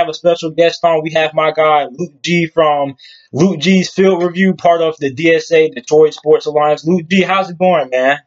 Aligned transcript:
have 0.00 0.08
a 0.08 0.14
special 0.14 0.50
guest 0.50 0.84
on. 0.84 1.02
We 1.02 1.12
have 1.12 1.32
my 1.34 1.52
guy 1.52 1.86
Luke 1.90 2.20
G 2.22 2.46
from 2.46 2.96
Luke 3.32 3.60
G's 3.60 3.92
Field 3.92 4.22
Review, 4.22 4.54
part 4.54 4.82
of 4.82 4.96
the 4.98 5.14
DSA 5.14 5.74
Detroit 5.74 6.14
Sports 6.14 6.46
Alliance. 6.46 6.84
Luke 6.86 7.06
G, 7.08 7.22
how's 7.22 7.50
it 7.50 7.58
going, 7.58 7.90
man? 7.90 8.18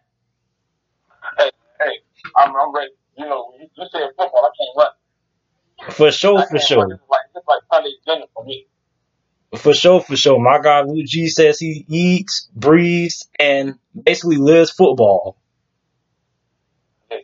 Hey, 1.38 1.51
hey, 1.79 1.91
I'm, 2.38 2.55
I'm 2.55 2.73
ready. 2.73 2.91
You 3.17 3.25
know, 3.25 3.54
you, 3.59 3.67
you 3.75 3.86
said 3.91 4.09
football, 4.17 4.49
I 4.49 4.51
can't 4.57 4.78
run. 4.78 5.94
For 5.94 6.12
sure, 6.12 6.46
for 6.47 6.59
sure. 6.59 6.91
It's 6.94 7.04
like 7.09 7.20
it's 7.36 7.47
like 7.47 7.62
Sunday 7.71 7.90
dinner 8.05 8.26
for 8.34 8.46
me. 8.46 8.68
For 9.58 9.74
sure, 9.74 10.02
for 10.02 10.16
sure. 10.16 10.40
My 10.40 10.60
guy 10.62 10.82
Luke 10.82 11.05
G 11.05 11.28
says 11.28 11.60
he 11.60 11.86
eats, 11.88 12.50
breathes, 12.55 13.28
and 13.40 13.76
basically 14.02 14.38
lives 14.38 14.71
football. 14.71 15.38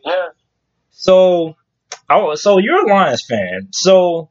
Yes, 0.04 0.34
So, 0.90 1.56
I, 2.08 2.34
so 2.36 2.58
you're 2.58 2.86
a 2.86 2.88
Lions 2.88 3.24
fan. 3.24 3.68
So 3.72 4.29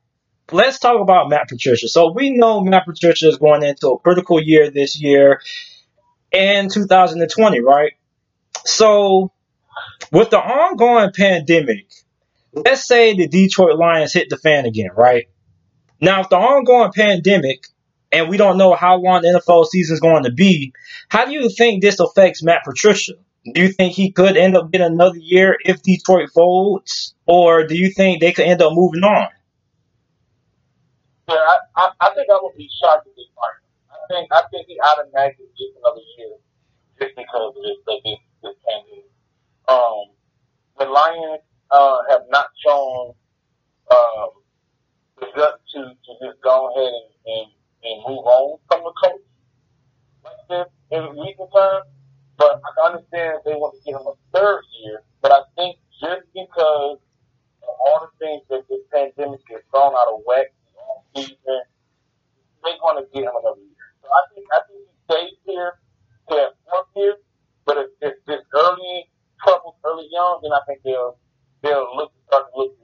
let's 0.51 0.79
talk 0.79 0.99
about 1.01 1.29
Matt 1.29 1.47
Patricia. 1.49 1.87
So 1.87 2.11
we 2.13 2.31
know 2.31 2.61
Matt 2.61 2.85
Patricia 2.85 3.27
is 3.27 3.37
going 3.37 3.63
into 3.63 3.89
a 3.89 3.99
critical 3.99 4.41
year 4.41 4.71
this 4.71 4.99
year 4.99 5.41
in 6.31 6.69
2020, 6.69 7.61
right? 7.61 7.93
So 8.65 9.31
with 10.11 10.29
the 10.29 10.39
ongoing 10.39 11.11
pandemic, 11.15 11.91
let's 12.53 12.87
say 12.87 13.15
the 13.15 13.27
Detroit 13.27 13.77
Lions 13.77 14.13
hit 14.13 14.29
the 14.29 14.37
fan 14.37 14.65
again, 14.65 14.89
right? 14.95 15.27
Now, 16.01 16.21
if 16.21 16.29
the 16.29 16.37
ongoing 16.37 16.91
pandemic 16.95 17.65
and 18.11 18.29
we 18.29 18.37
don't 18.37 18.57
know 18.57 18.73
how 18.73 18.97
long 18.97 19.21
the 19.21 19.41
NFL 19.45 19.65
season 19.65 19.93
is 19.93 19.99
going 19.99 20.23
to 20.23 20.31
be, 20.31 20.73
how 21.09 21.25
do 21.25 21.33
you 21.33 21.49
think 21.49 21.81
this 21.81 21.99
affects 21.99 22.43
Matt 22.43 22.63
Patricia? 22.63 23.13
Do 23.53 23.61
you 23.61 23.69
think 23.69 23.93
he 23.93 24.11
could 24.11 24.37
end 24.37 24.55
up 24.55 24.71
getting 24.71 24.87
another 24.87 25.17
year 25.17 25.55
if 25.63 25.81
Detroit 25.81 26.29
folds, 26.33 27.15
or 27.25 27.65
do 27.67 27.75
you 27.75 27.91
think 27.91 28.19
they 28.19 28.31
could 28.31 28.45
end 28.45 28.61
up 28.61 28.73
moving 28.73 29.03
on? 29.03 29.27
Yeah. 31.29 31.43
I, 31.45 31.55
I, 31.77 31.85
I 32.01 32.07
think 32.15 32.27
I 32.29 32.39
would 32.41 32.57
be 32.57 32.69
shocked 32.81 33.07
if 33.07 33.15
they 33.15 33.29
fired. 33.37 33.63
I 33.93 33.97
think 34.09 34.25
I 34.33 34.41
think 34.51 34.67
he 34.67 34.79
automatically 34.81 35.49
gets 35.57 35.77
another 35.77 36.01
year 36.17 36.35
just 36.99 37.13
because 37.15 37.53
of 37.53 37.61
this 37.61 37.77
this, 37.85 38.19
this 38.43 38.57
pandemic. 38.65 39.09
Um, 39.69 40.17
the 40.77 40.85
Lions 40.85 41.45
uh, 41.71 41.99
have 42.09 42.25
not 42.29 42.47
shown 42.65 43.13
um, 43.91 44.29
the 45.19 45.27
guts 45.35 45.61
to, 45.73 45.93
to 45.93 46.11
just 46.23 46.41
go 46.41 46.71
ahead 46.73 46.93
and, 46.93 47.09
and, 47.25 47.47
and 47.83 47.97
move 48.07 48.25
on 48.25 48.59
from 48.67 48.81
the 48.83 48.93
coach 49.03 49.21
like 50.25 50.41
this 50.49 50.67
in 50.91 51.03
recent 51.17 51.49
times. 51.53 51.85
But 52.37 52.61
I 52.63 52.87
understand 52.87 53.43
they 53.45 53.53
want 53.53 53.75
to 53.75 53.81
give 53.85 53.99
him 53.99 54.07
a 54.07 54.15
third 54.33 54.63
year. 54.81 55.03
But 55.21 55.31
I 55.33 55.41
think 55.55 55.77
just 55.99 56.23
because 56.33 56.97
of 57.61 57.73
all 57.85 58.07
the 58.07 58.11
things 58.25 58.41
that 58.49 58.63
this 58.69 58.81
pandemic 58.93 59.41
has 59.51 59.61
thrown 59.71 59.93
out 59.93 60.13
of 60.13 60.21
whack 60.25 60.47
the 61.13 61.21
off 61.21 61.25
season, 61.25 61.61
they're 62.63 62.79
going 62.81 63.03
to 63.03 63.09
give 63.13 63.23
him 63.23 63.33
another 63.33 63.61
year. 63.61 63.87
So 64.01 64.07
I 64.07 64.21
think 64.33 64.45
I 64.53 64.59
think 64.67 64.79
he 64.85 64.95
stays 65.05 65.37
here 65.45 65.73
to 66.29 66.35
that 66.35 66.51
fourth 66.69 66.87
year. 66.95 67.15
But 67.65 67.77
if, 67.77 67.87
if 68.01 68.13
this 68.25 68.41
early 68.53 69.09
troubles 69.43 69.75
early 69.85 70.07
young, 70.11 70.39
then 70.41 70.51
I 70.51 70.59
think 70.67 70.81
they'll 70.83 71.17
they'll 71.61 71.95
look 71.95 72.11
start 72.27 72.51
to 72.53 72.59
look. 72.59 72.75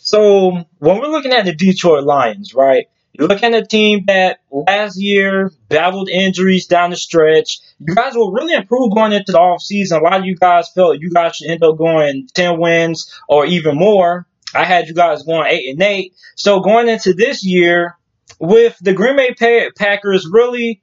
So 0.00 0.64
when 0.78 1.00
we're 1.00 1.08
looking 1.08 1.32
at 1.32 1.44
the 1.44 1.52
Detroit 1.52 2.04
Lions, 2.04 2.54
right? 2.54 2.86
You're 3.12 3.26
looking 3.26 3.52
at 3.52 3.64
a 3.64 3.66
team 3.66 4.04
that 4.06 4.38
last 4.50 4.96
year 4.96 5.50
battled 5.68 6.08
injuries 6.08 6.66
down 6.66 6.90
the 6.90 6.96
stretch. 6.96 7.58
You 7.80 7.96
guys 7.96 8.14
were 8.14 8.32
really 8.32 8.54
improved 8.54 8.94
going 8.94 9.12
into 9.12 9.32
the 9.32 9.38
offseason. 9.38 10.00
A 10.00 10.04
lot 10.04 10.20
of 10.20 10.24
you 10.24 10.36
guys 10.36 10.70
felt 10.70 11.00
you 11.00 11.10
guys 11.10 11.34
should 11.34 11.50
end 11.50 11.64
up 11.64 11.76
going 11.76 12.28
10 12.32 12.60
wins 12.60 13.12
or 13.28 13.44
even 13.44 13.76
more. 13.76 14.27
I 14.58 14.64
had 14.64 14.88
you 14.88 14.94
guys 14.94 15.22
going 15.22 15.46
8 15.46 15.68
and 15.70 15.82
8. 15.82 16.14
So 16.34 16.60
going 16.60 16.88
into 16.88 17.14
this 17.14 17.44
year 17.44 17.96
with 18.40 18.76
the 18.80 18.92
Green 18.92 19.16
Bay 19.16 19.70
Packers 19.76 20.28
really 20.30 20.82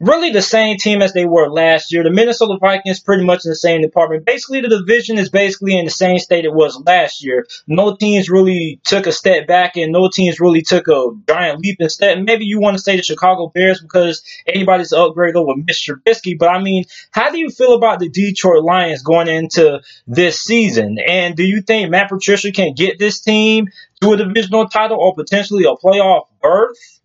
really 0.00 0.30
the 0.30 0.42
same 0.42 0.76
team 0.76 1.02
as 1.02 1.12
they 1.12 1.24
were 1.24 1.50
last 1.50 1.92
year. 1.92 2.02
The 2.02 2.10
Minnesota 2.10 2.56
Vikings 2.60 3.00
pretty 3.00 3.24
much 3.24 3.44
in 3.44 3.50
the 3.50 3.56
same 3.56 3.82
department. 3.82 4.24
Basically, 4.24 4.60
the 4.60 4.68
division 4.68 5.18
is 5.18 5.28
basically 5.28 5.76
in 5.76 5.84
the 5.84 5.90
same 5.90 6.18
state 6.18 6.44
it 6.44 6.52
was 6.52 6.80
last 6.86 7.24
year. 7.24 7.46
No 7.66 7.96
teams 7.96 8.30
really 8.30 8.80
took 8.84 9.06
a 9.06 9.12
step 9.12 9.46
back, 9.46 9.76
and 9.76 9.92
no 9.92 10.08
teams 10.08 10.40
really 10.40 10.62
took 10.62 10.88
a 10.88 11.10
giant 11.28 11.60
leap 11.60 11.78
step. 11.88 12.18
Maybe 12.18 12.44
you 12.44 12.60
want 12.60 12.76
to 12.76 12.82
say 12.82 12.96
the 12.96 13.02
Chicago 13.02 13.50
Bears 13.54 13.80
because 13.80 14.22
anybody's 14.46 14.92
upgrade 14.92 15.36
over 15.36 15.54
Mr. 15.54 15.96
Trubisky, 15.96 16.38
but 16.38 16.48
I 16.48 16.62
mean, 16.62 16.84
how 17.10 17.30
do 17.30 17.38
you 17.38 17.50
feel 17.50 17.74
about 17.74 18.00
the 18.00 18.08
Detroit 18.08 18.64
Lions 18.64 19.02
going 19.02 19.28
into 19.28 19.80
this 20.06 20.40
season? 20.40 20.98
And 20.98 21.36
do 21.36 21.44
you 21.44 21.62
think 21.62 21.90
Matt 21.90 22.08
Patricia 22.08 22.52
can 22.52 22.74
get 22.74 22.98
this 22.98 23.20
team 23.20 23.68
to 24.00 24.12
a 24.12 24.16
divisional 24.16 24.68
title 24.68 24.98
or 24.98 25.14
potentially 25.14 25.64
a 25.64 25.74
playoff 25.74 26.26
berth? 26.40 26.97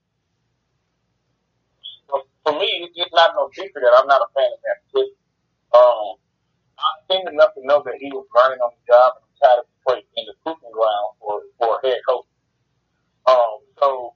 For 2.43 2.53
me, 2.53 2.89
it's 2.95 3.13
not 3.13 3.35
no 3.35 3.49
secret 3.53 3.81
that 3.83 3.95
I'm 3.99 4.07
not 4.07 4.21
a 4.21 4.29
fan 4.35 4.51
of 4.51 4.59
that. 4.63 4.79
But, 4.93 5.07
um, 5.77 6.15
I've 6.77 7.01
seen 7.09 7.27
enough 7.27 7.53
to 7.55 7.65
know 7.65 7.81
that 7.85 7.95
he 7.99 8.11
was 8.11 8.27
running 8.35 8.59
on 8.59 8.71
the 8.75 8.83
job 8.93 9.13
and 9.21 9.29
tried 9.39 9.61
to 9.61 9.65
put 9.87 9.97
in 9.99 10.25
the 10.27 10.35
proving 10.43 10.71
ground 10.73 11.09
for 11.19 11.41
for 11.57 11.79
head 11.83 11.99
coach. 12.07 12.27
Um, 13.27 13.59
so 13.79 14.13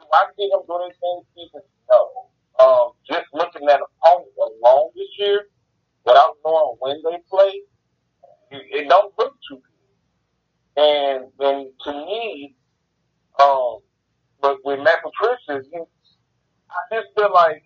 do 0.00 0.06
I 0.12 0.26
see 0.36 0.50
him 0.50 0.60
doing 0.66 0.90
anything 0.90 1.22
this 1.36 1.46
season? 1.46 1.62
No. 1.90 2.30
Um, 2.58 2.92
just 3.08 3.26
looking 3.32 3.68
at 3.68 3.80
opponents 3.80 4.36
alone 4.36 4.90
this 4.96 5.08
year, 5.18 5.48
without 6.04 6.36
knowing 6.44 6.76
when 6.80 7.02
they 7.04 7.18
play, 7.30 7.62
it, 8.50 8.88
don't 8.88 9.14
look 9.18 9.34
too 9.48 9.60
good. 9.62 10.82
And 10.82 11.24
and 11.40 11.70
to 11.84 11.92
me, 11.92 12.56
um, 13.38 13.78
but 14.40 14.58
with 14.64 14.80
Matt 14.80 15.02
Patricia, 15.02 15.62
he, 15.70 15.78
I 16.70 16.80
just 16.94 17.08
feel 17.16 17.32
like 17.34 17.64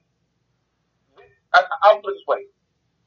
I, 1.55 1.63
I'll 1.85 2.01
put 2.03 2.15
this 2.15 2.25
way. 2.29 2.47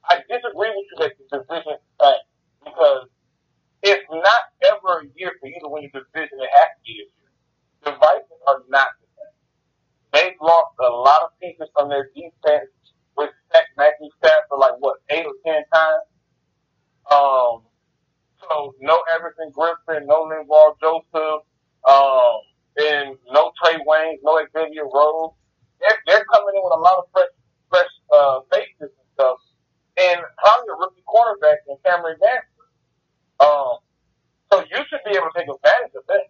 I 0.10 0.18
disagree 0.30 0.72
with 0.72 0.88
you 0.92 0.98
that 1.00 1.14
the 1.20 1.26
division 1.40 1.74
is 1.78 1.86
back 2.00 2.22
because 2.66 3.08
it's 3.84 4.06
not 4.12 4.44
ever 4.66 5.02
a 5.02 5.08
year 5.16 5.34
for 5.42 5.48
you 5.48 5.60
to 5.62 5.70
win 5.70 5.90
your 5.94 6.04
division. 6.14 6.40
It 6.42 6.52
has 6.54 6.70
to 6.78 6.82
be 6.86 6.94
this 7.06 7.12
year. 7.20 7.32
The 7.86 7.92
Vikings 8.00 8.44
are 8.48 8.62
not 8.70 8.90
the 9.02 9.08
same. 9.18 9.36
They've 10.14 10.40
lost 10.42 10.76
a 10.82 10.90
lot 10.90 11.24
of 11.26 11.32
pieces 11.42 11.70
from 11.78 11.90
their 11.90 12.10
defense 12.16 12.72
with 13.18 13.32
Zach 13.54 13.68
Matthew 13.78 14.10
Stafford 14.20 14.60
like 14.60 14.78
what 14.80 14.98
eight 15.10 15.26
or 15.26 15.36
ten 15.46 15.64
times. 15.74 16.08
Um, 17.12 17.64
so 18.42 18.76
no 18.82 19.04
Everson 19.16 19.52
Griffen, 19.54 20.08
no 20.08 20.26
Linval 20.30 20.76
Joseph, 20.82 21.44
um, 21.90 22.40
and 22.78 23.18
no 23.32 23.52
Trey 23.64 23.78
Wayne, 23.86 24.20
no 24.24 24.42
Xavier 24.54 24.86
Rhodes. 24.86 25.36
They're, 25.80 26.00
they're 26.08 26.26
coming 26.32 26.56
in 26.56 26.64
with 26.64 26.74
a 26.78 26.82
lot 26.82 26.98
of 27.00 27.06
fresh, 27.14 27.34
fresh 27.70 27.92
uh, 28.14 28.40
faces 28.52 28.92
and 28.94 29.08
stuff, 29.14 29.38
and 29.98 30.20
probably 30.42 30.70
a 30.74 30.78
rookie 30.80 31.06
quarterback 31.06 31.60
in 31.70 31.78
Cameron 31.86 32.18
Dancer. 32.22 32.66
Um, 33.40 33.78
so 34.52 34.62
you 34.66 34.80
should 34.90 35.04
be 35.06 35.16
able 35.18 35.30
to 35.30 35.36
take 35.38 35.50
advantage 35.50 35.96
of 35.96 36.06
that. 36.08 36.28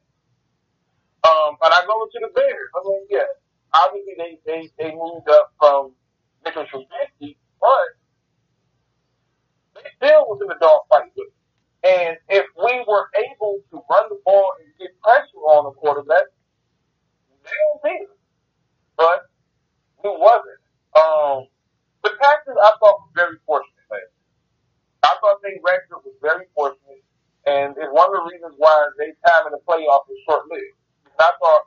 Um, 1.28 1.58
but 1.60 1.72
I 1.74 1.84
go 1.86 1.96
into 2.06 2.20
the 2.28 2.32
Bears. 2.34 2.72
I 2.76 2.80
mean, 2.88 3.04
yeah, 3.10 3.30
obviously 3.74 4.16
they 4.18 4.32
they 4.46 4.62
they 4.78 4.92
moved 4.96 5.30
up 5.30 5.54
from 5.60 5.94
Mitchell 6.46 6.66
Trubisky, 6.72 7.38
but 7.60 7.90
they 9.76 9.90
still 9.98 10.26
was 10.30 10.40
in 10.42 10.48
the 10.48 10.58
dog 10.60 10.82
fight 10.90 11.12
with. 11.16 11.32
And 11.84 12.18
if 12.30 12.46
we 12.58 12.84
were 12.88 13.08
able 13.16 13.60
to 13.72 13.78
run 13.90 14.06
the 14.10 14.20
ball 14.26 14.52
and 14.60 14.68
get 14.80 14.92
pressure 15.02 15.44
on 15.48 15.66
the 15.66 15.72
quarterback, 15.80 16.28
they 17.44 17.52
don't 17.52 17.84
beat 17.84 18.08
us. 18.10 18.18
But 18.98 19.20
we 20.04 20.10
wasn't. 20.12 20.62
Um, 20.98 21.48
the 22.04 22.12
Packers, 22.20 22.58
I 22.62 22.72
thought, 22.80 23.00
were 23.08 23.14
very 23.16 23.38
fortunate. 23.46 23.74
Man. 23.92 24.00
I 25.04 25.16
thought 25.22 25.40
they 25.44 25.60
record 25.64 26.04
was 26.04 26.16
very 26.22 26.46
fortunate, 26.56 27.04
and 27.46 27.76
it's 27.78 27.94
one 27.94 28.10
of 28.10 28.16
the 28.20 28.26
reasons 28.32 28.56
why 28.58 28.90
their 28.98 29.14
time 29.26 29.48
in 29.48 29.54
the 29.54 29.62
playoffs 29.68 30.10
was 30.10 30.20
short 30.28 30.50
lived. 30.50 30.76
I 31.20 31.32
thought 31.40 31.64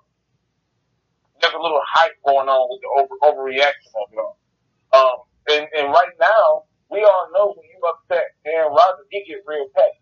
there's 1.43 1.55
a 1.55 1.62
little 1.62 1.83
hype 1.87 2.15
going 2.26 2.49
on 2.49 2.62
with 2.71 2.81
the 2.83 2.91
over 3.00 3.17
overreaction 3.25 3.91
of 3.99 4.06
it 4.12 4.19
all. 4.21 4.38
Um, 4.94 5.19
and, 5.50 5.67
and 5.76 5.87
right 5.93 6.15
now, 6.21 6.65
we 6.91 7.03
all 7.03 7.29
know 7.35 7.55
when 7.56 7.67
you 7.67 7.81
upset 7.88 8.35
Aaron 8.47 8.71
Rodgers, 8.71 9.06
he 9.11 9.25
gets 9.26 9.43
real 9.47 9.67
petty. 9.75 9.99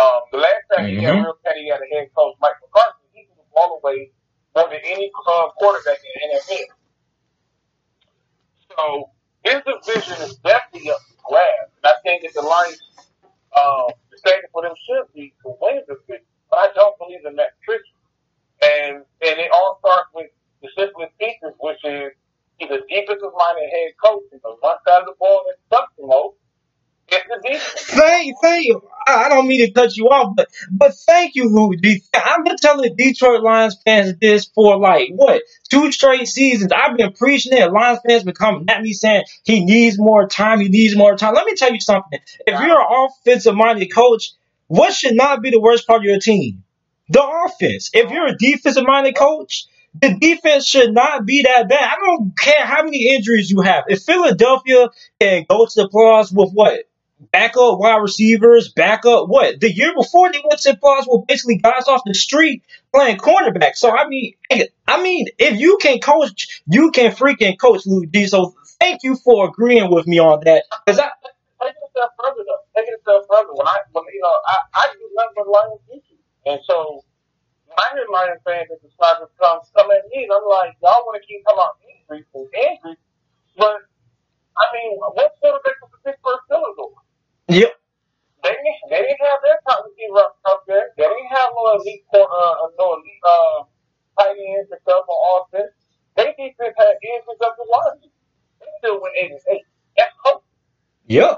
Um, 0.00 0.20
the 0.32 0.38
last 0.38 0.64
time 0.74 0.86
he 0.88 0.98
got 1.02 1.14
Mhm. 1.14 1.24
real 1.24 1.38
petty, 1.44 1.62
he 1.64 1.70
had 1.70 1.80
a 1.82 1.88
head 1.94 2.10
coach, 2.16 2.34
Mike 2.40 2.58
McCarthy. 2.62 3.06
He 3.12 3.24
threw 3.26 3.36
the 3.38 3.48
ball 3.54 3.80
away 3.82 4.10
more 4.56 4.68
than 4.70 4.80
any 4.84 5.10
uh, 5.26 5.48
quarterback 5.58 5.98
in 6.02 6.30
the 6.30 6.36
NFL. 6.38 6.66
So 8.76 9.10
his 9.44 9.62
division 9.66 10.16
is 10.24 10.36
definitely 10.38 10.90
up 10.90 11.00
for 11.08 11.34
grabs. 11.34 11.72
And 11.82 11.86
I 11.86 11.94
think 12.02 12.22
that 12.22 12.34
the 12.34 12.42
Lions, 12.46 12.82
um, 13.58 13.90
the 14.10 14.18
standard 14.18 14.50
for 14.52 14.62
them 14.62 14.74
should 14.86 15.12
be 15.14 15.34
to 15.42 15.54
win 15.60 15.82
the 15.88 15.94
division. 15.96 16.26
But 16.50 16.58
I 16.58 16.68
don't 16.74 16.96
believe 16.98 17.24
in 17.26 17.36
that 17.36 17.52
trick. 17.64 17.82
And 18.62 18.96
and 19.22 19.36
it 19.40 19.50
all 19.54 19.78
starts 19.80 20.10
with 20.14 20.30
the 20.62 20.68
simplest 20.76 21.16
pieces, 21.18 21.54
which 21.60 21.78
is 21.84 22.12
either 22.60 22.80
defensive 22.88 23.34
line 23.38 23.56
and 23.58 23.70
head 23.72 23.92
coach. 24.02 24.22
Because 24.32 24.56
one 24.60 24.76
side 24.86 25.00
of 25.02 25.06
the 25.06 25.14
ball 25.18 25.44
that 25.46 25.76
sucks 25.76 25.92
the 25.98 26.06
most 26.06 26.36
is 27.12 27.22
the 27.28 27.40
defense. 27.48 27.86
Thank, 27.90 28.36
thank 28.42 28.66
you. 28.66 28.82
I 29.06 29.26
I 29.26 29.28
don't 29.30 29.47
to 29.66 29.72
cut 29.72 29.96
you 29.96 30.06
off, 30.06 30.34
but 30.36 30.48
but 30.70 30.94
thank 30.94 31.34
you. 31.34 31.74
I 31.84 32.00
I've 32.14 32.44
been 32.44 32.56
telling 32.56 32.94
Detroit 32.96 33.42
Lions 33.42 33.76
fans 33.84 34.14
this 34.20 34.46
for 34.46 34.78
like 34.78 35.10
what 35.10 35.42
two 35.70 35.90
straight 35.92 36.26
seasons. 36.28 36.72
I've 36.72 36.96
been 36.96 37.12
preaching 37.12 37.52
it. 37.52 37.72
Lions 37.72 38.00
fans 38.06 38.24
been 38.24 38.34
coming 38.34 38.64
at 38.68 38.82
me 38.82 38.92
saying 38.92 39.24
he 39.44 39.64
needs 39.64 39.98
more 39.98 40.26
time. 40.26 40.60
He 40.60 40.68
needs 40.68 40.96
more 40.96 41.16
time. 41.16 41.34
Let 41.34 41.46
me 41.46 41.54
tell 41.54 41.72
you 41.72 41.80
something. 41.80 42.18
If 42.46 42.60
you're 42.60 42.80
an 42.80 43.08
offensive 43.08 43.54
minded 43.54 43.92
coach, 43.94 44.32
what 44.66 44.92
should 44.92 45.14
not 45.14 45.42
be 45.42 45.50
the 45.50 45.60
worst 45.60 45.86
part 45.86 46.00
of 46.00 46.04
your 46.04 46.20
team? 46.20 46.64
The 47.08 47.22
offense. 47.22 47.90
If 47.94 48.10
you're 48.10 48.26
a 48.26 48.36
defensive 48.36 48.84
minded 48.86 49.16
coach, 49.16 49.66
the 49.94 50.16
defense 50.20 50.66
should 50.66 50.92
not 50.92 51.24
be 51.24 51.42
that 51.42 51.68
bad. 51.68 51.82
I 51.82 51.96
don't 52.04 52.36
care 52.36 52.64
how 52.64 52.84
many 52.84 53.14
injuries 53.14 53.50
you 53.50 53.60
have. 53.62 53.84
If 53.88 54.02
Philadelphia 54.02 54.88
can 55.20 55.46
go 55.48 55.66
to 55.66 55.72
the 55.74 55.88
playoffs 55.88 56.32
with 56.32 56.52
what? 56.52 56.84
Backup 57.32 57.78
wide 57.78 58.00
receivers, 58.00 58.68
backup 58.68 59.28
what? 59.28 59.60
The 59.60 59.72
year 59.72 59.92
before 59.96 60.30
they 60.30 60.40
went 60.44 60.60
to 60.60 60.72
the 60.72 60.78
playoffs 60.78 61.06
with 61.06 61.26
basically 61.26 61.56
guys 61.56 61.88
off 61.88 62.02
the 62.06 62.14
street 62.14 62.62
playing 62.94 63.18
cornerback. 63.18 63.74
So 63.74 63.90
I 63.90 64.08
mean, 64.08 64.34
I 64.86 65.02
mean, 65.02 65.26
if 65.38 65.58
you 65.58 65.78
can 65.82 65.98
coach, 65.98 66.62
you 66.68 66.90
can 66.92 67.10
freaking 67.12 67.58
coach, 67.58 67.86
Lou 67.86 68.06
D. 68.06 68.26
So 68.28 68.54
thank 68.80 69.02
you 69.02 69.16
for 69.16 69.48
agreeing 69.48 69.90
with 69.90 70.06
me 70.06 70.20
on 70.20 70.44
that. 70.44 70.64
Because 70.86 71.00
I 71.00 71.10
take 71.60 71.74
step 71.90 72.10
further. 72.22 72.44
Take 72.76 72.86
a 72.86 73.26
further. 73.26 73.52
When 73.54 73.66
I, 73.66 73.78
when 73.90 74.04
you 74.14 74.20
know, 74.22 74.36
I, 74.46 74.56
I 74.74 74.92
do 74.94 75.10
nothing 75.14 75.34
but 75.36 75.48
Lions 75.48 75.80
and 76.46 76.60
so 76.64 77.04
I 77.76 77.94
hear 77.94 78.06
Lions 78.10 78.40
fans 78.46 78.68
that 78.70 78.80
decide 78.80 79.20
to 79.20 79.28
come 79.36 79.60
come 79.76 79.90
at 79.90 80.06
me, 80.08 80.28
I'm 80.30 80.46
like, 80.48 80.78
y'all 80.80 81.02
want 81.04 81.20
to 81.20 81.26
keep 81.26 81.44
talking 81.44 81.58
about 81.58 81.76
injuries 81.84 82.30
and 82.32 82.48
injuries, 82.54 83.02
but 83.58 83.84
I 84.56 84.64
mean, 84.72 84.96
what 84.96 85.34
quarterback 85.42 85.76
was 85.82 85.90
the 85.92 86.00
Pittsburgh 86.08 86.40
Steelers 86.48 86.78
over? 86.78 87.02
Yep. 87.48 87.72
They 88.44 88.54
didn't, 88.54 88.80
they 88.90 89.02
didn't 89.02 89.24
have 89.24 89.40
their 89.42 89.58
top 89.66 89.84
receiver 89.88 90.30
up, 90.46 90.62
there. 90.68 90.94
They 90.96 91.04
didn't 91.04 91.32
have 91.34 91.50
no 91.56 91.64
elite, 91.76 92.06
uh, 92.14 92.54
no 92.78 92.86
elite 92.94 93.24
uh, 93.26 93.58
tight 94.20 94.38
ends 94.38 94.70
and 94.70 94.80
stuff 94.82 95.04
on 95.08 95.18
offense. 95.42 95.74
They 96.16 96.34
defense 96.38 96.74
had 96.78 96.96
injuries 97.02 97.42
up 97.42 97.54
the 97.58 97.66
line. 97.66 98.10
They 98.60 98.70
still 98.78 99.02
went 99.02 99.14
eight 99.18 99.32
and 99.34 99.42
eight. 99.50 99.66
That's 99.98 100.14
coaching. 100.22 100.54
Yep. 101.08 101.34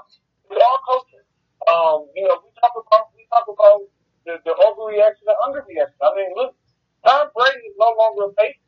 It's 0.50 0.60
all 0.60 0.80
coaching. 0.86 1.26
Um, 1.68 1.98
you 2.16 2.24
know, 2.28 2.36
we 2.44 2.50
talk 2.60 2.74
about 2.76 3.12
we 3.16 3.24
talk 3.30 3.46
about 3.48 3.86
the, 4.26 4.40
the 4.44 4.54
overreaction 4.56 5.28
and 5.28 5.40
underreaction. 5.46 6.00
I 6.04 6.10
mean, 6.16 6.32
look, 6.36 6.56
Tom 7.06 7.28
Brady 7.36 7.64
is 7.70 7.76
no 7.78 7.92
longer 7.96 8.28
a 8.28 8.34
baby. 8.36 8.60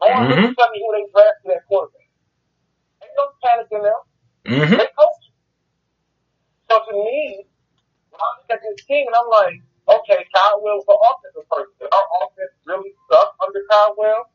I 0.00 0.12
want 0.12 0.32
to 0.32 0.54
tell 0.56 0.70
me 0.72 0.80
who 0.80 0.90
they 0.96 1.04
drafted 1.12 1.52
at 1.60 1.66
quarterback. 1.68 2.08
Ain't 3.04 3.12
no 3.16 3.24
panic 3.44 3.68
in 3.72 3.82
them. 3.84 4.00
Mm-hmm. 4.48 4.78
They 4.80 4.90
coach. 4.96 5.19
So 6.70 6.78
to 6.78 6.94
me, 6.94 7.46
when 8.10 8.20
I 8.22 8.28
look 8.38 8.50
at 8.54 8.62
this 8.62 8.86
team 8.86 9.06
and 9.10 9.16
I'm 9.16 9.30
like, 9.30 9.58
okay, 9.90 10.22
Caldwell's 10.30 10.86
the 10.86 10.94
offensive 10.94 11.48
person. 11.50 11.90
Our 11.90 12.06
offense 12.22 12.54
really 12.66 12.94
suck 13.10 13.34
under 13.42 13.62
Caldwell's? 13.70 14.30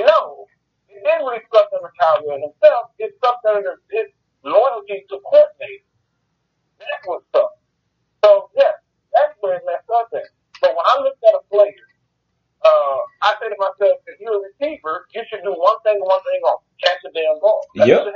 No. 0.00 0.46
It 0.90 1.02
didn't 1.04 1.26
really 1.26 1.46
suck 1.54 1.70
under 1.70 1.92
Caldwell 1.94 2.42
himself. 2.42 2.90
It 2.98 3.14
sucked 3.22 3.46
under 3.46 3.78
his 3.90 4.10
loyalty 4.42 5.06
to 5.10 5.16
coordinators. 5.22 5.86
That's 6.82 7.06
what 7.06 7.22
sucked. 7.30 7.62
So, 8.24 8.50
yes, 8.58 8.74
that's 9.14 9.34
where 9.40 9.56
it 9.56 9.64
messed 9.66 9.90
up 9.94 10.10
at. 10.14 10.26
But 10.60 10.74
when 10.74 10.86
I 10.86 10.98
look 11.02 11.18
at 11.22 11.34
a 11.38 11.42
player, 11.50 11.86
uh, 12.64 12.98
I 13.22 13.34
say 13.42 13.50
to 13.50 13.58
myself, 13.58 13.98
if 14.06 14.18
you're 14.20 14.38
a 14.38 14.42
receiver, 14.42 15.06
you 15.14 15.22
should 15.30 15.42
do 15.42 15.54
one 15.54 15.78
thing 15.82 15.98
and 15.98 16.06
one 16.06 16.22
thing 16.22 16.42
on 16.46 16.58
catch 16.82 17.02
a 17.06 17.10
damn 17.14 17.38
ball. 17.40 17.62
That's 17.76 17.88
yep. 17.90 18.06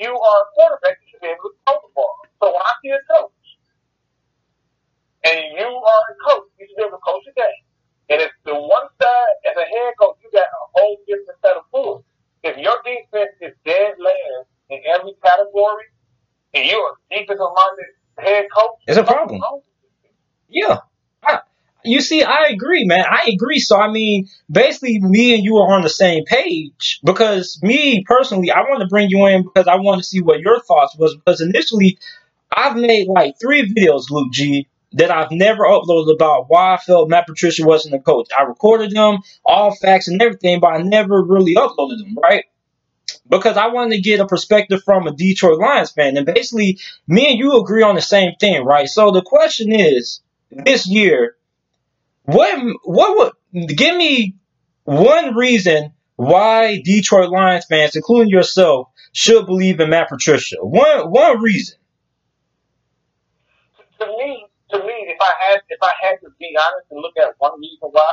What 0.00 0.06
happens. 0.06 0.06
If 0.06 0.06
you 0.06 0.12
are 0.14 0.40
a 0.42 0.48
quarterback, 0.54 0.96
you 1.02 1.06
should 1.10 1.20
be 1.20 1.28
able 1.28 1.50
to 1.50 1.56
throw 1.66 1.78
the 1.82 1.90
ball. 1.94 2.14
So 2.42 2.46
when 2.52 2.62
I 2.62 2.72
see 2.82 2.90
a 2.90 3.02
coach, 3.10 3.32
and 5.24 5.40
you 5.58 5.70
are 5.70 6.02
a 6.10 6.16
coach, 6.26 6.48
you 6.58 6.66
should 6.68 6.76
be 6.76 6.82
able 6.86 6.98
to 6.98 7.04
coach 7.04 7.24
a 7.26 7.34
game. 7.34 7.62
And 8.10 8.22
if 8.22 8.32
the 8.44 8.54
one 8.54 8.88
side, 9.02 9.34
as 9.50 9.56
a 9.56 9.66
head 9.66 9.92
coach, 10.00 10.16
you 10.24 10.30
got 10.32 10.46
a 10.46 10.64
whole 10.74 10.96
different 11.06 11.38
set 11.42 11.56
of 11.56 11.64
tools. 11.74 12.04
If 12.42 12.56
your 12.56 12.78
defense 12.84 13.36
is 13.42 13.54
dead 13.64 13.94
last 13.98 14.48
in 14.70 14.80
every 14.86 15.14
category, 15.24 15.86
and 16.54 16.64
you're 16.64 16.92
a 16.92 16.94
defensive-minded 17.10 17.90
head 18.18 18.46
coach, 18.54 18.80
it's 18.86 18.98
a 18.98 19.04
problem. 19.04 19.40
Yeah 20.48 20.80
you 21.84 22.00
see, 22.00 22.22
I 22.22 22.46
agree, 22.50 22.84
man. 22.84 23.04
I 23.08 23.30
agree. 23.32 23.60
So, 23.60 23.78
I 23.78 23.90
mean, 23.90 24.28
basically, 24.50 24.98
me 25.00 25.34
and 25.34 25.44
you 25.44 25.58
are 25.58 25.74
on 25.74 25.82
the 25.82 25.88
same 25.88 26.24
page 26.24 27.00
because 27.04 27.60
me 27.62 28.04
personally, 28.04 28.50
I 28.50 28.60
want 28.62 28.80
to 28.80 28.88
bring 28.88 29.10
you 29.10 29.26
in 29.26 29.44
because 29.44 29.68
I 29.68 29.76
want 29.76 29.98
to 29.98 30.04
see 30.04 30.20
what 30.20 30.40
your 30.40 30.60
thoughts 30.60 30.96
was. 30.96 31.14
Because 31.14 31.40
initially, 31.40 31.98
I've 32.54 32.76
made 32.76 33.06
like 33.06 33.38
three 33.40 33.72
videos, 33.72 34.10
Luke 34.10 34.32
G, 34.32 34.66
that 34.92 35.10
I've 35.10 35.30
never 35.30 35.64
uploaded 35.64 36.14
about 36.14 36.46
why 36.48 36.74
I 36.74 36.76
felt 36.78 37.10
Matt 37.10 37.26
Patricia 37.26 37.64
wasn't 37.64 37.94
a 37.94 38.00
coach. 38.00 38.28
I 38.36 38.42
recorded 38.42 38.90
them, 38.90 39.18
all 39.44 39.74
facts 39.74 40.08
and 40.08 40.20
everything, 40.20 40.60
but 40.60 40.68
I 40.68 40.82
never 40.82 41.22
really 41.22 41.54
uploaded 41.54 41.98
them, 41.98 42.16
right? 42.20 42.44
Because 43.28 43.56
I 43.56 43.68
wanted 43.68 43.96
to 43.96 44.02
get 44.02 44.20
a 44.20 44.26
perspective 44.26 44.82
from 44.82 45.06
a 45.06 45.12
Detroit 45.12 45.58
Lions 45.58 45.92
fan. 45.92 46.16
And 46.16 46.26
basically, 46.26 46.78
me 47.06 47.30
and 47.30 47.38
you 47.38 47.60
agree 47.60 47.82
on 47.82 47.94
the 47.94 48.02
same 48.02 48.32
thing, 48.40 48.64
right? 48.64 48.88
So 48.88 49.10
the 49.10 49.22
question 49.22 49.72
is, 49.72 50.20
this 50.50 50.86
year, 50.86 51.36
what 52.28 52.58
what 52.84 53.32
would 53.54 53.68
give 53.74 53.96
me 53.96 54.36
one 54.84 55.34
reason 55.34 55.92
why 56.16 56.82
Detroit 56.84 57.30
Lions 57.30 57.64
fans, 57.64 57.96
including 57.96 58.28
yourself, 58.28 58.88
should 59.14 59.46
believe 59.46 59.80
in 59.80 59.88
Matt 59.88 60.10
Patricia? 60.10 60.56
One 60.60 61.10
one 61.10 61.40
reason. 61.40 61.78
To 64.00 64.06
me, 64.06 64.44
to 64.72 64.78
me, 64.78 64.94
if 65.08 65.16
I 65.22 65.32
had 65.48 65.60
if 65.70 65.78
I 65.82 65.90
had 66.02 66.16
to 66.20 66.28
be 66.38 66.54
honest 66.54 66.86
and 66.90 67.00
look 67.00 67.14
at 67.16 67.32
one 67.38 67.58
reason 67.58 67.88
why, 67.92 68.10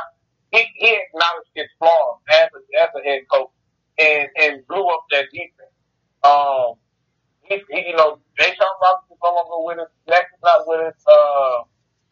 he, 0.50 0.64
he 0.76 0.96
acknowledged 0.96 1.50
his 1.54 1.66
flaws 1.78 2.20
as 2.30 2.48
a, 2.56 2.82
as 2.82 2.88
a 2.98 3.04
head 3.04 3.20
coach 3.30 3.50
and 3.98 4.28
and 4.40 4.66
grew 4.66 4.88
up 4.88 5.04
that 5.10 5.26
defense. 5.30 5.76
Um, 6.24 6.76
he, 7.42 7.60
he, 7.70 7.90
you 7.90 7.96
know, 7.96 8.18
A'Shawn 8.40 8.80
Robinson 8.80 9.18
no 9.22 9.34
longer 9.34 9.66
with 9.68 9.78
us. 9.86 9.92
Next 10.08 10.32
is 10.32 10.40
not 10.42 10.66
with 10.66 10.80
us. 10.80 11.04
Uh, 11.06 11.64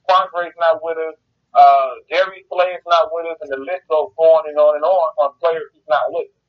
Quandre's 0.07 0.53
not 0.61 0.81
with 0.83 0.99
us. 0.99 1.15
Uh, 1.55 1.91
Jerry 2.11 2.45
Slay 2.51 2.75
is 2.75 2.85
not 2.87 3.11
with 3.13 3.27
us, 3.31 3.39
and 3.43 3.51
the 3.53 3.63
list 3.63 3.87
goes 3.91 4.11
on 4.19 4.49
and 4.49 4.59
on 4.59 4.77
and 4.77 4.85
on 4.85 5.09
on 5.23 5.31
players 5.41 5.71
who's 5.75 5.87
not 5.89 6.07
with 6.11 6.29
us. 6.29 6.41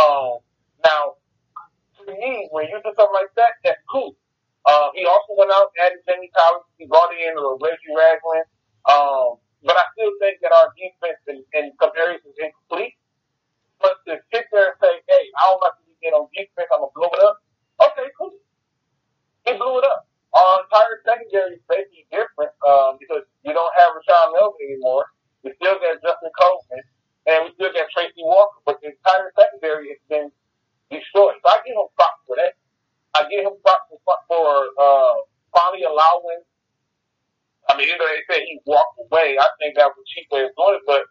Um, 0.00 0.32
now, 0.84 1.02
to 2.00 2.12
me, 2.12 2.48
when 2.52 2.68
you 2.68 2.80
do 2.84 2.92
something 2.96 3.14
like 3.16 3.32
that, 3.36 3.60
that's 3.64 3.80
cool. 3.90 4.16
Uh, 4.66 4.90
he 4.94 5.06
also 5.06 5.34
went 5.38 5.50
out 5.52 5.72
added 5.80 6.00
Jamie 6.08 6.30
Collins. 6.36 6.66
He 6.78 6.86
brought 6.86 7.10
in 7.14 7.34
uh, 7.36 7.56
Reggie 7.62 7.92
Ragland. 7.96 8.46
Um, 8.88 9.38
but 9.64 9.76
I 9.78 9.84
still 9.94 10.12
think 10.20 10.40
that 10.42 10.52
our 10.54 10.70
defense 10.78 11.20
in, 11.28 11.42
in 11.54 11.72
some 11.80 11.90
areas 11.98 12.22
is 12.26 12.36
incomplete. 12.38 12.94
But 13.80 13.98
to 14.08 14.18
sit 14.32 14.46
there 14.52 14.74
and 14.74 14.78
say, 14.82 14.94
hey, 15.08 15.24
I 15.38 15.42
don't 15.50 15.62
like 15.62 15.76
to 15.78 15.84
get 16.02 16.14
on 16.14 16.28
defense, 16.34 16.70
I'm 16.72 16.80
going 16.82 16.90
to 16.90 16.96
blow 16.98 17.12
it 17.14 17.22
up. 17.24 17.36
Okay, 17.90 18.08
cool. 18.18 18.34
He 19.46 19.52
blew 19.58 19.78
it 19.80 19.86
up. 19.86 20.06
Our 20.32 20.64
entire 20.64 20.96
secondary 21.04 21.60
is 21.60 21.64
basically 21.68 22.08
different 22.08 22.56
um, 22.64 22.96
because 22.96 23.20
you 23.44 23.52
don't 23.52 23.74
have 23.76 23.92
Rashaan 23.92 24.32
Melvin 24.32 24.64
anymore. 24.64 25.04
We 25.44 25.52
still 25.60 25.76
got 25.76 26.00
Justin 26.00 26.32
Coleman, 26.40 26.82
and 27.28 27.38
we 27.44 27.48
still 27.60 27.68
got 27.68 27.84
Tracy 27.92 28.24
Walker, 28.24 28.64
but 28.64 28.80
the 28.80 28.96
entire 28.96 29.28
secondary 29.36 29.92
has 29.92 30.00
been 30.08 30.32
destroyed. 30.88 31.36
So 31.44 31.46
I 31.52 31.60
give 31.68 31.76
him 31.76 31.84
props 32.00 32.24
for 32.24 32.36
that. 32.40 32.56
I 33.12 33.28
give 33.28 33.44
him 33.44 33.60
props 33.60 33.92
for, 33.92 34.16
for 34.24 34.48
uh, 34.80 35.14
finally 35.52 35.84
allowing. 35.84 36.48
I 37.68 37.76
mean, 37.76 37.92
even 37.92 38.00
though 38.00 38.08
they 38.08 38.24
say 38.24 38.40
he 38.48 38.56
walked 38.64 39.04
away, 39.04 39.36
I 39.36 39.48
think 39.60 39.76
that 39.76 39.92
was 39.92 40.00
a 40.00 40.06
cheap 40.16 40.32
way 40.32 40.48
of 40.48 40.56
doing 40.56 40.80
it, 40.80 40.84
but 40.88 41.04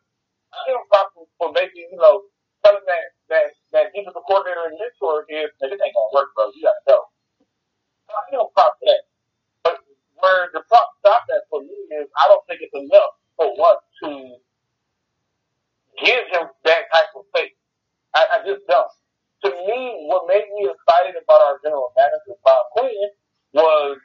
I 0.50 0.58
give 0.66 0.82
him 0.82 0.88
props 0.90 1.14
for, 1.14 1.30
for 1.38 1.50
making, 1.54 1.94
you 1.94 2.02
know, 2.02 2.26
telling 2.66 2.86
that 2.90 3.06
that 3.30 3.54
that 3.70 3.86
defensive 3.94 4.26
coordinator 4.26 4.66
and 4.74 4.82
mentor 4.82 5.30
is, 5.30 5.54
this 5.62 5.78
ain't 5.78 5.94
gonna 5.94 6.14
work, 6.18 6.34
bro. 6.34 6.50
You 6.58 6.66
gotta 6.66 6.86
go. 6.90 6.98
I 8.10 8.18
give 8.34 8.42
him 8.42 8.50
props 8.58 8.82
for 8.82 8.90
that 8.90 9.11
where 10.22 10.50
the 10.54 10.62
prop 10.70 10.88
stop 11.00 11.26
at 11.34 11.44
for 11.50 11.62
me 11.62 11.78
is 12.00 12.08
I 12.18 12.26
don't 12.30 12.46
think 12.48 12.62
it's 12.62 12.76
enough 12.78 13.14
for 13.38 13.50
us 13.52 13.82
to 14.06 14.10
give 16.06 16.24
him 16.32 16.46
that 16.66 16.84
type 16.94 17.12
of 17.16 17.26
faith. 17.36 17.58
I, 18.16 18.40
I 18.42 18.48
just 18.48 18.66
don't. 18.68 18.88
To 19.46 19.50
me, 19.50 20.06
what 20.08 20.30
made 20.30 20.46
me 20.54 20.70
excited 20.70 21.18
about 21.18 21.42
our 21.42 21.58
general 21.64 21.92
manager, 21.98 22.38
Bob 22.46 22.66
Quinn, 22.78 23.10
was 23.54 23.98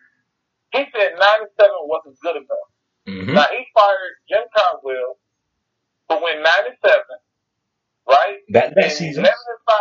he 0.73 0.85
said 0.93 1.17
97 1.17 1.71
wasn't 1.85 2.19
good 2.21 2.37
enough. 2.37 2.69
Mm-hmm. 3.07 3.35
Now, 3.35 3.47
he 3.53 3.63
fired 3.73 4.15
Jim 4.29 4.45
Caldwell 4.51 5.17
to 6.11 6.15
win 6.21 6.43
97, 6.43 7.01
right? 8.09 8.39
That, 8.51 8.75
that 8.75 8.93
season. 8.93 9.23
11 9.23 9.31
and 9.31 9.63
5 9.65 9.77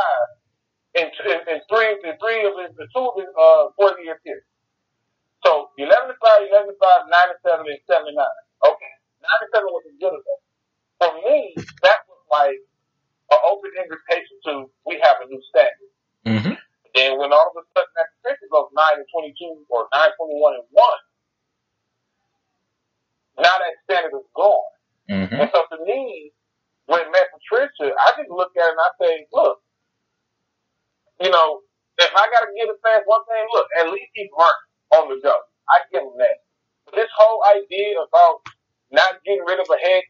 in, 0.95 1.07
in, 1.25 1.39
in, 1.55 1.59
three, 1.67 1.91
in 2.05 2.13
three 2.21 2.41
of 2.47 2.53
his, 2.61 2.71
the 2.77 2.87
two 2.93 3.03
of 3.03 3.15
his 3.17 3.31
uh, 3.33 3.73
four 3.75 3.97
year 3.99 4.19
period. 4.23 4.44
and 7.63 7.79
79. 7.87 8.11
Okay, 8.11 8.93
97 9.23 9.71
was 9.71 9.87
a 9.87 9.95
good 10.01 10.17
as. 10.17 10.25
For 10.99 11.15
me, 11.23 11.55
that 11.83 11.99
was 12.07 12.23
like 12.31 12.59
an 13.31 13.39
open 13.43 13.71
invitation 13.75 14.39
to 14.47 14.71
we 14.87 14.99
have 15.03 15.19
a 15.23 15.27
new 15.27 15.41
standard. 15.51 15.91
Mm-hmm. 16.25 16.55
Then 16.95 17.19
when 17.19 17.33
all 17.35 17.51
of 17.51 17.59
a 17.59 17.63
sudden 17.75 17.91
that 17.99 18.07
statistic 18.23 18.47
goes 18.51 18.71
9 18.71 18.79
and 18.95 19.03
22 19.11 19.67
or 19.67 19.91
9, 19.91 20.15
21 20.15 20.55
and 20.55 20.63
1, 20.71 23.43
now 23.43 23.51
that 23.59 23.75
standard 23.83 24.15
is 24.15 24.23
gone. 24.31 24.71
Mm-hmm. 25.11 25.35
And 25.35 25.51
so 25.51 25.67
to 25.75 25.83
me, 25.83 26.31
when 26.87 27.11
Matt 27.11 27.27
Patricia, 27.35 27.91
I 27.91 28.15
just 28.15 28.31
look 28.31 28.55
at 28.55 28.63
it 28.63 28.71
and 28.71 28.79
I 28.79 28.87
say, 29.01 29.27
look, 29.33 29.59
you 31.19 31.29
know, 31.29 31.59
if 31.99 32.11
I 32.11 32.27
got 32.31 32.47
to 32.47 32.51
give 32.55 32.67
the 32.71 32.79
fans 32.83 33.03
one 33.07 33.23
thing, 33.27 33.45
look, 33.51 33.67
at 33.79 33.91
least 33.91 34.11
he's 34.13 34.31
learned. 34.31 34.54
of 39.69 39.77
the 39.81 39.89
head 39.89 40.03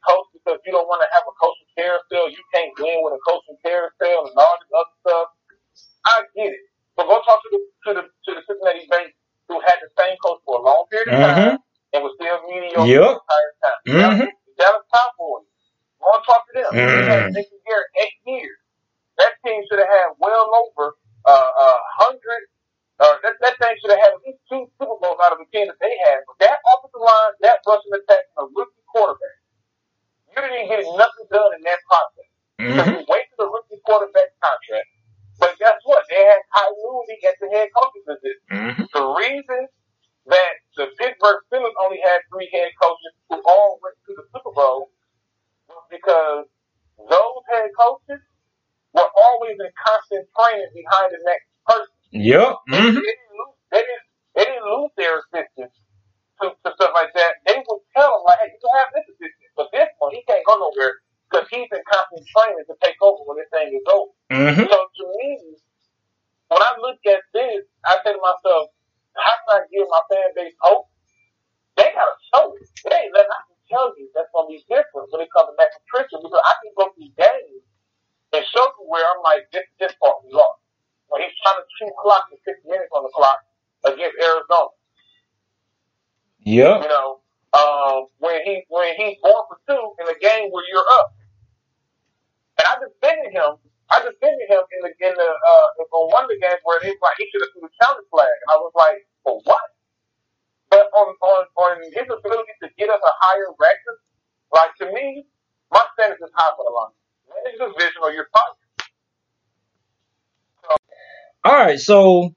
so 111.86 112.34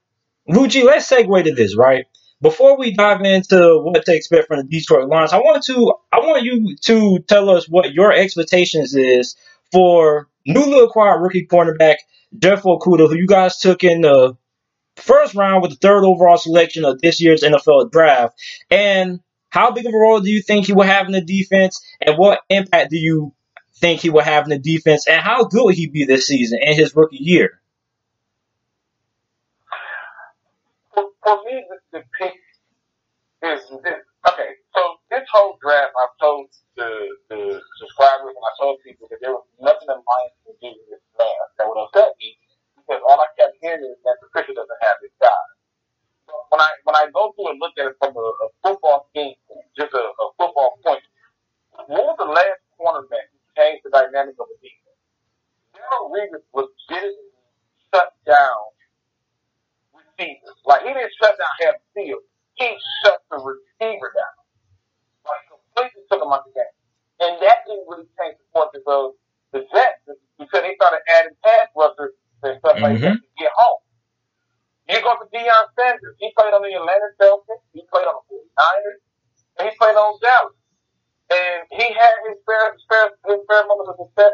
Luigi, 0.47 0.83
let's 0.83 1.09
segue 1.09 1.43
to 1.43 1.53
this, 1.53 1.75
right? 1.77 2.05
Before 2.41 2.77
we 2.77 2.93
dive 2.93 3.21
into 3.21 3.81
what 3.83 4.05
to 4.05 4.15
expect 4.15 4.47
from 4.47 4.57
the 4.57 4.63
Detroit 4.63 5.09
Lions, 5.09 5.33
I 5.33 5.39
want 5.39 5.63
to 5.65 5.93
I 6.11 6.19
want 6.19 6.43
you 6.43 6.75
to 6.85 7.19
tell 7.19 7.49
us 7.49 7.67
what 7.67 7.93
your 7.93 8.13
expectations 8.13 8.95
is 8.95 9.35
for 9.71 10.29
newly 10.45 10.79
acquired 10.79 11.21
rookie 11.21 11.45
cornerback 11.45 11.97
Jeff 12.37 12.63
Okudah, 12.63 13.09
who 13.09 13.17
you 13.17 13.27
guys 13.27 13.57
took 13.57 13.83
in 13.83 14.01
the 14.01 14.37
first 14.95 15.35
round 15.35 15.61
with 15.61 15.71
the 15.71 15.77
third 15.77 16.05
overall 16.05 16.37
selection 16.37 16.85
of 16.85 17.01
this 17.01 17.21
year's 17.21 17.43
NFL 17.43 17.91
draft. 17.91 18.39
And 18.69 19.19
how 19.49 19.71
big 19.71 19.85
of 19.85 19.93
a 19.93 19.97
role 19.97 20.19
do 20.21 20.29
you 20.29 20.41
think 20.41 20.65
he 20.65 20.73
will 20.73 20.83
have 20.83 21.07
in 21.07 21.11
the 21.11 21.21
defense? 21.21 21.81
And 22.01 22.17
what 22.17 22.41
impact 22.49 22.91
do 22.91 22.97
you 22.97 23.33
think 23.75 24.01
he 24.01 24.09
will 24.09 24.23
have 24.23 24.43
in 24.45 24.49
the 24.49 24.59
defense? 24.59 25.07
And 25.07 25.21
how 25.21 25.45
good 25.45 25.63
will 25.63 25.73
he 25.73 25.87
be 25.87 26.05
this 26.05 26.27
season 26.27 26.59
in 26.61 26.75
his 26.75 26.95
rookie 26.95 27.17
year? 27.17 27.58
for 31.29 31.45
me, 31.45 31.61
the, 31.69 31.77
the 31.93 32.01
pick 32.17 32.33
is 33.45 33.61
this. 33.85 34.01
okay. 34.33 34.51
So 34.73 34.81
this 35.13 35.25
whole 35.29 35.57
draft, 35.61 35.93
I've 35.93 36.17
told 36.21 36.49
the, 36.77 36.89
the 37.29 37.61
subscribers 37.79 38.33
and 38.33 38.45
I 38.45 38.53
told 38.57 38.81
people 38.81 39.07
that 39.13 39.21
there 39.21 39.33
was 39.37 39.45
nothing 39.61 39.89
in 39.93 40.01
mind 40.01 40.31
to 40.49 40.51
do 40.57 40.69
with 40.73 40.87
this 40.97 41.05
draft 41.13 41.51
that 41.61 41.67
would 41.69 41.81
upset 41.85 42.17
me 42.17 42.33
because 42.81 43.01
all 43.05 43.21
I 43.21 43.29
kept 43.37 43.61
hearing 43.61 43.85
is 43.85 43.99
that 44.05 44.17
Patricia 44.25 44.57
doesn't 44.57 44.81
have 44.89 44.97
his 45.05 45.13
guy. 45.21 45.43
But 46.27 46.41
when 46.49 46.61
I 46.61 46.69
when 46.85 46.97
I 46.97 47.05
go 47.13 47.33
through 47.37 47.53
and 47.53 47.59
look 47.61 47.77
at 47.77 47.87
it 47.93 47.97
from 48.01 48.17
a, 48.17 48.25
a 48.25 48.47
football 48.65 49.07
scheme, 49.13 49.37
just 49.77 49.93
a, 49.93 50.03
a 50.03 50.25
football 50.37 50.79
point, 50.85 51.05
what 51.87 52.03
was 52.13 52.17
the 52.19 52.29
last 52.29 52.61
cornerback 52.79 53.29
who 53.33 53.39
changed 53.57 53.85
the 53.85 53.91
dynamic 53.93 54.35
of 54.39 54.47
the 54.49 54.57
defense? 54.61 54.99
Darrelle 55.75 56.09
Revis 56.11 56.45
legitimately 56.53 57.33
shut 57.93 58.11
down 58.25 58.63
Jesus. 60.19 60.55
Like 60.67 60.83
he 60.83 60.91
didn't 60.91 61.15
shut 61.15 61.39
down 61.39 61.53
half 61.63 61.75
the 61.79 61.87
field. 61.95 62.23
He 62.59 62.75
shut 63.01 63.23
the 63.31 63.39
receiver 63.39 64.11
down. 64.11 64.37
Like 65.23 65.43
completely 65.47 66.03
took 66.11 66.19
him 66.19 66.29
out 66.29 66.43
the 66.43 66.51
game. 66.51 66.75
And 67.23 67.39
that 67.39 67.63
didn't 67.63 67.87
really 67.87 68.07
change 68.19 68.35
the 68.39 68.47
fortunes 68.51 68.87
of 68.87 69.15
the 69.55 69.63
Jets 69.71 70.03
because 70.35 70.61
they 70.63 70.75
started 70.75 71.03
adding 71.07 71.35
pass 71.43 71.67
rushers 71.75 72.15
and 72.43 72.59
stuff 72.59 72.79
mm-hmm. 72.79 72.83
like 72.83 72.99
that 72.99 73.15
mm-hmm. 73.15 73.23
to 73.23 73.39
get 73.39 73.51
home. 73.55 73.83
You 74.89 74.97
go 75.05 75.13
to 75.21 75.27
Deion 75.29 75.65
Sanders. 75.77 76.17
He 76.17 76.33
played 76.33 76.49
on 76.49 76.65
the 76.65 76.73
Atlanta 76.73 77.13
Falcons. 77.21 77.61
He 77.77 77.85
played 77.93 78.09
on 78.09 78.25
the 78.25 78.41
49ers. 78.41 78.99
And 79.59 79.63
he 79.69 79.73
played 79.77 79.93
on 79.93 80.17
Dallas. 80.17 80.57
And 81.29 81.61
he 81.69 81.93
had 81.93 82.15
his 82.25 82.41
fair, 82.41 82.73
his 82.73 82.81
fair, 82.89 83.05
his 83.29 83.41
fair 83.45 83.61
moments 83.69 83.93
of 83.93 84.09
success 84.09 84.33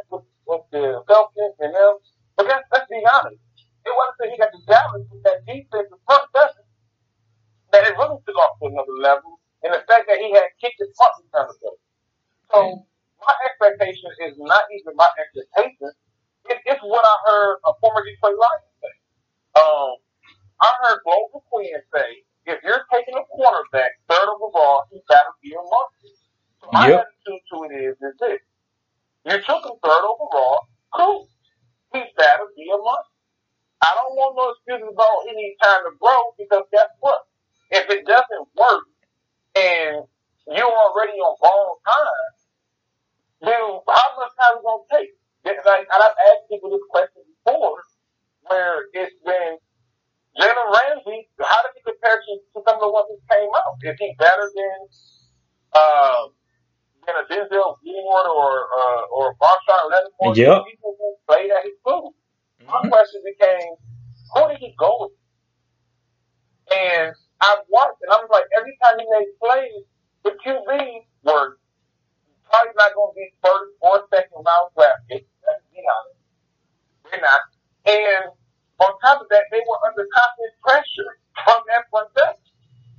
The 79.95 80.05
constant 80.11 80.53
pressure 80.61 81.17
from 81.45 81.61
everyone. 81.71 82.35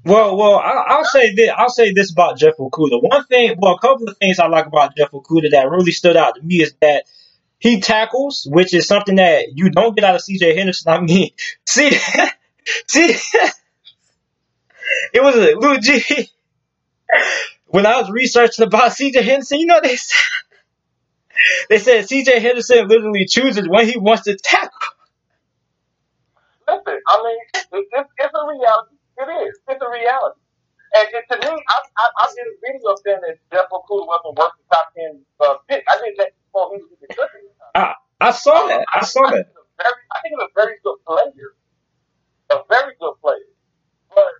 Well, 0.07 0.37
well, 0.37 0.59
I, 0.59 0.99
will 0.99 1.05
say 1.05 1.35
this. 1.35 1.50
I'll 1.57 1.69
say 1.69 1.93
this 1.93 2.12
about 2.12 2.38
Jeff 2.38 2.57
Okudah. 2.59 3.03
One 3.03 3.25
thing, 3.25 3.57
well, 3.59 3.75
a 3.75 3.81
couple 3.81 4.09
of 4.09 4.17
things 4.19 4.38
I 4.38 4.47
like 4.47 4.67
about 4.67 4.97
Jeff 4.97 5.11
Okudah 5.11 5.50
that 5.50 5.69
really 5.69 5.91
stood 5.91 6.17
out 6.17 6.37
to 6.37 6.43
me 6.43 6.62
is 6.62 6.75
that 6.81 7.07
he 7.59 7.81
tackles, 7.81 8.47
which 8.49 8.73
is 8.73 8.87
something 8.87 9.17
that 9.17 9.47
you 9.55 9.71
don't 9.71 9.97
get 9.97 10.05
out 10.05 10.15
of 10.15 10.21
C.J. 10.21 10.57
Henderson. 10.57 10.93
I 10.93 11.00
mean, 11.00 11.31
see, 11.67 11.91
see, 12.87 13.17
it 15.12 15.23
was 15.23 15.35
a 15.35 15.57
little 15.57 15.79
G. 15.79 16.31
When 17.67 17.85
I 17.85 18.00
was 18.00 18.09
researching 18.09 18.65
about 18.65 18.93
C.J. 18.93 19.23
Henderson, 19.23 19.59
you 19.59 19.67
know 19.67 19.81
they 19.83 19.97
said, 19.97 20.23
they 21.69 21.79
said 21.79 22.09
C.J. 22.09 22.38
Henderson 22.38 22.87
literally 22.87 23.26
chooses 23.26 23.69
when 23.69 23.88
he 23.88 23.99
wants 23.99 24.23
to 24.25 24.37
tackle. 24.37 24.71
Listen, 26.69 26.99
I 27.09 27.15
mean, 27.25 27.39
it, 27.55 27.87
it, 27.93 28.07
it's 28.19 28.35
a 28.35 28.45
reality. 28.49 28.97
It 29.19 29.29
is. 29.49 29.55
It's 29.69 29.83
a 29.83 29.91
reality. 29.91 30.41
And, 30.97 31.09
and 31.15 31.27
to 31.31 31.37
me, 31.45 31.55
I, 31.55 31.77
I, 31.99 32.05
I 32.19 32.27
did 32.35 32.47
a 32.49 32.57
video 32.65 32.91
saying 33.05 33.23
that 33.23 33.37
Jeff 33.53 33.69
Okudah 33.71 34.07
wasn't 34.09 34.39
worth 34.39 34.57
the 34.59 34.67
top 34.75 34.89
10 34.97 35.23
uh, 35.45 35.57
pick. 35.69 35.85
I 35.87 35.97
did 36.03 36.17
that 36.19 36.33
before 36.49 36.73
he 36.75 36.83
was 36.83 36.91
even 36.97 37.11
cooking. 37.15 37.47
I, 37.75 37.95
I 38.21 38.31
saw 38.33 38.67
that. 38.69 38.87
I 38.93 39.05
saw 39.05 39.27
I 39.27 39.31
that. 39.33 39.47
think 39.47 39.57
very, 39.79 40.01
I 40.13 40.17
think 40.23 40.33
he's 40.35 40.47
a 40.47 40.53
very 40.57 40.77
good 40.85 40.99
player. 41.07 41.51
A 42.53 42.59
very 42.71 42.95
good 43.01 43.17
player. 43.23 43.51
But 44.15 44.33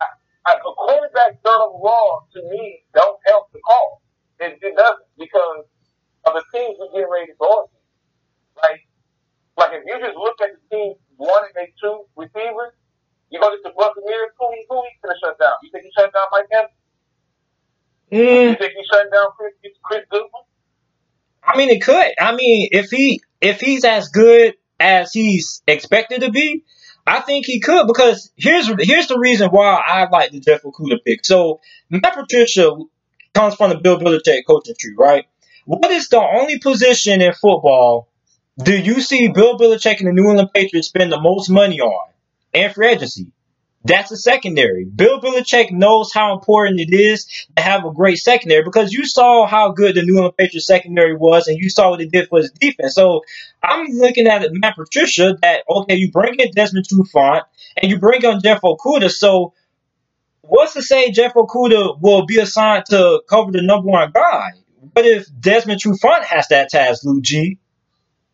I, 0.00 0.06
I, 0.46 0.52
a 0.58 0.72
quarterback 0.76 1.40
third 1.44 1.60
overall, 1.62 2.26
to 2.34 2.40
me, 2.50 2.84
don't 2.94 3.18
help 3.26 3.52
the 3.52 3.60
cause. 3.64 4.00
It, 4.40 4.58
it 4.62 4.76
doesn't 4.76 5.06
because 5.18 5.66
of 6.26 6.32
the 6.34 6.44
teams 6.54 6.76
we're 6.80 6.92
getting 6.94 7.10
ready 7.12 7.26
to 7.32 7.38
go 7.40 7.68
against. 7.68 7.84
Like, 8.62 8.82
like 9.58 9.72
if 9.80 9.84
you 9.86 9.96
just 10.00 10.16
look 10.18 10.36
at 10.42 10.50
the 10.56 10.62
team 10.70 10.94
one 11.16 11.44
and 11.44 11.54
they 11.54 11.72
two 11.80 12.04
receivers, 12.16 12.74
you 13.30 13.40
go 13.40 13.50
to 13.50 13.58
the 13.64 13.72
Buccaneers, 13.76 14.32
who 14.38 14.46
he 14.54 14.64
who 14.68 14.82
he 14.82 14.90
gonna 15.02 15.18
shut 15.22 15.38
down? 15.38 15.56
You 15.62 15.70
think 15.72 15.84
he 15.84 15.92
shut 15.96 16.12
down 16.12 16.28
Mike 16.32 16.48
Evans? 16.52 16.74
You 18.48 18.56
Mm, 18.56 18.58
think 18.58 18.72
he 18.76 18.84
shut 18.92 19.10
down 19.12 19.28
Chris 19.36 19.54
Chris 19.84 20.04
Godwin? 20.10 20.44
I 21.42 21.56
mean, 21.58 21.70
it 21.70 21.82
could. 21.82 22.12
I 22.20 22.34
mean, 22.34 22.68
if 22.72 22.90
he 22.90 23.20
if 23.40 23.60
he's 23.60 23.84
as 23.84 24.08
good 24.08 24.54
as 24.78 25.12
he's 25.12 25.62
expected 25.66 26.22
to 26.22 26.30
be, 26.30 26.64
I 27.06 27.20
think 27.20 27.46
he 27.46 27.60
could. 27.60 27.86
Because 27.86 28.32
here's 28.36 28.68
here's 28.80 29.08
the 29.08 29.18
reason 29.18 29.50
why 29.50 29.82
I 29.86 30.08
like 30.10 30.32
the 30.32 30.40
Jeff 30.40 30.62
Okudah 30.62 31.04
pick. 31.04 31.24
So 31.24 31.60
Matt 31.90 32.14
Patricia 32.14 32.70
comes 33.34 33.54
from 33.54 33.70
the 33.70 33.78
Bill 33.78 33.98
Belichick 33.98 34.42
coaching 34.46 34.74
tree, 34.78 34.94
right? 34.98 35.26
What 35.64 35.90
is 35.90 36.08
the 36.08 36.20
only 36.20 36.58
position 36.58 37.22
in 37.22 37.32
football 37.32 38.08
do 38.58 38.76
you 38.76 39.00
see 39.00 39.28
Bill 39.28 39.58
Belichick 39.58 39.98
and 39.98 40.08
the 40.08 40.12
New 40.12 40.28
England 40.28 40.50
Patriots 40.54 40.88
spend 40.88 41.12
the 41.12 41.20
most 41.20 41.48
money 41.48 41.80
on 41.80 42.10
and 42.52 42.72
free 42.72 42.88
agency? 42.88 43.32
That's 43.84 44.10
the 44.10 44.16
secondary. 44.16 44.84
Bill 44.84 45.20
Belichick 45.20 45.72
knows 45.72 46.12
how 46.12 46.34
important 46.34 46.78
it 46.78 46.92
is 46.92 47.24
to 47.56 47.62
have 47.62 47.84
a 47.84 47.92
great 47.92 48.18
secondary 48.18 48.62
because 48.62 48.92
you 48.92 49.04
saw 49.04 49.46
how 49.46 49.72
good 49.72 49.96
the 49.96 50.02
New 50.02 50.16
England 50.16 50.36
Patriots 50.36 50.66
secondary 50.66 51.16
was 51.16 51.48
and 51.48 51.58
you 51.58 51.68
saw 51.68 51.90
what 51.90 52.00
it 52.00 52.12
did 52.12 52.28
for 52.28 52.38
his 52.38 52.52
defense. 52.52 52.94
So 52.94 53.22
I'm 53.62 53.86
looking 53.86 54.28
at 54.28 54.44
it, 54.44 54.52
Matt 54.52 54.76
Patricia 54.76 55.36
that, 55.42 55.64
okay, 55.68 55.96
you 55.96 56.12
bring 56.12 56.34
in 56.38 56.52
Desmond 56.52 56.86
Trufant 56.86 57.42
and 57.76 57.90
you 57.90 57.98
bring 57.98 58.24
on 58.24 58.40
Jeff 58.40 58.60
Okudah. 58.60 59.10
So 59.10 59.54
what's 60.42 60.74
to 60.74 60.82
say 60.82 61.10
Jeff 61.10 61.34
Okudah 61.34 62.00
will 62.00 62.24
be 62.26 62.38
assigned 62.38 62.84
to 62.90 63.22
cover 63.28 63.50
the 63.50 63.62
number 63.62 63.88
one 63.88 64.12
guy? 64.12 64.50
What 64.92 65.06
if 65.06 65.26
Desmond 65.40 65.80
Trufant 65.80 66.22
has 66.24 66.48
that 66.48 66.68
task, 66.68 67.02
Lou 67.04 67.20
G? 67.20 67.58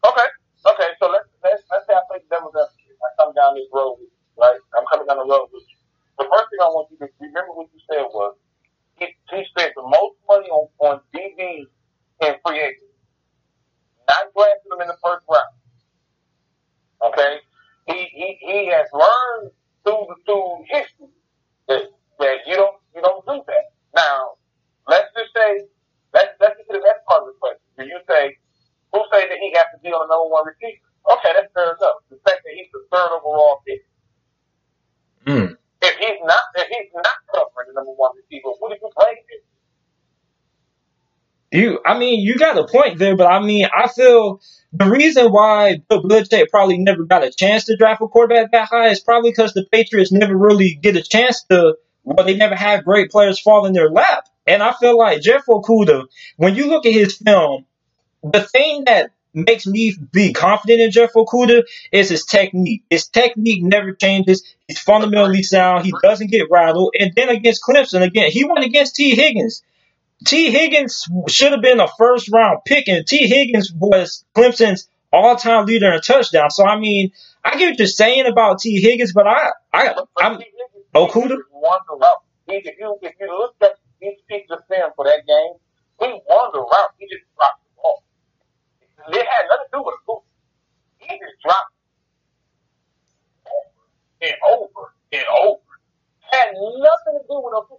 Okay, 0.06 0.28
okay. 0.66 0.90
So 1.00 1.10
let's 1.10 1.26
let's 1.42 1.62
let's 1.70 1.86
say 1.86 1.94
I 1.94 2.02
play 2.10 2.22
devil's 2.30 2.54
advocate. 2.54 2.98
I 3.02 3.10
come 3.18 3.34
down 3.34 3.54
this 3.54 3.66
road, 3.74 3.98
with 3.98 4.10
you, 4.10 4.18
right? 4.38 4.58
I'm 4.78 4.86
coming 4.90 5.06
down 5.06 5.18
the 5.18 5.26
road 5.26 5.50
with 5.52 5.66
you. 5.66 5.78
The 6.18 6.26
first 6.30 6.46
thing 6.50 6.60
I 6.62 6.70
want 6.70 6.90
you 6.90 6.98
to 7.02 7.08
remember 7.20 7.52
what 7.54 7.68
you 7.74 7.80
said 7.90 8.06
was 8.10 8.34
he, 8.98 9.06
he 9.30 9.38
spent 9.50 9.74
the 9.74 9.82
most 9.82 10.18
money 10.28 10.48
on 10.50 10.68
on 10.78 11.00
DB 11.14 11.66
in 12.22 12.32
free 12.46 12.60
agency, 12.62 12.94
not 14.08 14.30
drafting 14.34 14.70
them 14.70 14.82
in 14.82 14.88
the 14.88 14.98
first 15.02 15.26
round. 15.26 15.54
Okay, 17.02 17.38
he 17.86 17.98
he 18.14 18.28
he 18.40 18.58
has 18.70 18.86
learned 18.94 19.52
through 19.84 20.06
through 20.26 20.64
history 20.70 21.10
that 21.68 21.82
that 22.18 22.38
you 22.46 22.56
don't 22.56 22.76
you 22.94 23.02
don't 23.02 23.24
do 23.26 23.42
that. 23.46 23.66
Now, 23.94 24.38
let's 24.88 25.10
just 25.14 25.30
say 25.34 25.66
let's 26.14 26.34
let's 26.40 26.56
get 26.58 26.66
to 26.70 26.74
the 26.78 26.84
next 26.86 27.06
part 27.06 27.22
of 27.22 27.34
the 27.34 27.38
question. 27.38 27.66
Do 27.78 27.84
you 27.86 28.00
say 28.08 28.38
who 28.98 29.06
say 29.14 29.30
that 29.30 29.38
he 29.38 29.54
has 29.54 29.70
to 29.70 29.78
be 29.78 29.94
on 29.94 30.02
the 30.02 30.10
number 30.10 30.26
one 30.26 30.42
receiver? 30.42 30.82
Okay, 31.06 31.30
that's 31.38 31.54
fair 31.54 31.70
enough. 31.70 32.02
The 32.10 32.18
fact 32.26 32.42
that 32.42 32.52
he's 32.58 32.66
the 32.74 32.82
third 32.90 33.10
overall 33.14 33.62
pick. 33.62 33.86
Mm. 35.26 35.54
If 35.80 35.94
he's 36.02 36.20
not 36.26 36.42
if 36.58 36.66
he's 36.66 36.90
not 36.98 37.18
covering 37.30 37.70
the 37.70 37.74
number 37.78 37.94
one 37.94 38.18
receiver, 38.18 38.50
who 38.58 38.66
did 38.68 38.82
you 38.82 38.90
play 38.90 39.14
him? 39.14 39.40
You, 41.50 41.80
I 41.86 41.98
mean, 41.98 42.20
you 42.20 42.36
got 42.36 42.58
a 42.58 42.66
point 42.66 42.98
there, 42.98 43.16
but 43.16 43.26
I 43.26 43.40
mean, 43.40 43.66
I 43.74 43.88
feel 43.88 44.42
the 44.72 44.90
reason 44.90 45.32
why 45.32 45.80
Bill 45.88 46.02
Belichick 46.02 46.50
probably 46.50 46.76
never 46.76 47.04
got 47.04 47.24
a 47.24 47.30
chance 47.30 47.64
to 47.66 47.76
draft 47.76 48.02
a 48.02 48.08
quarterback 48.08 48.52
that 48.52 48.68
high 48.68 48.88
is 48.88 49.00
probably 49.00 49.30
because 49.30 49.54
the 49.54 49.64
Patriots 49.72 50.12
never 50.12 50.36
really 50.36 50.78
get 50.82 50.96
a 50.96 51.02
chance 51.02 51.44
to, 51.44 51.76
well, 52.04 52.26
they 52.26 52.36
never 52.36 52.54
had 52.54 52.84
great 52.84 53.10
players 53.10 53.40
fall 53.40 53.64
in 53.64 53.72
their 53.72 53.88
lap. 53.88 54.28
And 54.46 54.62
I 54.62 54.74
feel 54.78 54.98
like 54.98 55.22
Jeff 55.22 55.46
Okudah, 55.46 56.04
when 56.36 56.54
you 56.54 56.68
look 56.68 56.84
at 56.84 56.92
his 56.92 57.16
film, 57.16 57.64
the 58.22 58.42
thing 58.42 58.84
that 58.84 59.10
makes 59.34 59.66
me 59.66 59.94
be 60.12 60.32
confident 60.32 60.80
in 60.80 60.90
Jeff 60.90 61.12
Okudah 61.12 61.62
is 61.92 62.08
his 62.08 62.24
technique. 62.24 62.82
His 62.90 63.08
technique 63.08 63.62
never 63.62 63.92
changes. 63.92 64.42
He's 64.66 64.78
fundamentally 64.78 65.42
sound. 65.42 65.84
He 65.84 65.92
doesn't 66.02 66.30
get 66.30 66.50
rattled. 66.50 66.94
And 66.98 67.12
then 67.14 67.28
against 67.28 67.62
Clemson, 67.62 68.02
again, 68.02 68.30
he 68.30 68.44
went 68.44 68.64
against 68.64 68.96
Tee 68.96 69.14
Higgins. 69.14 69.62
Tee 70.26 70.50
Higgins 70.50 71.06
should 71.28 71.52
have 71.52 71.62
been 71.62 71.80
a 71.80 71.88
first 71.96 72.30
round 72.32 72.58
pick, 72.64 72.88
and 72.88 73.06
Tee 73.06 73.28
Higgins 73.28 73.72
was 73.72 74.24
Clemson's 74.34 74.88
all 75.12 75.36
time 75.36 75.66
leader 75.66 75.92
in 75.92 76.00
touchdown. 76.00 76.50
So 76.50 76.66
I 76.66 76.78
mean, 76.78 77.12
I 77.44 77.56
get 77.56 77.70
what 77.70 77.78
you're 77.78 77.86
saying 77.86 78.26
about 78.26 78.58
Tee 78.58 78.80
Higgins, 78.80 79.12
but 79.12 79.26
I, 79.26 79.50
I, 79.72 79.94
I'm 80.18 80.40
Okudah? 80.94 81.38
if 82.48 82.78
you 82.78 82.98
if 83.02 83.14
you 83.20 83.38
look 83.38 83.54
at 83.62 83.78
these 84.00 84.18
pieces 84.28 84.50
of 84.50 84.58
film 84.68 84.90
for 84.96 85.04
that 85.04 85.22
game, 85.26 85.54
he 86.00 86.20
won 86.28 86.50
the 86.52 86.60
route. 86.60 86.90
He 86.98 87.06
just 87.06 87.24
dropped. 87.36 87.62
It 89.10 89.26
had 89.26 89.44
nothing 89.48 89.68
to 89.70 89.78
do 89.78 89.82
with 89.82 89.94
Okudah. 90.08 90.22
He 90.98 91.08
just 91.08 91.42
dropped 91.42 91.72
it 94.20 94.34
over 94.48 94.58
and 94.58 94.58
over 94.58 94.94
and 95.12 95.24
over. 95.42 95.60
Had 96.20 96.48
nothing 96.52 97.20
to 97.20 97.24
do 97.28 97.40
with 97.42 97.54
Okudah. 97.54 97.78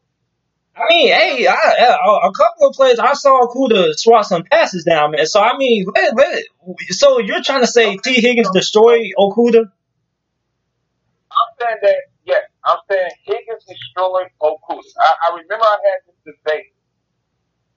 I 0.75 0.81
mean, 0.87 1.07
hey, 1.09 1.47
I, 1.47 1.53
I, 1.53 2.27
a 2.27 2.31
couple 2.31 2.67
of 2.69 2.73
plays 2.73 2.99
I 2.99 3.13
saw 3.13 3.45
Okudah 3.47 3.93
swat 3.95 4.25
some 4.25 4.43
passes 4.43 4.85
down, 4.85 5.11
man. 5.11 5.25
So 5.25 5.41
I 5.41 5.57
mean, 5.57 5.85
let, 5.93 6.15
let, 6.15 6.43
so 6.89 7.19
you're 7.19 7.43
trying 7.43 7.61
to 7.61 7.67
say 7.67 7.97
Tee 7.97 8.21
Higgins 8.21 8.49
destroyed 8.51 9.11
Okudah? 9.17 9.65
I'm 11.31 11.49
saying 11.59 11.77
that, 11.81 11.95
yes, 12.25 12.43
I'm 12.63 12.77
saying 12.89 13.09
Higgins 13.25 13.65
destroyed 13.67 14.27
Okudah. 14.41 14.83
I, 14.99 15.15
I 15.27 15.35
remember 15.35 15.65
I 15.65 15.77
had 15.83 16.13
this 16.25 16.35
debate 16.45 16.73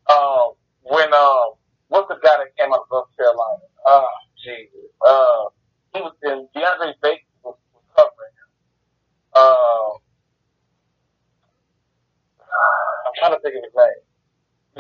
um, 0.09 0.53
when, 0.83 1.12
um, 1.12 1.55
what's 1.93 2.09
the 2.09 2.17
guy 2.25 2.41
that 2.41 2.57
came 2.57 2.73
out 2.73 2.89
of 2.89 2.91
North 2.91 3.13
Carolina? 3.17 3.69
Oh, 3.87 4.09
Jesus. 4.41 4.89
Uh, 5.05 5.53
he 5.95 6.01
was 6.01 6.17
in, 6.25 6.49
DeAndre 6.57 6.97
Baker 7.05 7.29
was, 7.45 7.57
was 7.77 7.85
covering 7.93 8.35
him. 8.41 8.51
Uh, 9.37 9.93
I'm 13.07 13.15
trying 13.21 13.37
to 13.37 13.41
think 13.45 13.57
of 13.61 13.65
his 13.69 13.77
name. 13.77 14.03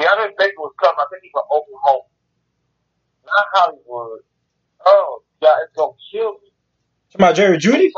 DeAndre 0.00 0.32
Baker 0.40 0.60
was 0.64 0.72
covering, 0.80 1.04
I 1.04 1.06
think 1.12 1.22
he's 1.22 1.32
from 1.36 1.44
Oklahoma. 1.52 2.08
Not 3.28 3.46
Hollywood. 3.52 4.24
Oh, 4.86 5.22
yeah, 5.42 5.54
it's 5.64 5.76
to 5.76 5.92
kill 6.10 6.32
me. 6.40 6.50
About 7.14 7.36
Jerry 7.36 7.58
Jeudy? 7.58 7.92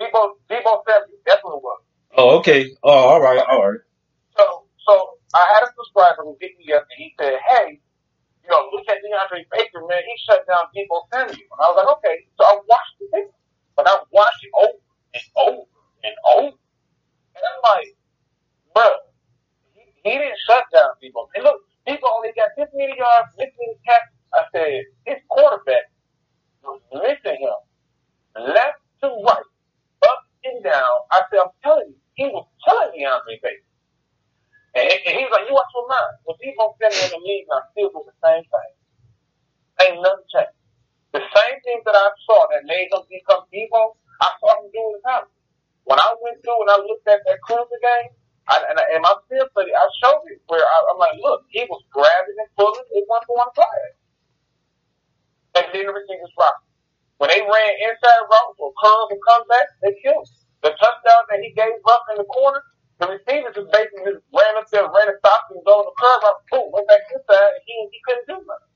Deebo, 0.00 0.36
Deebo 0.50 0.82
Samuel, 0.86 1.18
that's 1.26 1.42
what 1.42 1.56
it 1.56 1.62
was. 1.62 1.80
Oh, 2.16 2.38
okay. 2.38 2.70
Oh, 2.82 2.90
all 2.90 3.20
right, 3.20 3.42
all 3.48 3.70
right. 3.70 3.80
So, 4.36 4.44
so 4.86 5.10
I 5.34 5.44
had 5.54 5.62
a 5.64 5.70
subscriber 5.76 6.22
who 6.22 6.36
hit 6.40 6.52
me 6.58 6.72
up 6.72 6.86
and 6.90 6.98
he 6.98 7.14
said, 7.18 7.34
"Hey, 7.48 7.80
you 8.48 8.56
know, 8.56 8.70
look 8.72 8.88
at 8.88 8.98
DeAndre 9.04 9.44
Baker, 9.52 9.84
man. 9.86 10.00
He 10.08 10.14
shut 10.24 10.46
down 10.48 10.72
Deebo 10.74 11.04
Samuel." 11.12 11.36
And 11.36 11.60
I 11.60 11.68
was 11.68 11.76
like, 11.76 11.92
"Okay." 11.98 12.16
So 12.40 12.44
I 12.44 12.54
watched 12.64 12.96
the 13.00 13.06
video, 13.12 13.34
but 13.76 13.88
I 13.88 14.00
watched 14.10 14.44
it 14.44 14.52
over 14.56 14.80
and 15.14 15.24
over 15.36 15.62
and 16.04 16.16
over, 16.34 16.56
and 17.36 17.44
I'm 17.44 17.60
like, 17.76 17.96
"Bro, 18.74 18.88
he, 19.74 19.84
he 20.02 20.12
didn't 20.16 20.38
shut 20.46 20.64
down 20.72 20.96
Deebo. 21.02 21.28
And 21.34 21.44
look, 21.44 21.60
Deebo 21.86 22.08
only 22.16 22.32
got 22.32 22.50
this 22.56 22.68
many 22.72 22.96
yards, 22.96 23.36
this 23.36 23.52
many 23.60 23.76
catches." 23.84 24.16
I 24.32 24.42
said, 24.52 24.84
"His 25.04 25.20
quarterback 25.28 25.92
was 26.64 26.80
missing 26.92 27.40
him 27.44 27.60
left 28.48 28.80
to 29.02 29.08
right, 29.08 29.44
up 30.08 30.20
and 30.44 30.64
down." 30.64 30.96
I 31.12 31.20
said, 31.30 31.40
"I'm 31.44 31.52
telling 31.62 31.88
you, 31.92 32.00
he 32.14 32.24
was 32.32 32.48
killing 32.64 32.96
DeAndre 32.96 33.42
Baker." 33.42 33.67
And, 34.78 34.86
and 34.86 35.14
he's 35.18 35.32
like, 35.34 35.50
you 35.50 35.54
watch 35.58 35.72
your 35.74 35.88
mind. 35.90 36.14
When 36.30 36.38
Deebo 36.38 36.78
Samuel 36.78 37.06
in 37.06 37.10
the 37.18 37.22
league 37.26 37.46
now 37.50 37.62
still 37.74 37.90
doing 37.90 38.06
the 38.06 38.18
same 38.22 38.46
thing. 38.46 38.72
Ain't 39.82 40.02
nothing 40.02 40.28
changed. 40.30 40.58
The 41.14 41.22
same 41.24 41.58
thing 41.66 41.80
that 41.86 41.96
I 41.96 42.08
saw 42.28 42.46
that 42.52 42.68
made 42.68 42.88
him 42.92 43.02
become 43.10 43.44
Deebo, 43.50 43.96
I 44.22 44.28
saw 44.40 44.50
him 44.62 44.70
do 44.72 44.82
in 44.94 45.02
college. 45.02 45.24
when 45.84 45.98
I 45.98 46.10
went 46.22 46.38
through 46.44 46.60
and 46.62 46.72
I 46.72 46.78
looked 46.82 47.08
at 47.08 47.22
that 47.26 47.42
cruiser 47.42 47.80
game, 47.82 48.12
I, 48.50 48.56
and, 48.70 48.78
I, 48.78 48.84
and 48.94 49.02
my 49.02 49.14
film 49.30 49.48
study, 49.54 49.72
I 49.74 49.86
showed 50.02 50.24
it 50.30 50.42
where 50.48 50.62
I, 50.62 50.76
I'm 50.92 50.98
like, 50.98 51.18
look, 51.22 51.46
he 51.50 51.66
was 51.70 51.82
grabbing 51.94 52.38
and 52.38 52.50
pulling, 52.58 52.86
it 52.94 53.06
went 53.08 53.24
for 53.26 53.36
one 53.38 53.52
flag. 53.54 53.92
And 55.58 55.66
then 55.74 55.86
everything 55.88 56.20
was 56.22 56.34
rocking. 56.38 56.68
When 57.18 57.30
they 57.32 57.42
ran 57.42 57.72
inside 57.86 58.24
routes 58.30 58.58
or 58.60 58.72
curve 58.78 59.08
or 59.12 59.20
comeback, 59.28 59.68
they 59.82 59.94
killed. 60.04 60.28
The 60.62 60.72
touchdown 60.76 61.22
that 61.30 61.40
he 61.42 61.52
gave 61.54 61.78
up 61.88 62.04
in 62.12 62.18
the 62.18 62.28
corner, 62.28 62.62
the 62.98 63.06
receiver 63.06 63.50
just 63.54 63.70
basically 63.70 64.10
just 64.10 64.26
ran 64.34 64.54
up 64.58 64.66
there, 64.74 64.86
ran 64.90 65.10
a 65.10 65.16
stop 65.22 65.46
and 65.54 65.62
go 65.62 65.82
on 65.82 65.86
the 65.86 65.94
curve, 65.94 66.22
out, 66.26 66.42
boom, 66.50 66.66
went 66.74 66.90
back 66.90 67.06
inside, 67.14 67.54
and 67.54 67.64
he, 67.66 67.74
he 67.94 67.98
couldn't 68.02 68.26
do 68.26 68.38
nothing. 68.42 68.72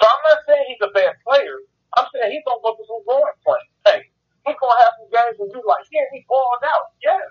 So 0.00 0.04
I'm 0.08 0.22
not 0.24 0.40
saying 0.48 0.64
he's 0.72 0.84
a 0.84 0.92
bad 0.96 1.12
player. 1.22 1.60
I'm 2.00 2.08
saying 2.12 2.32
he's 2.32 2.44
gonna 2.48 2.64
go 2.64 2.72
through 2.76 2.88
some 2.88 3.04
growing 3.04 3.36
pains. 3.44 3.72
Hey, 3.84 4.00
he's 4.48 4.56
gonna 4.56 4.80
have 4.80 4.94
some 4.96 5.10
games 5.12 5.36
where 5.36 5.52
you 5.52 5.60
like, 5.68 5.84
yeah, 5.92 6.08
he's 6.16 6.24
balling 6.24 6.64
out, 6.64 6.96
yes. 7.04 7.28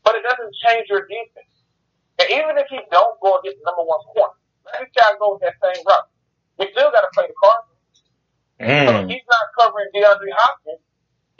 But 0.00 0.16
it 0.16 0.24
doesn't 0.24 0.52
change 0.64 0.88
your 0.88 1.04
defense. 1.04 1.52
And 2.20 2.28
even 2.32 2.56
if 2.56 2.68
he 2.72 2.80
don't 2.90 3.16
go 3.20 3.36
against 3.40 3.60
the 3.60 3.66
number 3.68 3.84
one 3.84 4.02
corner, 4.16 4.36
let 4.66 4.88
try 4.94 5.12
to 5.12 5.18
go 5.20 5.36
with 5.36 5.42
that 5.44 5.58
same 5.60 5.82
route. 5.84 6.08
We 6.58 6.70
still 6.72 6.90
got 6.94 7.02
to 7.02 7.12
play 7.12 7.26
the 7.28 7.36
Cardinals. 7.36 7.82
Mm. 8.62 8.84
So 8.86 8.92
he's 9.08 9.26
not 9.26 9.46
covering 9.58 9.90
DeAndre 9.94 10.32
Hopkins. 10.38 10.81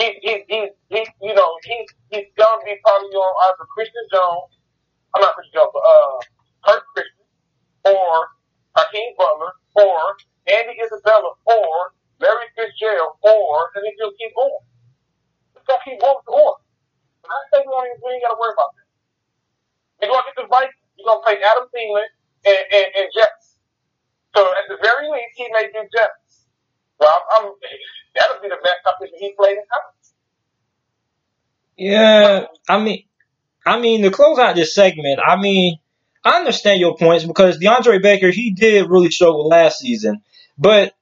He's, 0.03 0.19
he's, 0.19 0.43
he's, 0.51 0.73
he's, 0.91 1.11
you 1.23 1.35
know, 1.35 1.51
he's, 1.63 1.87
he's 2.11 2.27
to 2.35 2.67
be 2.67 2.75
probably 2.83 3.15
on 3.15 3.33
either 3.47 3.71
Christian 3.71 4.03
Jones, 4.11 4.51
I'm 5.15 5.23
not 5.23 5.39
Christian 5.39 5.63
Jones, 5.63 5.71
but, 5.71 5.85
uh, 5.87 6.19
Kurt 6.67 6.83
Christian, 6.91 7.23
or 7.87 8.27
Hakeem 8.75 9.15
Butler, 9.15 9.55
or 9.79 10.19
Andy 10.51 10.75
Isabella, 10.75 11.39
or 11.47 11.95
Larry 12.19 12.51
Fitzgerald, 12.59 13.15
or, 13.23 13.71
and 13.79 13.87
then 13.87 13.95
you'll 13.95 14.19
keep 14.19 14.35
going. 14.35 14.67
Going 15.63 15.79
to 15.79 15.87
keep 15.87 16.01
going 16.03 16.19
order. 16.27 16.59
And 17.23 17.31
I 17.31 17.39
think 17.55 17.63
we, 17.67 17.71
don't 17.71 17.87
even, 17.87 18.03
ain't 18.11 18.27
got 18.27 18.35
to 18.35 18.41
worry 18.43 18.55
about 18.59 18.75
that. 18.75 18.87
You're 20.03 20.11
to 20.19 20.27
get 20.35 20.39
the 20.43 20.51
Vikings. 20.51 20.83
You're 20.99 21.07
to 21.23 21.27
play 21.27 21.39
Adam 21.39 21.71
Thielen 21.71 22.11
and, 22.51 22.63
and, 22.75 22.89
and 22.99 23.09
Jets. 23.15 23.63
So 24.35 24.43
at 24.43 24.67
the 24.67 24.83
very 24.83 25.07
least, 25.07 25.39
he 25.39 25.47
may 25.55 25.71
do 25.71 25.87
Jets. 25.95 26.22
Well, 27.03 27.13
I'm, 27.33 27.47
I'm 27.47 27.53
that'll 28.15 28.43
be 28.43 28.49
the 28.49 28.59
best 28.63 28.77
competition 28.85 29.19
he 29.19 29.33
played 29.37 29.57
in 29.57 29.65
college. 29.71 29.93
Yeah, 31.77 32.47
I 32.69 32.81
mean, 32.81 33.05
I 33.67 33.81
mean 33.81 34.03
to 34.03 34.11
close 34.11 34.39
out 34.39 34.55
this 34.55 34.75
segment. 34.75 35.19
I 35.25 35.37
mean, 35.41 35.79
I 36.25 36.39
understand 36.39 36.79
your 36.81 36.97
points 36.97 37.25
because 37.25 37.59
DeAndre 37.59 38.01
Baker 38.01 38.31
he 38.31 38.53
did 38.53 38.89
really 38.89 39.11
struggle 39.11 39.49
last 39.49 39.81
season, 39.81 40.23
but 40.57 40.95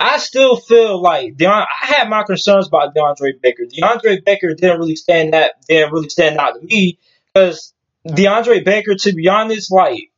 I 0.00 0.18
still 0.18 0.56
feel 0.56 1.00
like 1.00 1.36
Deon- 1.36 1.66
I 1.82 1.86
had 1.86 2.08
my 2.08 2.24
concerns 2.24 2.66
about 2.66 2.96
DeAndre 2.96 3.40
Baker. 3.40 3.62
DeAndre 3.64 4.24
Baker 4.24 4.54
didn't 4.54 4.80
really 4.80 4.96
stand 4.96 5.34
that 5.34 5.52
didn't 5.68 5.92
really 5.92 6.08
stand 6.08 6.38
out 6.38 6.54
to 6.54 6.66
me 6.66 6.98
because 7.32 7.74
DeAndre 8.08 8.64
Baker, 8.64 8.96
to 8.96 9.12
be 9.12 9.28
honest, 9.28 9.70
like 9.70 10.10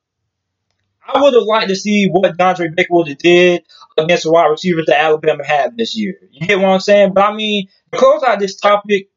I 1.07 1.21
would 1.21 1.35
have 1.35 1.43
liked 1.43 1.69
to 1.69 1.77
see 1.77 2.07
what 2.07 2.39
DeAndre 2.39 2.75
Baker 2.75 2.89
would 2.95 3.09
have 3.09 3.19
did 3.19 3.65
against 4.05 4.25
the 4.25 4.33
wide 4.33 4.47
receivers 4.47 4.87
that 4.87 5.01
Alabama 5.01 5.45
had 5.45 5.77
this 5.77 5.97
year. 5.97 6.17
You 6.31 6.47
get 6.47 6.59
what 6.59 6.69
I'm 6.69 6.81
saying? 6.81 7.13
But 7.15 7.25
I 7.25 7.35
mean, 7.35 7.69
to 7.93 7.99
close 7.99 8.23
out 8.23 8.39
this 8.39 8.57
topic, 8.57 9.11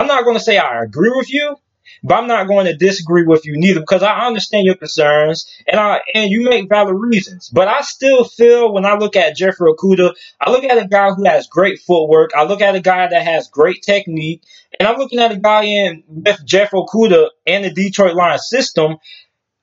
I'm 0.00 0.06
not 0.06 0.24
going 0.24 0.36
to 0.36 0.42
say 0.42 0.58
I 0.58 0.82
agree 0.82 1.12
with 1.14 1.32
you, 1.32 1.56
but 2.02 2.14
I'm 2.14 2.28
not 2.28 2.46
going 2.46 2.66
to 2.66 2.76
disagree 2.76 3.24
with 3.24 3.44
you 3.46 3.58
neither 3.58 3.80
because 3.80 4.02
I 4.02 4.26
understand 4.26 4.66
your 4.66 4.76
concerns 4.76 5.46
and 5.66 5.80
I 5.80 6.00
and 6.14 6.30
you 6.30 6.48
make 6.48 6.68
valid 6.68 6.94
reasons. 6.96 7.50
But 7.52 7.68
I 7.68 7.80
still 7.80 8.24
feel 8.24 8.72
when 8.72 8.86
I 8.86 8.96
look 8.96 9.16
at 9.16 9.36
Jeffrey 9.36 9.70
Okudah, 9.70 10.14
I 10.40 10.50
look 10.50 10.64
at 10.64 10.78
a 10.78 10.86
guy 10.86 11.10
who 11.10 11.24
has 11.24 11.48
great 11.48 11.80
footwork. 11.80 12.30
I 12.36 12.44
look 12.44 12.60
at 12.60 12.74
a 12.74 12.80
guy 12.80 13.08
that 13.08 13.22
has 13.22 13.48
great 13.48 13.82
technique, 13.82 14.44
and 14.78 14.88
I'm 14.88 14.98
looking 14.98 15.18
at 15.18 15.32
a 15.32 15.36
guy 15.36 15.64
in 15.64 16.04
with 16.06 16.44
Jeff 16.44 16.70
Okudah 16.70 17.28
and 17.46 17.64
the 17.64 17.70
Detroit 17.70 18.14
Lions 18.14 18.48
system. 18.48 18.96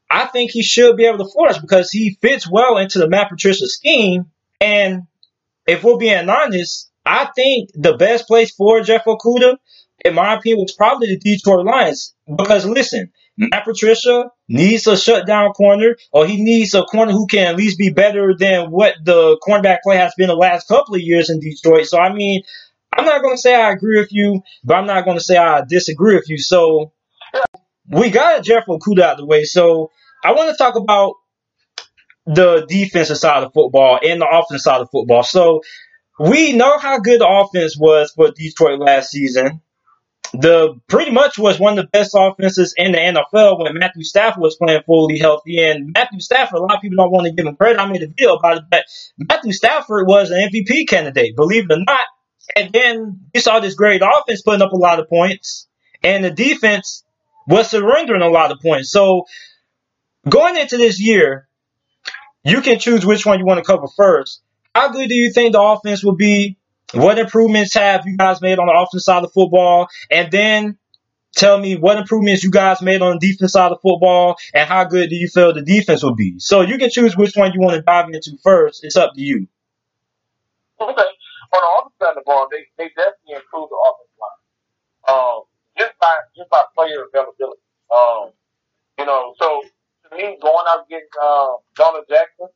I 0.09 0.25
think 0.27 0.51
he 0.51 0.63
should 0.63 0.97
be 0.97 1.05
able 1.05 1.25
to 1.25 1.31
flourish 1.31 1.57
because 1.57 1.91
he 1.91 2.17
fits 2.21 2.49
well 2.49 2.77
into 2.77 2.99
the 2.99 3.09
Matt 3.09 3.29
Patricia 3.29 3.67
scheme. 3.67 4.25
And 4.65 5.03
if 5.67 5.83
we're 5.83 5.97
being 5.97 6.27
honest, 6.27 6.89
I 7.05 7.29
think 7.35 7.69
the 7.75 7.95
best 7.97 8.25
place 8.25 8.51
for 8.55 8.81
Jeff 8.81 9.05
Okudah, 9.05 9.57
in 10.03 10.15
my 10.15 10.33
opinion, 10.33 10.63
was 10.63 10.73
probably 10.73 11.07
the 11.07 11.19
Detroit 11.19 11.65
Lions. 11.65 12.15
Because 12.25 12.65
listen, 12.65 13.11
Matt 13.37 13.63
Patricia 13.63 14.31
needs 14.49 14.87
a 14.87 14.97
shutdown 14.97 15.51
corner, 15.51 15.95
or 16.11 16.25
he 16.25 16.43
needs 16.43 16.73
a 16.73 16.81
corner 16.81 17.11
who 17.11 17.27
can 17.27 17.47
at 17.47 17.57
least 17.57 17.77
be 17.77 17.91
better 17.91 18.33
than 18.35 18.71
what 18.71 18.95
the 19.03 19.37
cornerback 19.47 19.79
play 19.83 19.97
has 19.97 20.13
been 20.17 20.29
the 20.29 20.35
last 20.35 20.67
couple 20.67 20.95
of 20.95 21.01
years 21.01 21.29
in 21.29 21.39
Detroit. 21.39 21.85
So 21.85 21.99
I 21.99 22.11
mean, 22.11 22.41
I'm 22.91 23.05
not 23.05 23.21
going 23.21 23.35
to 23.35 23.41
say 23.41 23.53
I 23.53 23.71
agree 23.71 23.99
with 23.99 24.11
you, 24.11 24.41
but 24.63 24.77
I'm 24.77 24.87
not 24.87 25.05
going 25.05 25.17
to 25.17 25.23
say 25.23 25.37
I 25.37 25.61
disagree 25.67 26.15
with 26.15 26.27
you. 26.27 26.39
So 26.39 26.91
we 27.87 28.09
got 28.09 28.43
Jeff 28.43 28.65
Okudah 28.65 29.01
out 29.01 29.11
of 29.13 29.17
the 29.19 29.25
way. 29.27 29.43
So 29.43 29.91
I 30.23 30.31
want 30.31 30.49
to 30.49 30.57
talk 30.57 30.75
about 30.75 31.15
the 32.25 32.65
defensive 32.67 33.17
side 33.17 33.43
of 33.43 33.53
football 33.53 33.99
and 34.03 34.21
the 34.21 34.27
offensive 34.27 34.61
side 34.61 34.81
of 34.81 34.89
football. 34.91 35.23
So 35.23 35.61
we 36.19 36.53
know 36.53 36.77
how 36.77 36.99
good 36.99 37.21
the 37.21 37.27
offense 37.27 37.77
was 37.77 38.11
for 38.11 38.31
Detroit 38.31 38.79
last 38.79 39.11
season. 39.11 39.61
The 40.33 40.79
pretty 40.87 41.11
much 41.11 41.37
was 41.37 41.59
one 41.59 41.77
of 41.77 41.85
the 41.85 41.89
best 41.89 42.15
offenses 42.17 42.73
in 42.75 42.91
the 42.91 42.97
NFL 42.97 43.63
when 43.63 43.77
Matthew 43.77 44.03
Stafford 44.03 44.41
was 44.41 44.55
playing 44.55 44.81
fully 44.85 45.19
healthy. 45.19 45.61
And 45.61 45.93
Matthew 45.93 46.19
Stafford, 46.19 46.59
a 46.59 46.61
lot 46.61 46.75
of 46.75 46.81
people 46.81 46.97
don't 46.97 47.11
want 47.11 47.25
to 47.27 47.31
give 47.31 47.45
him 47.45 47.55
credit. 47.55 47.79
I 47.79 47.89
made 47.89 48.03
a 48.03 48.07
video 48.07 48.35
about 48.35 48.57
it, 48.57 48.63
but 48.69 48.85
Matthew 49.17 49.53
Stafford 49.53 50.07
was 50.07 50.31
an 50.31 50.49
MVP 50.49 50.87
candidate, 50.89 51.35
believe 51.35 51.65
it 51.69 51.73
or 51.73 51.83
not. 51.85 52.05
And 52.55 52.73
then 52.73 53.21
you 53.33 53.41
saw 53.41 53.59
this 53.59 53.75
great 53.75 54.01
offense 54.01 54.41
putting 54.41 54.61
up 54.61 54.71
a 54.71 54.77
lot 54.77 54.99
of 54.99 55.07
points, 55.07 55.67
and 56.03 56.23
the 56.23 56.31
defense 56.31 57.03
was 57.47 57.69
surrendering 57.69 58.21
a 58.21 58.29
lot 58.29 58.51
of 58.51 58.59
points. 58.59 58.91
So 58.91 59.25
going 60.27 60.57
into 60.57 60.77
this 60.77 60.99
year, 60.99 61.47
you 62.45 62.61
can 62.61 62.79
choose 62.79 63.05
which 63.05 63.25
one 63.25 63.39
you 63.39 63.45
want 63.45 63.57
to 63.57 63.65
cover 63.65 63.87
first. 63.87 64.41
How 64.73 64.89
good 64.89 65.09
do 65.09 65.15
you 65.15 65.31
think 65.31 65.53
the 65.53 65.61
offense 65.61 66.03
will 66.03 66.15
be? 66.15 66.57
What 66.93 67.17
improvements 67.17 67.73
have 67.73 68.05
you 68.05 68.15
guys 68.15 68.41
made 68.41 68.59
on 68.59 68.67
the 68.67 68.73
offense 68.73 69.05
side 69.05 69.23
of 69.23 69.33
football? 69.33 69.87
And 70.11 70.31
then 70.31 70.77
tell 71.35 71.57
me 71.57 71.75
what 71.75 71.97
improvements 71.97 72.43
you 72.43 72.51
guys 72.51 72.81
made 72.81 73.01
on 73.01 73.17
the 73.17 73.31
defense 73.31 73.53
side 73.53 73.71
of 73.71 73.81
football 73.81 74.37
and 74.53 74.67
how 74.69 74.83
good 74.85 75.09
do 75.09 75.15
you 75.15 75.27
feel 75.27 75.53
the 75.53 75.61
defense 75.61 76.03
will 76.03 76.15
be. 76.15 76.35
So 76.39 76.61
you 76.61 76.77
can 76.77 76.89
choose 76.89 77.17
which 77.17 77.35
one 77.35 77.51
you 77.53 77.59
want 77.59 77.75
to 77.75 77.81
dive 77.81 78.09
into 78.09 78.37
first. 78.43 78.83
It's 78.83 78.95
up 78.95 79.13
to 79.15 79.21
you. 79.21 79.47
Okay. 80.79 80.91
On 80.91 81.61
the 81.61 81.79
offense 81.79 81.95
side 82.01 82.09
of 82.09 82.15
the 82.15 82.21
ball, 82.25 82.47
they, 82.51 82.65
they 82.77 82.89
definitely 82.89 83.35
improved 83.35 83.71
the 83.71 83.79
offensive 83.89 84.19
line. 84.21 85.17
Um, 85.17 85.41
just 85.77 85.93
by 85.99 86.13
just 86.35 86.49
by 86.49 86.63
player 86.75 87.05
availability. 87.11 87.61
Um, 87.93 88.31
you 88.97 89.05
know, 89.05 89.33
so 89.39 89.63
me, 90.17 90.37
going 90.41 90.65
out 90.67 90.87
getting 90.89 91.11
uh, 91.21 91.59
Donald 91.75 92.05
Jackson, 92.09 92.47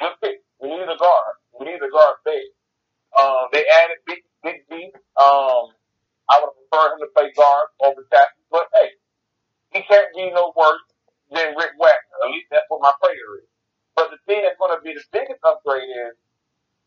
good 0.00 0.14
pick. 0.22 0.36
We 0.60 0.68
need 0.70 0.86
a 0.86 0.98
guard. 0.98 1.34
We 1.58 1.66
need 1.66 1.82
a 1.82 1.90
guard 1.90 2.16
big. 2.24 2.46
Um, 3.18 3.48
they 3.52 3.64
added 3.82 3.98
Big 4.06 4.22
Big 4.42 4.62
V. 4.70 4.90
Um, 5.20 5.74
I 6.30 6.40
would 6.40 6.54
prefer 6.56 6.94
him 6.94 7.00
to 7.04 7.10
play 7.14 7.30
guard 7.36 7.68
over 7.84 8.06
tackle, 8.10 8.42
but 8.50 8.66
hey, 8.72 8.90
he 9.72 9.80
can't 9.84 10.08
be 10.16 10.30
no 10.32 10.52
worse 10.56 10.86
than 11.30 11.54
Rick 11.56 11.76
Wagner. 11.78 12.18
At 12.24 12.30
least 12.30 12.48
that's 12.50 12.66
what 12.68 12.80
my 12.80 12.92
prayer 13.02 13.42
is. 13.42 13.48
But 13.96 14.10
the 14.10 14.18
thing 14.24 14.42
that's 14.42 14.56
going 14.56 14.72
to 14.72 14.80
be 14.80 14.94
the 14.96 15.04
biggest 15.12 15.40
upgrade 15.44 15.84
is 15.84 16.16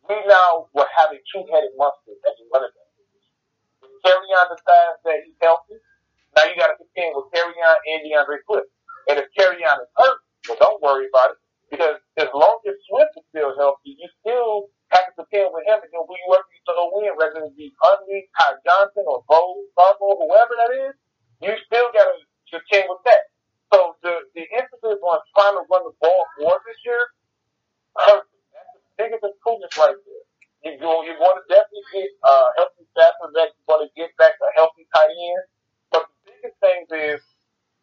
we 0.10 0.18
now 0.26 0.70
will 0.74 0.90
have 0.98 1.14
a 1.14 1.20
two-headed 1.30 1.74
monster 1.78 2.18
as 2.26 2.36
a 2.42 2.46
running 2.54 2.74
back. 2.74 2.92
With 3.82 3.94
Kerryon 4.02 4.48
decides 4.54 5.02
that 5.06 5.22
he's 5.26 5.38
healthy, 5.42 5.78
now 6.34 6.46
you 6.50 6.58
got 6.58 6.74
to 6.74 6.78
contend 6.82 7.14
with 7.18 7.30
Kerryon 7.34 7.78
and 7.78 8.00
D'Andre 8.06 8.42
Swift. 8.50 8.70
And 9.10 9.20
if 9.20 9.28
Kerryon 9.38 9.80
is 9.84 9.92
hurt, 9.98 10.20
well, 10.50 10.58
don't 10.62 10.82
worry 10.84 11.08
about 11.10 11.36
it 11.36 11.40
because 11.72 11.98
as 12.18 12.30
long 12.34 12.60
as 12.68 12.76
Swift 12.90 13.14
is 13.18 13.26
still 13.34 13.54
healthy, 13.58 13.98
you 14.00 14.08
still 14.22 14.70
have 14.94 15.08
to 15.10 15.14
contend 15.18 15.52
with 15.54 15.66
him 15.68 15.82
and 15.82 15.92
whoever 15.94 16.48
you 16.52 16.60
still 16.64 16.90
win, 16.96 17.12
whether 17.18 17.44
it 17.46 17.56
be 17.58 17.74
Huntley, 17.82 18.30
Ty 18.40 18.62
Johnson, 18.66 19.06
or 19.08 19.24
Bo, 19.28 19.66
Fargo, 19.76 20.16
whoever 20.22 20.54
that 20.60 20.72
is. 20.92 20.96
You 21.42 21.54
still 21.68 21.90
got 21.94 22.08
to 22.08 22.18
contend 22.52 22.88
with 22.90 23.04
that. 23.06 23.24
So 23.74 23.98
the 24.04 24.30
the 24.38 24.46
emphasis 24.56 25.02
on 25.04 25.20
trying 25.36 25.58
to 25.60 25.66
run 25.68 25.84
the 25.90 25.96
ball 26.00 26.24
more 26.40 26.60
this 26.68 26.80
year 26.86 27.02
hurts. 27.98 28.30
That's 28.54 28.72
the 28.76 28.84
biggest 28.98 29.24
improvement 29.26 29.74
right 29.78 29.98
there. 29.98 30.26
You 30.64 30.80
go, 30.80 31.04
you're 31.04 31.20
to 31.20 31.46
definitely 31.52 31.86
get 31.94 32.12
uh, 32.24 32.50
healthy 32.58 32.88
Stafford 32.96 33.36
back. 33.36 33.52
You're 33.58 33.68
going 33.68 33.84
to 33.88 33.92
get 34.00 34.16
back 34.18 34.40
a 34.40 34.50
healthy 34.56 34.88
tight 34.96 35.12
end. 35.12 35.44
But 35.92 36.08
the 36.08 36.16
biggest 36.32 36.58
thing 36.64 36.82
is 36.94 37.22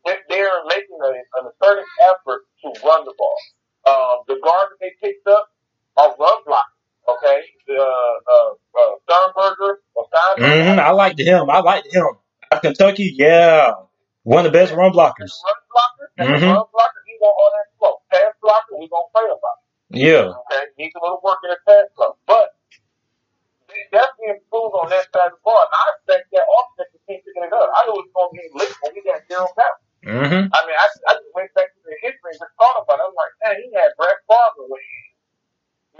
they're 0.04 0.64
making 0.68 0.98
a, 1.02 1.08
an 1.40 1.50
assertive 1.50 1.84
effort 2.10 2.42
to 2.62 2.68
run 2.86 3.04
the 3.04 3.14
ball. 3.16 3.36
Uh, 3.84 4.16
the 4.28 4.38
guard 4.42 4.68
that 4.70 4.78
they 4.80 4.92
picked 5.02 5.26
up 5.26 5.48
are 5.96 6.14
run 6.18 6.38
blockers. 6.46 6.78
Okay, 7.08 7.42
the 7.66 7.74
uh, 7.82 8.52
uh, 8.78 8.94
Sternberger 9.08 9.80
or 9.94 10.06
Steinberger. 10.06 10.74
hmm 10.74 10.80
I 10.80 10.90
liked 10.92 11.18
him. 11.18 11.50
I 11.50 11.60
liked 11.60 11.92
him. 11.92 12.06
Kentucky, 12.62 13.14
yeah. 13.18 13.72
One 14.22 14.46
of 14.46 14.52
the 14.52 14.56
best 14.58 14.72
run 14.72 14.92
blockers. 14.92 15.34
Run 15.42 15.58
blocker, 15.66 16.06
Mhm. 16.20 16.46
run 16.54 16.66
blocker, 16.70 17.02
he 17.06 17.14
want 17.20 17.34
all 17.34 17.50
that 17.58 17.68
flow. 17.78 17.94
Pass 18.12 18.32
blocker, 18.40 18.78
we 18.78 18.86
gonna 18.88 19.10
play 19.12 19.24
about. 19.26 19.58
Yeah. 19.90 20.30
Okay, 20.30 20.62
needs 20.78 20.94
a 20.94 21.02
little 21.02 21.20
work 21.24 21.38
in 21.42 21.50
the 21.50 21.58
pass 21.66 21.90
flow, 21.96 22.14
but 22.26 22.54
they 23.66 23.82
definitely 23.90 24.38
improved 24.38 24.74
on 24.78 24.90
that 24.90 25.10
side 25.10 25.32
of 25.32 25.38
the 25.38 25.42
ball. 25.42 25.58
And 25.58 25.74
I 25.74 25.82
expect 25.98 26.30
that 26.32 26.46
offense 26.46 26.90
to 26.94 26.98
keep 27.08 27.24
picking 27.26 27.42
it 27.42 27.52
up. 27.52 27.66
I 27.66 27.80
knew 27.90 27.98
it 27.98 28.06
was 28.06 28.12
going 28.14 28.30
to 28.30 28.36
be 28.38 28.46
late 28.62 28.76
when 28.84 28.92
we 28.94 29.00
got 29.02 29.26
zero 29.26 29.48
pounds. 29.58 29.82
Mm-hmm. 30.06 30.44
I 30.50 30.60
mean, 30.66 30.78
I, 30.78 30.86
I 31.08 31.12
just 31.14 31.32
went 31.34 31.54
back 31.54 31.70
to 31.74 31.80
the 31.86 31.96
history 32.02 32.34
and 32.34 32.40
just 32.42 32.54
thought 32.58 32.82
about 32.82 32.98
it. 32.98 33.04
I 33.04 33.08
was 33.10 33.18
like, 33.18 33.34
man, 33.44 33.54
he 33.62 33.68
had 33.74 33.94
Brett 33.98 34.18
Favre 34.26 34.66
with 34.66 34.82
him, 34.82 35.06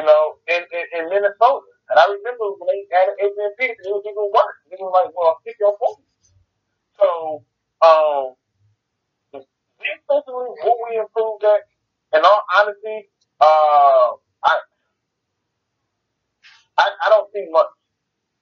you 0.01 0.05
know, 0.07 0.25
in, 0.51 0.63
in, 0.75 0.85
in 0.99 1.05
Minnesota. 1.11 1.67
And 1.91 1.99
I 2.01 2.07
remember 2.11 2.57
when 2.59 2.67
they 2.73 2.83
added 2.95 3.17
Adrian 3.23 3.55
Peterson, 3.59 3.87
it 3.87 3.95
was 3.95 4.07
even 4.09 4.27
worse. 4.33 4.59
He 4.71 4.77
was 4.81 4.93
like, 4.95 5.11
well, 5.15 5.39
pick 5.47 5.57
your 5.61 5.77
point. 5.79 6.03
So, 6.99 7.09
um, 7.87 8.25
defensively, 9.79 10.51
will 10.63 10.79
we 10.91 10.99
improve 10.99 11.41
that? 11.43 11.63
In 12.15 12.23
all 12.25 12.43
honesty, 12.59 13.09
uh, 13.41 14.09
I, 14.45 14.53
I, 16.79 16.87
I 17.07 17.09
don't 17.11 17.31
see 17.33 17.47
much 17.51 17.67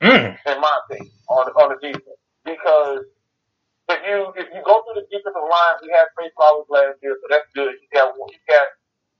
Mm. 0.03 0.37
in 0.47 0.61
my 0.61 0.81
opinion, 0.85 1.13
on 1.29 1.47
on 1.61 1.69
the 1.71 1.77
defense. 1.89 2.19
Because 2.45 3.05
if 3.91 4.01
you 4.07 4.19
if 4.39 4.49
you 4.55 4.63
go 4.67 4.83
through 4.87 5.03
the 5.03 5.07
defensive 5.11 5.43
line, 5.47 5.77
we 5.83 5.91
had 5.91 6.09
Trey 6.15 6.31
Flowers 6.39 6.69
last 6.71 6.99
year, 7.03 7.19
so 7.19 7.27
that's 7.31 7.49
good. 7.55 7.75
He 7.81 7.87
got 7.93 8.15
he 8.31 8.39
got 8.49 8.67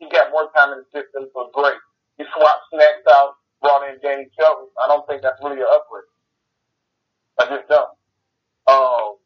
he 0.01 0.07
got 0.11 0.33
more 0.33 0.49
time 0.57 0.75
in 0.79 0.85
the 0.85 0.89
system, 0.95 1.29
so 1.35 1.51
great. 1.55 1.79
You 2.19 2.27
swapped 2.35 2.67
snacks 2.73 3.07
out, 3.11 3.39
brought 3.63 3.89
in 3.91 3.99
Danny 4.03 4.29
Shelton. 4.39 4.69
I 4.83 4.89
don't 4.89 5.07
think 5.09 5.23
that's 5.23 5.41
really 5.43 5.61
an 5.63 5.71
upgrade. 5.71 6.11
I 7.41 7.45
just 7.51 7.67
don't. 7.69 7.93
Um, 8.69 9.19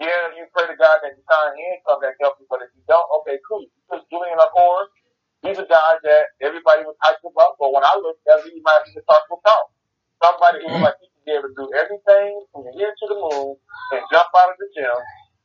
yeah, 0.00 0.34
you 0.34 0.46
pray 0.50 0.66
to 0.66 0.76
God 0.76 0.98
that 1.06 1.14
you 1.14 1.22
sign 1.28 1.54
in 1.54 1.76
come 1.86 2.02
that 2.02 2.18
help 2.18 2.36
but 2.50 2.62
if 2.66 2.70
you 2.74 2.82
don't, 2.90 3.06
okay, 3.22 3.38
cool. 3.46 3.64
Because 3.86 4.02
Julian 4.10 4.42
Okwara, 4.42 4.90
he's 5.46 5.58
a 5.62 5.68
guy 5.70 5.92
that 6.02 6.24
everybody 6.42 6.82
was 6.82 6.98
hyped 7.06 7.22
about, 7.22 7.56
but 7.62 7.70
when 7.70 7.86
I 7.86 7.94
looked 8.02 8.26
at 8.26 8.42
him, 8.42 8.50
he 8.52 8.60
might 8.66 8.82
be 8.90 8.92
the 8.98 9.02
to 9.06 9.36
count. 9.46 9.68
Somebody 10.24 10.64
who 10.66 10.74
looked 10.74 10.86
like 10.86 10.98
he 11.00 11.08
be 11.26 11.34
able 11.34 11.50
to 11.50 11.56
do 11.58 11.68
everything 11.74 12.32
from 12.54 12.64
the 12.64 12.72
here 12.78 12.94
to 12.94 13.06
the 13.10 13.18
moon 13.18 13.58
and 13.98 14.02
jump 14.14 14.30
out 14.38 14.54
of 14.54 14.58
the 14.62 14.68
gym, 14.78 14.98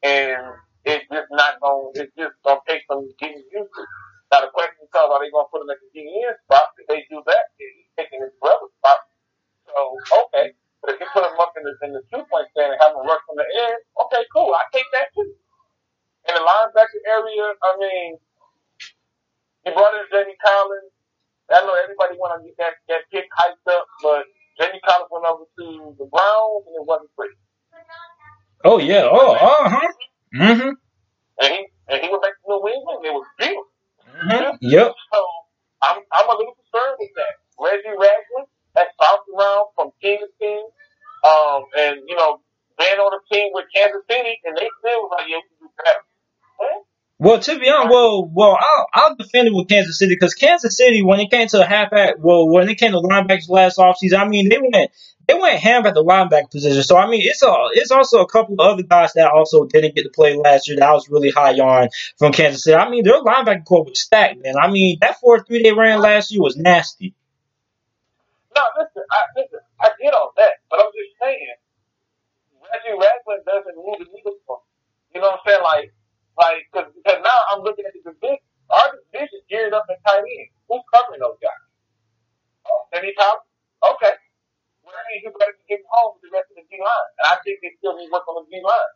and 0.06 0.44
it's 0.86 1.06
just 1.10 1.30
not 1.34 1.60
going. 1.62 1.92
It's 1.98 2.14
just 2.16 2.38
gonna 2.46 2.62
take 2.70 2.86
some 2.88 3.10
getting 3.20 3.44
used 3.50 3.74
to. 3.74 3.84
Now 4.32 4.46
the 4.46 4.54
question 4.54 4.86
becomes: 4.86 5.10
Are 5.12 5.22
they 5.22 5.34
gonna 5.34 5.50
put 5.50 5.66
him 5.66 5.72
at 5.74 5.82
the 5.82 5.90
DN 5.94 6.36
spot? 6.48 6.70
If 6.80 6.86
they 6.88 7.04
do 7.10 7.20
that, 7.26 7.46
he's 7.58 7.90
taking 7.98 8.22
his 8.22 8.34
brother's 8.40 8.74
spot. 8.80 9.02
So 9.68 9.78
okay, 10.30 10.54
but 10.82 10.96
if 10.96 11.02
you 11.02 11.08
put 11.14 11.26
him 11.26 11.38
up 11.40 11.54
in 11.58 11.64
the 11.66 11.74
in 11.86 11.92
the 11.96 12.04
two 12.12 12.24
point 12.30 12.50
stand 12.56 12.74
and 12.76 12.82
have 12.82 12.96
him 12.96 13.06
rush 13.08 13.24
from 13.28 13.38
the 13.40 13.48
end, 13.48 13.80
okay, 14.08 14.24
cool. 14.36 14.52
I 14.54 14.64
take 14.74 14.90
that 14.98 15.10
too. 15.16 15.32
In 16.30 16.34
the 16.38 16.44
linebacker 16.44 17.02
area, 17.10 17.48
I 17.64 17.72
mean, 17.80 18.10
you 19.66 19.72
brought 19.74 19.96
in 19.98 20.06
Jamie 20.12 20.38
Collins. 20.42 20.94
I 21.52 21.62
know 21.68 21.76
everybody 21.78 22.18
want 22.18 22.42
to 22.42 22.48
get 22.48 22.58
that 22.58 22.76
that 22.90 23.04
pick 23.14 23.28
hyped 23.38 23.68
up, 23.70 23.86
but 24.02 24.26
Jamie 24.60 24.82
Collins 24.84 25.10
went 25.12 25.26
over 25.26 25.46
to 25.46 25.66
the 25.98 26.06
Browns 26.10 26.64
and 26.68 26.76
it 26.80 26.86
wasn't 26.86 27.12
pretty. 27.16 27.36
Oh 28.64 28.78
yeah. 28.78 29.08
Oh. 29.10 29.34
Uh 29.34 29.70
huh. 29.70 29.88
Mm-hmm. 30.36 30.72
And 31.42 31.50
he 31.54 31.60
and 31.90 31.98
he 32.02 32.08
went 32.10 32.22
back 32.22 32.36
to 32.38 32.46
New 32.48 32.62
England 32.68 32.98
and 33.02 33.06
it 33.10 33.16
was 33.16 33.28
beautiful. 33.40 33.72
Mm-hmm. 34.06 34.58
Yep. 34.62 34.90
So 35.14 35.20
I'm 35.82 35.98
I'm 36.12 36.28
a 36.30 36.36
little 36.38 36.56
concerned 36.56 36.98
with 37.00 37.14
that. 37.18 37.34
Reggie 37.58 37.96
Ragland 37.98 38.48
has 38.78 38.88
bounced 39.00 39.28
around 39.34 39.66
from 39.76 39.92
team 40.02 40.20
to 40.22 40.30
team, 40.40 40.64
um, 41.26 41.66
and 41.78 42.02
you 42.08 42.16
know, 42.16 42.42
been 42.78 42.98
on 43.02 43.12
a 43.14 43.22
team 43.34 43.52
with 43.54 43.66
Kansas 43.74 44.02
City, 44.10 44.40
and 44.46 44.56
they 44.58 44.70
still 44.80 45.06
was 45.06 45.12
like, 45.18 45.28
yeah, 45.28 45.42
we 45.42 45.50
can 45.58 45.68
do 45.68 45.70
better. 45.78 46.04
Well, 47.22 47.40
to 47.40 47.60
be 47.60 47.70
honest, 47.70 47.92
well, 47.92 48.26
well, 48.34 48.58
I'll, 48.60 48.88
I'll 48.96 49.16
defend 49.16 49.48
it 49.48 49.54
with 49.54 49.68
Kansas 49.68 50.00
City 50.00 50.16
because 50.16 50.34
Kansas 50.34 50.76
City, 50.76 51.04
when 51.04 51.20
it 51.20 51.30
came 51.30 51.48
to 51.50 51.64
halfback, 51.64 52.16
well, 52.18 52.50
when 52.50 52.68
it 52.68 52.80
came 52.80 52.94
to 52.94 52.98
linebackers 52.98 53.48
last 53.48 53.78
offseason, 53.78 54.18
I 54.18 54.28
mean, 54.28 54.50
they 54.50 54.58
went 54.58 54.90
they 55.28 55.36
went 55.36 55.60
ham 55.60 55.86
at 55.86 55.94
the 55.94 56.04
linebacker 56.04 56.50
position. 56.50 56.82
So 56.82 56.98
I 56.98 57.08
mean, 57.08 57.22
it's 57.24 57.44
a 57.44 57.54
it's 57.74 57.92
also 57.92 58.22
a 58.22 58.28
couple 58.28 58.56
of 58.56 58.62
other 58.62 58.82
guys 58.82 59.14
that 59.14 59.30
also 59.30 59.66
didn't 59.66 59.94
get 59.94 60.02
to 60.02 60.10
play 60.10 60.36
last 60.36 60.68
year 60.68 60.78
that 60.78 60.90
I 60.90 60.94
was 60.94 61.10
really 61.10 61.30
high 61.30 61.54
on 61.60 61.90
from 62.18 62.34
Kansas 62.34 62.64
City. 62.64 62.74
I 62.74 62.90
mean, 62.90 63.04
their 63.04 63.22
linebacker 63.22 63.66
core 63.66 63.86
was 63.86 64.02
stacked, 64.02 64.42
man. 64.42 64.56
I 64.60 64.72
mean, 64.72 64.98
that 65.02 65.20
four 65.20 65.44
three 65.44 65.62
they 65.62 65.74
ran 65.74 66.02
last 66.02 66.32
year 66.32 66.42
was 66.42 66.58
nasty. 66.58 67.14
No, 68.56 68.64
listen, 68.80 69.04
I 69.12 69.40
listen, 69.40 69.60
I 69.80 69.90
get 70.02 70.16
all 70.16 70.34
that, 70.38 70.54
but 70.72 70.80
I'm 70.80 70.90
just 70.98 71.20
saying, 71.22 71.54
Reggie 72.64 72.98
Ragland 72.98 73.46
doesn't 73.46 73.76
move 73.78 74.00
the 74.00 74.06
needle 74.12 74.38
for 74.48 74.58
me. 74.58 75.14
You 75.14 75.22
know 75.22 75.28
what 75.28 75.42
I'm 75.46 75.52
saying? 75.52 75.64
Like, 75.64 75.94
like, 76.40 76.64
cause, 76.72 76.90
because 76.96 77.20
now 77.24 77.40
I'm 77.52 77.64
looking 77.66 77.86
at 77.88 77.94
the 77.96 78.04
division. 78.06 78.40
Our 78.72 78.88
division 79.12 79.42
geared 79.52 79.76
up 79.76 79.88
and 79.92 80.00
tight 80.08 80.24
end. 80.24 80.50
Who's 80.72 80.84
covering 80.96 81.20
those 81.20 81.40
guys? 81.44 81.64
Oh, 82.68 82.88
Kenny 82.94 83.12
Collins? 83.18 83.48
Okay. 83.84 84.16
Well, 84.86 84.96
that 84.96 85.06
means 85.12 85.28
you 85.28 85.34
better 85.36 85.56
be 85.60 85.66
getting 85.68 85.88
home 85.92 86.16
with 86.18 86.30
the 86.30 86.32
rest 86.32 86.48
of 86.54 86.62
the 86.62 86.66
D 86.72 86.80
line. 86.80 87.10
And 87.22 87.28
I 87.32 87.36
think 87.44 87.60
they 87.60 87.76
still 87.78 88.00
need 88.00 88.10
work 88.14 88.24
on 88.32 88.42
the 88.42 88.48
D 88.48 88.64
line. 88.64 88.92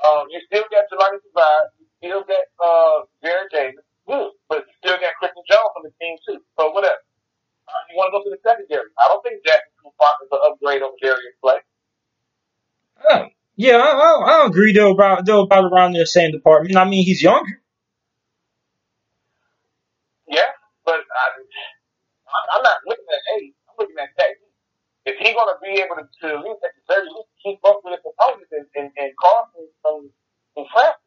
Um, 0.00 0.24
you 0.32 0.40
still 0.48 0.64
got 0.72 0.88
Jelani 0.88 1.20
Survive. 1.24 1.66
You 1.76 1.86
still 2.00 2.22
got, 2.24 2.46
uh, 2.60 2.98
Jarrad 3.20 3.48
Davis. 3.52 3.84
But 4.06 4.64
you 4.64 4.74
still 4.80 4.98
got 5.02 5.18
Christian 5.18 5.44
Jones 5.50 5.74
on 5.76 5.82
the 5.84 5.92
team 6.00 6.16
too. 6.24 6.40
So 6.58 6.70
whatever. 6.72 7.02
Uh, 7.66 7.82
you 7.90 7.98
want 7.98 8.08
to 8.10 8.14
go 8.14 8.22
to 8.22 8.30
the 8.30 8.40
secondary. 8.46 8.88
I 8.96 9.10
don't 9.10 9.22
think 9.26 9.42
Jackson 9.42 9.74
Trufant 9.82 10.22
is 10.22 10.30
an 10.30 10.40
upgrade 10.46 10.82
over 10.86 10.94
Darius 11.02 11.34
Slay. 11.42 11.60
Oh, 13.10 13.26
yeah, 13.56 13.76
I, 13.76 13.90
I, 13.92 14.42
I 14.42 14.46
agree 14.46 14.72
though 14.72 14.92
about 14.92 15.26
though 15.26 15.42
about 15.42 15.72
around 15.72 15.92
the 15.92 16.06
same 16.06 16.32
department. 16.32 16.76
I 16.76 16.84
mean, 16.84 17.04
he's 17.04 17.22
younger. 17.22 17.60
Yeah, 20.28 20.50
but 20.84 20.94
I, 20.96 21.24
I'm- 21.38 22.48
I'm 22.56 22.62
not 22.62 22.78
looking 22.86 23.04
at 23.12 23.42
age. 23.42 23.54
I'm 23.68 23.76
looking 23.78 23.96
at 24.00 24.10
technique. 24.18 24.42
If 25.06 25.16
he's 25.18 25.34
going 25.34 25.48
to 25.54 25.58
be 25.62 25.80
able 25.82 25.96
to, 25.96 26.04
to 26.22 26.38
at 26.38 26.44
least 26.44 26.60
at 26.64 26.72
the 26.74 26.82
very 26.88 27.06
least 27.06 27.30
keep 27.42 27.58
up 27.64 27.80
with 27.84 27.94
his 27.94 28.04
opponents 28.12 28.50
and, 28.52 28.66
and, 28.74 28.90
and 28.98 29.12
cause 29.20 29.46
some, 29.84 30.10
some, 30.56 30.66
traffic. 30.72 31.00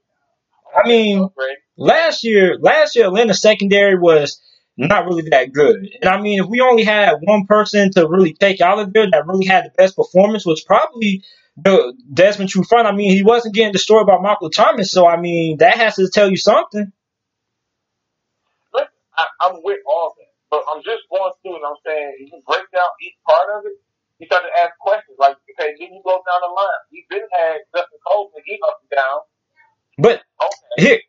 I 0.76 0.88
mean, 0.88 1.30
last 1.78 2.24
year, 2.24 2.58
last 2.60 2.96
year 2.96 3.08
Atlanta's 3.08 3.42
secondary 3.42 3.98
was 3.98 4.42
not 4.78 5.06
really 5.06 5.30
that 5.32 5.52
good. 5.52 5.90
And 6.02 6.10
I 6.10 6.22
mean, 6.22 6.42
if 6.42 6.48
we 6.50 6.62
only 6.62 6.84
had 6.84 7.16
one 7.22 7.46
person 7.48 7.92
to 7.92 8.08
really 8.08 8.34
take 8.34 8.62
out 8.62 8.80
of 8.80 8.94
there 8.94 9.10
that 9.12 9.28
really 9.28 9.46
had 9.46 9.66
the 9.66 9.72
best 9.78 9.96
performance, 9.98 10.46
was 10.46 10.64
probably 10.64 11.24
the 11.64 11.94
Desmond 12.14 12.52
Trufant. 12.52 12.86
I 12.86 12.94
mean, 12.96 13.12
he 13.12 13.24
wasn't 13.24 13.56
getting 13.56 13.74
destroyed 13.74 14.08
by 14.08 14.18
Michael 14.20 14.50
Thomas, 14.50 14.92
so 14.92 15.08
I 15.08 15.20
mean, 15.20 15.58
that 15.58 15.78
has 15.78 15.96
to 15.96 16.10
tell 16.10 16.30
you 16.30 16.38
something. 16.38 16.92
Listen, 18.74 18.90
I, 19.18 19.26
I'm 19.42 19.62
with 19.64 19.80
all 19.88 20.16
that, 20.18 20.32
but 20.52 20.64
I'm 20.74 20.84
just 20.84 21.04
going 21.12 21.32
through 21.42 21.56
and 21.58 21.66
I'm 21.66 21.80
saying, 21.86 22.16
if 22.20 22.32
you 22.34 22.42
break 22.48 22.66
down 22.74 22.88
each 23.02 23.16
part 23.28 23.50
of 23.58 23.66
it, 23.66 23.74
you 24.20 24.28
start 24.28 24.44
to 24.44 24.62
ask 24.62 24.72
questions 24.80 25.18
like, 25.20 25.38
okay, 25.60 25.74
then 25.80 25.94
you 25.94 26.02
go 26.06 26.22
down 26.26 26.42
the 26.42 26.54
line. 26.54 26.82
We've 26.92 27.08
been 27.10 27.28
had 27.32 27.58
Justin 27.76 28.00
Coleman, 28.08 28.42
he 28.46 28.60
up 28.68 28.80
and 28.82 28.98
down. 28.98 29.20
But 29.98 30.22
Okay. 30.42 30.90
here, 30.90 31.00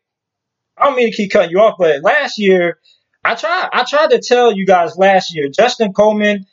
I 0.77 0.85
don't 0.85 0.95
mean 0.95 1.11
to 1.11 1.15
keep 1.17 1.31
cutting 1.31 1.51
you 1.51 1.59
off, 1.59 1.75
but 1.77 2.01
last 2.03 2.39
year, 2.39 2.79
I 3.23 3.35
tried, 3.35 3.69
I 3.73 3.83
tried 3.83 4.11
to 4.11 4.19
tell 4.21 4.55
you 4.55 4.65
guys 4.65 4.97
last 4.97 5.35
year, 5.35 5.49
Justin 5.49 5.93
Coleman 5.93 6.45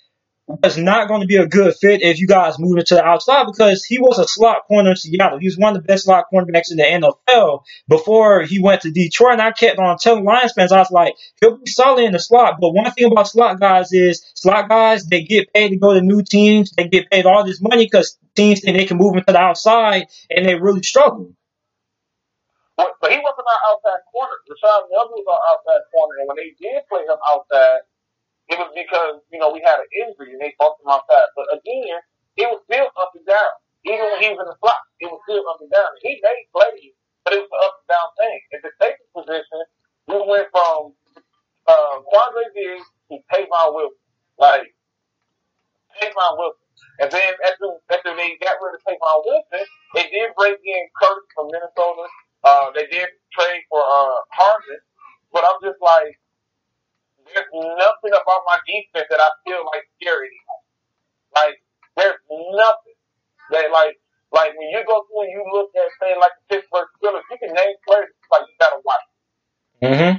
was 0.48 0.78
not 0.78 1.08
going 1.08 1.20
to 1.20 1.26
be 1.26 1.36
a 1.36 1.46
good 1.46 1.74
fit 1.76 2.00
if 2.00 2.18
you 2.18 2.26
guys 2.26 2.58
moved 2.58 2.78
into 2.78 2.94
the 2.94 3.04
outside 3.04 3.44
because 3.44 3.84
he 3.84 3.98
was 3.98 4.18
a 4.18 4.26
slot 4.26 4.66
corner 4.66 4.90
in 4.90 4.96
Seattle. 4.96 5.38
He 5.38 5.46
was 5.46 5.58
one 5.58 5.76
of 5.76 5.82
the 5.82 5.86
best 5.86 6.04
slot 6.04 6.24
cornerbacks 6.32 6.70
in 6.70 6.78
the 6.78 6.84
NFL 6.84 7.64
before 7.86 8.42
he 8.42 8.58
went 8.58 8.82
to 8.82 8.90
Detroit. 8.90 9.34
And 9.34 9.42
I 9.42 9.52
kept 9.52 9.78
on 9.78 9.98
telling 9.98 10.24
Lions 10.24 10.52
fans, 10.52 10.72
I 10.72 10.78
was 10.78 10.90
like, 10.90 11.14
he'll 11.40 11.58
be 11.58 11.70
solid 11.70 12.04
in 12.04 12.12
the 12.12 12.18
slot. 12.18 12.58
But 12.60 12.72
one 12.72 12.90
thing 12.92 13.12
about 13.12 13.28
slot 13.28 13.60
guys 13.60 13.92
is 13.92 14.24
slot 14.34 14.70
guys, 14.70 15.04
they 15.04 15.22
get 15.22 15.52
paid 15.52 15.68
to 15.68 15.76
go 15.76 15.92
to 15.92 16.00
new 16.00 16.22
teams. 16.22 16.70
They 16.70 16.88
get 16.88 17.10
paid 17.10 17.26
all 17.26 17.44
this 17.44 17.60
money 17.60 17.84
because 17.84 18.18
teams 18.34 18.60
think 18.60 18.76
they 18.76 18.86
can 18.86 18.96
move 18.96 19.16
him 19.16 19.24
to 19.26 19.32
the 19.32 19.38
outside 19.38 20.06
and 20.30 20.46
they 20.46 20.54
really 20.54 20.82
struggle. 20.82 21.34
But, 22.78 22.94
he 23.10 23.18
wasn't 23.18 23.42
our 23.42 23.74
outside 23.74 24.00
corner. 24.12 24.38
Rashaan 24.46 24.86
Melvin 24.94 25.18
was 25.18 25.26
our 25.26 25.42
outside 25.50 25.82
corner, 25.90 26.14
and 26.22 26.28
when 26.28 26.36
they 26.38 26.54
did 26.62 26.86
play 26.88 27.02
him 27.02 27.18
outside, 27.26 27.82
it 28.48 28.56
was 28.58 28.72
because 28.72 29.20
you 29.32 29.38
know 29.38 29.52
we 29.52 29.60
had 29.60 29.80
an 29.80 29.90
injury 29.92 30.32
and 30.32 30.40
they 30.40 30.56
bumped 30.58 30.80
him 30.80 30.90
outside. 30.92 31.28
But 31.36 31.52
again, 31.52 32.00
it 32.36 32.46
was 32.48 32.60
still 32.64 32.88
up 32.96 33.12
and 33.14 33.26
down. 33.26 33.52
Even 33.84 34.08
when 34.10 34.20
he 34.20 34.28
was 34.32 34.40
in 34.42 34.48
the 34.48 34.58
slot, 34.58 34.82
it 35.00 35.08
was 35.08 35.20
still 35.24 35.44
up 35.48 35.60
and 35.60 35.70
down. 35.70 35.90
He 36.02 36.18
made 36.20 36.46
plays, 36.52 36.94
but 37.24 37.36
it 37.36 37.44
was 37.44 37.52
an 37.52 37.62
up 37.62 37.76
and 37.80 37.88
down 37.92 38.08
thing. 38.18 38.40
At 38.56 38.60
the 38.64 38.72
safety 38.80 39.06
position, 39.14 39.60
we 40.08 40.18
went 40.24 40.48
from 40.50 40.96
uh, 41.68 41.94
Quandre 42.08 42.48
Diggs 42.56 42.88
to 43.12 43.20
Tavon 43.30 43.74
Wilson, 43.76 44.08
like 44.40 44.68
Tavon 46.00 46.32
Wilson. 46.40 46.66
And 47.00 47.10
then 47.10 47.32
after, 47.46 47.68
after 47.90 48.12
they 48.16 48.38
got 48.42 48.58
rid 48.58 48.74
of 48.76 48.82
Tavon 48.82 49.18
Wilson, 49.24 49.64
they 49.94 50.06
did 50.10 50.34
bring 50.36 50.56
in 50.58 50.84
Kurt 50.96 51.22
from 51.34 51.48
Minnesota. 51.52 52.06
Uh, 52.44 52.70
they 52.74 52.86
did 52.86 53.08
trade 53.34 53.62
for 53.68 53.82
uh, 53.82 54.18
Harmon, 54.32 54.80
but 55.32 55.44
I'm 55.44 55.60
just 55.62 55.80
like, 55.82 56.18
there's 57.34 57.52
nothing 57.52 58.14
about 58.14 58.42
my 58.48 58.58
defense 58.64 59.08
that 59.10 59.20
I 59.20 59.30
feel 59.44 59.62
like 59.68 59.84
scared 60.00 60.28
anymore. 60.28 60.62
Like 61.36 61.56
there's 61.96 62.20
nothing 62.30 62.98
that 63.52 63.68
like 63.72 63.96
like 64.32 64.52
when 64.56 64.68
you 64.72 64.84
go 64.84 65.04
through 65.08 65.28
and 65.28 65.32
you 65.32 65.42
look 65.52 65.72
at 65.76 65.88
saying 66.00 66.20
like 66.20 66.32
the 66.36 66.56
Pittsburgh 66.56 66.88
Steelers, 67.00 67.24
you 67.32 67.38
can 67.40 67.52
name 67.52 67.76
players 67.86 68.12
like 68.32 68.44
you 68.44 68.56
gotta 68.60 68.80
watch. 68.84 69.06
Mm-hmm. 69.82 70.14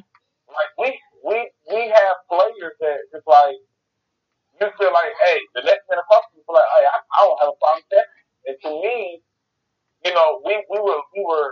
Like 0.49 0.71
we 0.77 0.89
we 1.25 1.37
we 1.69 1.81
have 1.89 2.15
players 2.29 2.73
that 2.81 2.99
it's 3.13 3.27
like 3.27 3.57
you 4.59 4.67
feel 4.75 4.91
like, 4.91 5.13
hey, 5.23 5.39
the 5.55 5.63
next 5.63 5.87
man 5.87 5.99
across 6.03 6.27
you 6.35 6.43
feel 6.43 6.55
like, 6.55 6.67
hey, 6.75 6.85
I, 6.85 6.97
I 6.99 7.19
don't 7.23 7.39
have 7.39 7.51
a 7.55 7.57
problem 7.63 7.79
with 7.79 7.91
that. 7.95 8.07
And 8.43 8.55
to 8.59 8.69
me, 8.83 9.23
you 10.03 10.13
know, 10.13 10.41
we 10.43 10.57
we 10.67 10.79
were 10.79 10.99
we 11.15 11.21
were 11.23 11.49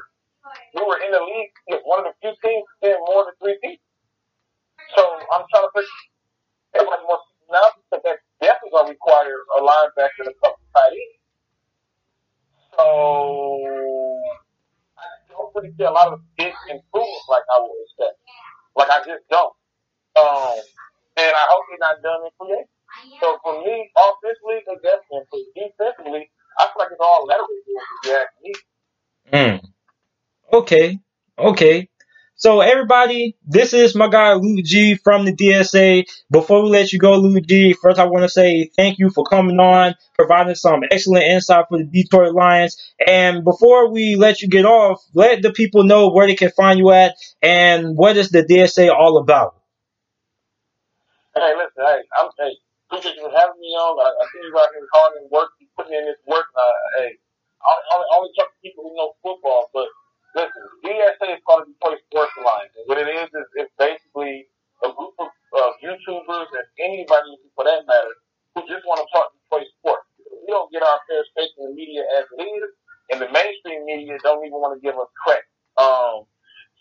we 0.75 0.81
were 0.83 0.99
in 1.03 1.11
the 1.11 1.23
league 1.23 1.53
one 1.83 2.03
of 2.03 2.05
the 2.11 2.15
few 2.19 2.33
teams 2.43 2.63
to 2.67 2.73
spend 2.79 2.99
more 3.07 3.27
than 3.27 3.35
three 3.39 3.57
seasons. 3.63 3.86
I'm 5.33 5.45
trying 5.49 5.67
to 5.67 5.71
think 5.75 5.89
everybody 6.75 7.03
wants 7.07 7.25
to 7.27 7.51
now 7.51 7.67
because 7.75 8.03
that 8.03 8.17
definitely 8.41 8.71
gonna 8.71 8.89
require 8.89 9.37
a 9.55 9.59
linebacker 9.61 10.27
a 10.27 10.33
couple 10.41 10.63
tight 10.75 10.93
ends. 10.93 11.17
So 12.75 12.85
I 14.97 15.05
don't 15.31 15.51
really 15.55 15.73
see 15.77 15.83
a 15.83 15.91
lot 15.91 16.13
of 16.13 16.21
big 16.37 16.53
improvements 16.69 17.27
like 17.29 17.43
I 17.49 17.59
would 17.61 17.71
expect. 17.83 18.17
Like 18.75 18.89
I 18.89 18.99
just 19.05 19.25
don't. 19.29 19.53
Um, 20.17 20.57
and 21.17 21.33
I 21.33 21.43
hope 21.49 21.65
he's 21.69 21.81
not 21.81 22.01
done 22.01 22.21
in 22.25 22.31
free. 22.37 22.63
So 23.21 23.37
for 23.43 23.61
me, 23.61 23.89
offensively, 23.97 24.61
they. 24.65 24.97
Defensively, 25.55 26.29
I 26.59 26.63
feel 26.65 26.79
like 26.79 26.89
it's 26.91 27.01
all 27.01 27.25
lateral 27.25 27.47
if 27.51 27.65
you 27.67 28.13
ask 28.13 28.33
me. 28.41 28.53
Mm. 29.33 29.61
Okay. 30.53 30.99
Okay. 31.37 31.89
So 32.39 32.61
everybody, 32.61 33.35
this 33.47 33.73
is 33.73 33.95
my 33.95 34.07
guy 34.07 34.33
Luke 34.33 34.63
G 34.63 34.93
from 34.93 35.25
the 35.25 35.33
DSA. 35.33 36.05
Before 36.29 36.61
we 36.61 36.69
let 36.69 36.93
you 36.93 36.99
go, 36.99 37.17
Luke 37.17 37.43
G, 37.47 37.73
first 37.73 37.97
I 37.97 38.05
want 38.05 38.25
to 38.25 38.29
say 38.29 38.69
thank 38.77 38.99
you 38.99 39.09
for 39.09 39.23
coming 39.25 39.59
on, 39.59 39.95
providing 40.13 40.53
some 40.53 40.81
excellent 40.91 41.25
insight 41.25 41.65
for 41.67 41.79
the 41.79 41.85
Detroit 41.85 42.35
Lions. 42.35 42.77
And 43.05 43.43
before 43.43 43.91
we 43.91 44.17
let 44.17 44.43
you 44.43 44.49
get 44.49 44.65
off, 44.65 45.01
let 45.15 45.41
the 45.41 45.51
people 45.51 45.81
know 45.81 46.11
where 46.11 46.27
they 46.27 46.35
can 46.35 46.51
find 46.51 46.77
you 46.77 46.91
at 46.91 47.15
and 47.41 47.97
what 47.97 48.17
is 48.17 48.29
the 48.29 48.43
DSA 48.43 48.93
all 48.93 49.17
about. 49.17 49.55
Hey, 51.35 51.53
listen, 51.57 51.89
hey, 51.89 52.01
I'm 52.21 52.29
hey, 52.37 52.53
appreciate 52.85 53.15
you 53.15 53.23
for 53.25 53.33
having 53.33 53.59
me 53.59 53.73
on. 53.73 53.97
I, 53.97 54.13
I 54.13 54.25
see 54.29 54.45
you 54.45 54.53
out 54.53 54.69
here 54.77 54.85
hard 54.93 55.13
and 55.19 55.31
work, 55.31 55.49
putting 55.75 55.93
in 55.97 56.05
this 56.05 56.21
work. 56.27 56.45
Uh, 56.55 57.01
hey, 57.01 57.17
I 57.65 58.15
only 58.15 58.29
talk 58.37 58.53
to 58.53 58.57
people 58.61 58.83
who 58.83 58.95
know 58.95 59.13
football, 59.23 59.71
but 59.73 59.87
listen, 60.37 60.63
DSA 60.85 61.27
is 61.33 61.43
called 61.49 61.65
the 61.65 61.73
Detroit 61.73 62.01
Sports 62.07 62.33
Alliance. 62.37 62.73
And 62.77 62.85
what 62.85 63.01
it 63.01 63.09
is, 63.09 63.29
is 63.33 63.47
it's 63.65 63.73
basically 63.81 64.45
a 64.85 64.89
group 64.93 65.17
of 65.17 65.29
uh, 65.57 65.71
YouTubers 65.81 66.49
and 66.53 66.67
anybody, 66.77 67.33
for 67.57 67.65
that 67.65 67.83
matter, 67.89 68.13
who 68.53 68.61
just 68.69 68.85
want 68.85 69.01
to 69.01 69.07
talk 69.09 69.33
Detroit 69.33 69.67
sports. 69.81 70.05
We 70.21 70.53
don't 70.53 70.69
get 70.71 70.85
our 70.85 71.01
fair 71.09 71.25
shake 71.33 71.53
in 71.57 71.73
the 71.73 71.73
media 71.73 72.05
as 72.21 72.29
it 72.29 72.41
is, 72.45 72.69
and 73.11 73.17
the 73.19 73.29
mainstream 73.33 73.85
media 73.89 74.21
don't 74.21 74.45
even 74.45 74.61
want 74.61 74.77
to 74.77 74.81
give 74.85 74.95
us 74.95 75.09
credit. 75.25 75.49
Um, 75.81 76.29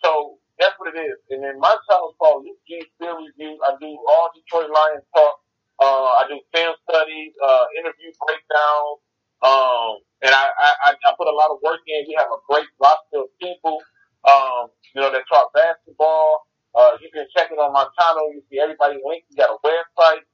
so 0.05 0.39
that's 0.61 0.77
what 0.79 0.93
it 0.93 0.99
is. 1.01 1.17
And 1.33 1.43
then 1.43 1.59
my 1.59 1.73
channel 1.89 2.13
is 2.13 2.17
called 2.21 2.45
Luke 2.45 2.61
G 2.69 2.85
Film 3.01 3.25
Review. 3.25 3.57
I 3.65 3.77
do 3.81 3.89
all 3.89 4.31
Detroit 4.37 4.69
Lions 4.71 5.07
talk. 5.17 5.41
Uh, 5.81 6.21
I 6.21 6.25
do 6.29 6.41
film 6.57 6.73
studies, 6.89 7.33
uh, 7.45 7.65
interview 7.77 8.09
breakdowns, 8.17 9.05
um, 9.43 10.01
and 10.23 10.33
I, 10.33 10.45
I, 10.49 10.95
I 10.97 11.11
put 11.19 11.29
a 11.29 11.37
lot 11.37 11.51
of 11.53 11.59
work 11.63 11.81
in. 11.87 12.05
We 12.09 12.17
have 12.17 12.29
a 12.33 12.41
great 12.49 12.69
roster 12.81 13.29
of 13.29 13.31
people, 13.41 13.79
um, 14.25 14.73
you 14.95 15.01
know, 15.01 15.13
that 15.13 15.25
talk 15.29 15.53
basketball. 15.53 16.47
Uh, 16.75 16.97
you 17.01 17.09
can 17.13 17.27
check 17.37 17.49
it 17.53 17.59
on 17.59 17.73
my 17.73 17.87
channel. 18.01 18.33
You 18.33 18.43
see 18.51 18.61
everybody 18.61 19.01
linked. 19.05 19.29
We 19.31 19.37
got 19.37 19.53
a 19.53 19.61
website, 19.61 20.25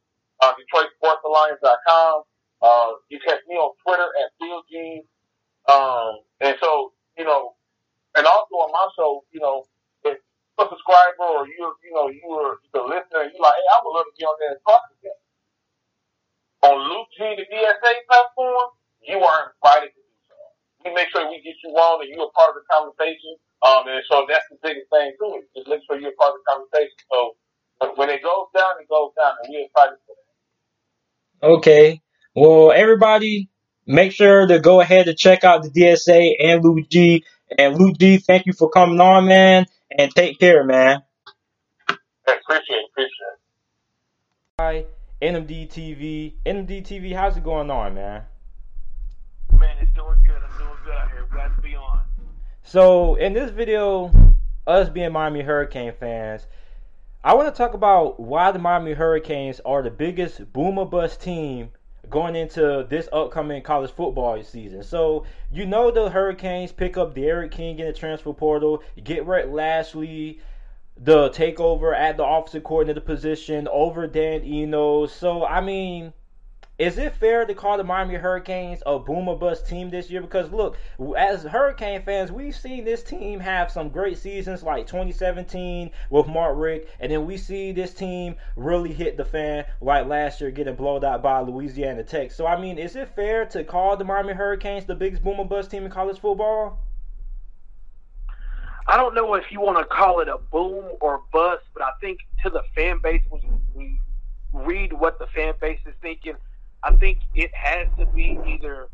uh, 0.42 0.54
DetroitSportsAlliance.com. 0.58 2.22
Uh, 2.62 2.90
you 3.10 3.18
catch 3.26 3.40
me 3.48 3.56
on 3.56 3.74
Twitter 3.82 4.06
at 4.22 4.30
PhilG. 4.38 5.02
Um, 5.66 6.22
and 6.40 6.56
so, 6.60 6.92
you 7.18 7.24
know, 7.24 7.54
and 8.16 8.26
also 8.26 8.54
on 8.66 8.70
my 8.72 8.86
show, 8.96 9.22
you 9.32 9.40
know, 9.40 9.64
if 10.04 10.18
a 10.58 10.62
subscriber 10.68 11.26
or 11.42 11.46
you, 11.46 11.74
you 11.82 11.92
know, 11.94 12.08
you 12.08 12.22
were 12.28 12.58
the 12.74 12.82
listener, 12.82 13.26
you 13.30 13.38
like, 13.40 13.54
hey, 13.54 13.68
I 13.70 13.76
would 13.82 13.94
love 13.94 14.06
to 14.06 14.14
be 14.18 14.24
on 14.24 14.36
there 14.38 14.52
and 14.52 14.62
talk 14.66 14.82
to 14.90 14.94
them. 15.02 15.18
On 16.62 16.76
Luke 16.90 17.08
G, 17.18 17.34
the 17.38 17.46
DSA 17.50 17.92
platform, 18.06 18.70
you 19.06 19.18
are 19.18 19.52
invited 19.56 19.92
to 19.94 20.00
do 20.00 20.16
so. 20.28 20.36
We 20.84 20.94
make 20.94 21.08
sure 21.10 21.26
we 21.28 21.42
get 21.42 21.56
you 21.62 21.70
on 21.74 22.02
and 22.02 22.10
you're 22.10 22.26
a 22.26 22.34
part 22.34 22.54
of 22.54 22.62
the 22.62 22.66
conversation. 22.70 23.36
Um, 23.62 23.86
and 23.86 24.02
so 24.10 24.26
that's 24.28 24.46
the 24.50 24.58
biggest 24.62 24.90
thing 24.90 25.14
too. 25.18 25.42
Just 25.54 25.68
make 25.68 25.80
sure 25.86 25.98
you're 25.98 26.14
a 26.14 26.20
part 26.20 26.34
of 26.34 26.40
the 26.42 26.48
conversation. 26.50 26.98
So 27.10 27.34
when 27.96 28.10
it 28.10 28.22
goes 28.22 28.46
down, 28.54 28.80
it 28.80 28.88
goes 28.88 29.10
down, 29.16 29.34
and 29.42 29.54
we're 29.54 29.66
excited 29.66 29.98
for 30.06 30.14
that. 31.40 31.46
Okay. 31.58 32.00
Well, 32.34 32.72
everybody, 32.72 33.48
make 33.86 34.12
sure 34.12 34.46
to 34.46 34.58
go 34.58 34.80
ahead 34.80 35.08
and 35.08 35.18
check 35.18 35.44
out 35.44 35.62
the 35.62 35.70
DSA 35.70 36.34
and 36.40 36.64
Luke 36.64 36.88
G. 36.88 37.24
And 37.58 37.76
Luke 37.76 37.98
G, 37.98 38.18
thank 38.18 38.46
you 38.46 38.52
for 38.52 38.70
coming 38.70 39.00
on, 39.00 39.26
man, 39.26 39.66
and 39.96 40.10
take 40.14 40.38
care, 40.38 40.64
man. 40.64 41.02
I 41.88 41.96
appreciate 42.26 42.76
it. 42.76 42.86
Appreciate 42.90 43.10
it. 43.20 43.40
Hi, 44.60 44.86
NMD 45.20 45.68
TV. 45.68 46.34
NMD 46.46 46.86
TV, 46.86 47.14
how's 47.14 47.36
it 47.36 47.44
going 47.44 47.70
on, 47.70 47.94
man? 47.94 48.22
Man, 49.62 49.76
it's 49.80 49.92
doing 49.92 50.18
good. 50.26 50.42
I'm 50.42 50.58
doing 50.58 50.76
good 50.84 50.94
out 50.94 51.12
here. 51.12 51.24
Glad 51.30 51.54
to 51.54 51.62
be 51.62 51.76
on. 51.76 52.00
So, 52.64 53.14
in 53.14 53.32
this 53.32 53.52
video, 53.52 54.10
us 54.66 54.88
being 54.88 55.12
Miami 55.12 55.42
Hurricane 55.42 55.92
fans, 56.00 56.48
I 57.22 57.34
want 57.34 57.54
to 57.54 57.56
talk 57.56 57.72
about 57.72 58.18
why 58.18 58.50
the 58.50 58.58
Miami 58.58 58.92
Hurricanes 58.92 59.60
are 59.60 59.80
the 59.80 59.90
biggest 59.90 60.52
boomer 60.52 60.84
bust 60.84 61.22
team 61.22 61.70
going 62.10 62.34
into 62.34 62.84
this 62.90 63.08
upcoming 63.12 63.62
college 63.62 63.92
football 63.92 64.42
season. 64.42 64.82
So, 64.82 65.26
you 65.52 65.64
know 65.64 65.92
the 65.92 66.10
Hurricanes 66.10 66.72
pick 66.72 66.96
up 66.96 67.14
D'Eriq 67.14 67.52
King 67.52 67.78
in 67.78 67.86
the 67.86 67.92
transfer 67.92 68.32
portal, 68.32 68.82
get 69.04 69.24
Rhett 69.26 69.52
Lashlee, 69.52 70.40
the 70.96 71.30
takeover 71.30 71.96
at 71.96 72.16
the 72.16 72.24
offensive 72.24 72.64
coordinator 72.64 73.00
position 73.00 73.68
over 73.68 74.08
Dan 74.08 74.42
Enos. 74.42 75.14
So, 75.14 75.46
I 75.46 75.60
mean, 75.60 76.12
is 76.78 76.96
it 76.96 77.14
fair 77.16 77.44
to 77.44 77.54
call 77.54 77.76
the 77.76 77.84
Miami 77.84 78.14
Hurricanes 78.14 78.82
a 78.86 78.98
boomer 78.98 79.36
bust 79.36 79.66
team 79.66 79.90
this 79.90 80.10
year? 80.10 80.22
Because 80.22 80.50
look, 80.50 80.78
as 81.16 81.42
Hurricane 81.42 82.02
fans, 82.02 82.32
we've 82.32 82.56
seen 82.56 82.84
this 82.84 83.02
team 83.02 83.40
have 83.40 83.70
some 83.70 83.90
great 83.90 84.16
seasons 84.16 84.62
like 84.62 84.86
2017 84.86 85.90
with 86.08 86.26
Mark 86.26 86.56
Richt, 86.56 86.88
and 86.98 87.12
then 87.12 87.26
we 87.26 87.36
see 87.36 87.72
this 87.72 87.92
team 87.92 88.36
really 88.56 88.92
hit 88.92 89.18
the 89.18 89.24
fan 89.24 89.66
like 89.82 90.06
last 90.06 90.40
year, 90.40 90.50
getting 90.50 90.74
blown 90.74 91.04
out 91.04 91.22
by 91.22 91.40
Louisiana 91.40 92.02
Tech. 92.04 92.32
So 92.32 92.46
I 92.46 92.58
mean, 92.58 92.78
is 92.78 92.96
it 92.96 93.14
fair 93.14 93.44
to 93.46 93.64
call 93.64 93.96
the 93.98 94.04
Miami 94.04 94.32
Hurricanes 94.32 94.86
the 94.86 94.94
biggest 94.94 95.22
boomer 95.22 95.44
bust 95.44 95.70
team 95.70 95.84
in 95.84 95.90
college 95.90 96.20
football? 96.20 96.78
I 98.88 98.96
don't 98.96 99.14
know 99.14 99.34
if 99.34 99.44
you 99.52 99.60
want 99.60 99.78
to 99.78 99.84
call 99.84 100.20
it 100.20 100.28
a 100.28 100.38
boom 100.50 100.96
or 101.00 101.20
bust, 101.32 101.64
but 101.74 101.82
I 101.82 101.90
think 102.00 102.20
to 102.42 102.50
the 102.50 102.62
fan 102.74 102.98
base, 103.02 103.22
you 103.76 103.98
read 104.52 104.92
what 104.92 105.18
the 105.18 105.26
fan 105.26 105.54
base 105.60 105.78
is 105.86 105.94
thinking 106.00 106.34
I 106.84 106.92
think 106.96 107.18
it 107.34 107.54
has 107.54 107.88
to 107.98 108.06
be 108.06 108.38
either 108.46 108.88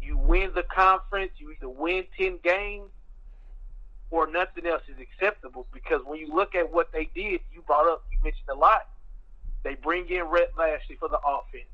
you 0.00 0.16
win 0.18 0.52
the 0.54 0.62
conference, 0.62 1.32
you 1.38 1.52
either 1.52 1.68
win 1.68 2.04
10 2.18 2.40
games, 2.42 2.90
or 4.10 4.26
nothing 4.26 4.66
else 4.66 4.82
is 4.88 4.96
acceptable. 5.00 5.66
Because 5.72 6.02
when 6.04 6.20
you 6.20 6.34
look 6.34 6.54
at 6.54 6.72
what 6.72 6.92
they 6.92 7.10
did, 7.14 7.40
you 7.52 7.62
brought 7.66 7.88
up, 7.88 8.04
you 8.12 8.18
mentioned 8.22 8.48
a 8.50 8.54
lot. 8.54 8.88
They 9.62 9.74
bring 9.74 10.08
in 10.10 10.24
Rhett 10.24 10.52
Lashlee 10.58 10.96
for 10.96 11.08
the 11.08 11.18
offense. 11.18 11.64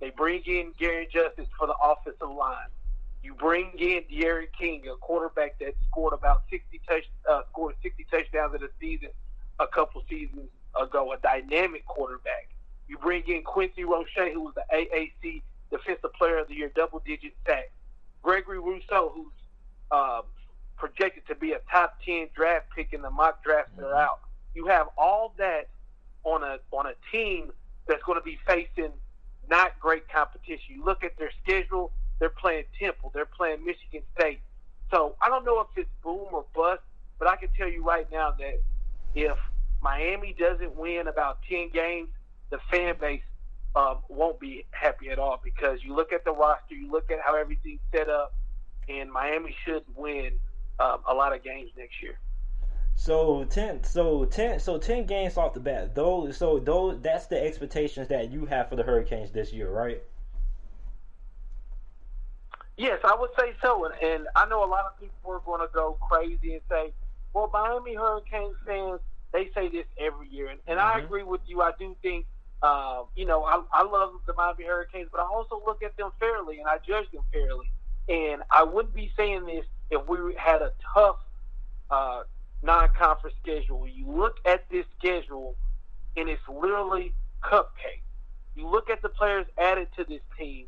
They 0.00 0.10
bring 0.10 0.42
in 0.44 0.72
Garin 0.78 1.06
Justice 1.10 1.48
for 1.56 1.66
the 1.66 1.74
offensive 1.82 2.28
line. 2.28 2.68
You 3.22 3.34
bring 3.34 3.72
in 3.78 4.02
D'Eriq 4.10 4.52
King, 4.58 4.82
a 4.92 4.96
quarterback 4.96 5.58
that 5.60 5.74
scored 5.88 6.12
about 6.12 6.42
60 6.50 6.80
touch, 6.88 7.04
uh, 7.28 7.42
scored 7.50 7.74
60 7.82 8.06
touchdowns 8.10 8.54
in 8.54 8.62
a 8.62 8.68
season 8.78 9.08
a 9.58 9.66
couple 9.66 10.04
seasons 10.08 10.48
ago, 10.80 11.12
a 11.12 11.16
dynamic 11.18 11.86
quarterback. 11.86 12.48
Bring 13.06 13.22
in 13.28 13.44
Quincy 13.44 13.84
Roche, 13.84 14.08
who 14.32 14.40
was 14.40 14.54
the 14.56 14.64
AAC 14.74 15.40
Defensive 15.70 16.12
Player 16.14 16.38
of 16.38 16.48
the 16.48 16.54
Year, 16.54 16.72
double 16.74 17.00
digit 17.06 17.34
sacks. 17.46 17.70
Gregory 18.20 18.58
Rousseau, 18.58 19.12
who's 19.14 19.32
uh, 19.92 20.22
projected 20.76 21.24
to 21.28 21.36
be 21.36 21.52
a 21.52 21.60
top 21.70 21.98
10 22.04 22.30
draft 22.34 22.66
pick 22.74 22.92
in 22.92 23.02
the 23.02 23.10
mock 23.12 23.44
drafts 23.44 23.70
that 23.76 23.84
are 23.84 23.94
out. 23.94 24.18
You 24.56 24.66
have 24.66 24.88
all 24.98 25.34
that 25.38 25.68
on 26.24 26.42
a 26.42 26.58
on 26.72 26.86
a 26.86 26.94
team 27.12 27.52
that's 27.86 28.02
going 28.02 28.18
to 28.18 28.24
be 28.24 28.40
facing 28.44 28.90
not 29.48 29.78
great 29.78 30.08
competition. 30.08 30.74
You 30.74 30.84
look 30.84 31.04
at 31.04 31.16
their 31.16 31.30
schedule, 31.44 31.92
they're 32.18 32.28
playing 32.28 32.64
Temple, 32.76 33.12
they're 33.14 33.24
playing 33.24 33.64
Michigan 33.64 34.02
State. 34.18 34.40
So 34.90 35.14
I 35.22 35.28
don't 35.28 35.44
know 35.44 35.60
if 35.60 35.68
it's 35.76 35.88
boom 36.02 36.26
or 36.32 36.44
bust, 36.56 36.82
but 37.20 37.28
I 37.28 37.36
can 37.36 37.50
tell 37.56 37.68
you 37.68 37.84
right 37.84 38.10
now 38.10 38.32
that 38.32 38.60
if 39.14 39.38
Miami 39.80 40.34
doesn't 40.36 40.74
win 40.74 41.06
about 41.06 41.38
10 41.48 41.70
games, 41.70 42.08
the 42.50 42.58
fan 42.70 42.94
base 43.00 43.22
um, 43.74 43.98
won't 44.08 44.40
be 44.40 44.64
happy 44.70 45.10
at 45.10 45.18
all 45.18 45.40
because 45.42 45.82
you 45.82 45.94
look 45.94 46.12
at 46.12 46.24
the 46.24 46.32
roster, 46.32 46.74
you 46.74 46.90
look 46.90 47.10
at 47.10 47.18
how 47.24 47.36
everything's 47.36 47.80
set 47.92 48.08
up, 48.08 48.34
and 48.88 49.12
Miami 49.12 49.54
should 49.64 49.82
win 49.94 50.32
um, 50.80 51.00
a 51.06 51.14
lot 51.14 51.34
of 51.34 51.44
games 51.44 51.70
next 51.76 52.02
year. 52.02 52.18
So 52.94 53.44
ten, 53.44 53.84
so 53.84 54.24
ten, 54.24 54.58
so 54.58 54.78
ten 54.78 55.04
games 55.04 55.36
off 55.36 55.52
the 55.52 55.60
bat. 55.60 55.94
Those, 55.94 56.38
so 56.38 56.58
those, 56.58 56.98
that's 57.02 57.26
the 57.26 57.42
expectations 57.42 58.08
that 58.08 58.30
you 58.30 58.46
have 58.46 58.70
for 58.70 58.76
the 58.76 58.82
Hurricanes 58.82 59.30
this 59.30 59.52
year, 59.52 59.70
right? 59.70 60.02
Yes, 62.78 63.00
I 63.04 63.14
would 63.18 63.30
say 63.38 63.52
so, 63.62 63.84
and, 63.84 63.94
and 64.02 64.26
I 64.34 64.46
know 64.46 64.64
a 64.64 64.68
lot 64.68 64.84
of 64.86 64.98
people 64.98 65.32
are 65.32 65.40
going 65.40 65.60
to 65.60 65.68
go 65.72 65.98
crazy 66.00 66.54
and 66.54 66.62
say, 66.70 66.92
"Well, 67.34 67.50
Miami 67.52 67.94
Hurricanes 67.94 68.56
fans, 68.66 69.00
they 69.32 69.50
say 69.54 69.68
this 69.68 69.86
every 69.98 70.28
year," 70.28 70.48
and, 70.48 70.60
and 70.66 70.78
mm-hmm. 70.78 70.98
I 70.98 71.00
agree 71.00 71.22
with 71.22 71.42
you. 71.46 71.60
I 71.60 71.72
do 71.78 71.94
think 72.02 72.24
uh, 72.62 73.02
you 73.14 73.26
know, 73.26 73.44
I, 73.44 73.62
I 73.72 73.82
love 73.82 74.12
the 74.26 74.34
Miami 74.34 74.64
Hurricanes, 74.64 75.08
but 75.10 75.20
I 75.20 75.24
also 75.24 75.60
look 75.66 75.82
at 75.82 75.96
them 75.96 76.10
fairly 76.18 76.58
and 76.58 76.68
I 76.68 76.78
judge 76.86 77.10
them 77.12 77.22
fairly. 77.32 77.70
And 78.08 78.42
I 78.50 78.62
wouldn't 78.62 78.94
be 78.94 79.12
saying 79.16 79.46
this 79.46 79.64
if 79.90 80.06
we 80.08 80.34
had 80.38 80.62
a 80.62 80.72
tough 80.94 81.16
uh, 81.90 82.22
non-conference 82.62 83.36
schedule. 83.42 83.86
You 83.86 84.10
look 84.10 84.36
at 84.44 84.68
this 84.70 84.86
schedule, 84.98 85.56
and 86.16 86.28
it's 86.28 86.42
literally 86.48 87.12
cupcake. 87.42 88.02
You 88.54 88.68
look 88.68 88.88
at 88.88 89.02
the 89.02 89.08
players 89.08 89.46
added 89.58 89.88
to 89.96 90.04
this 90.04 90.22
team. 90.38 90.66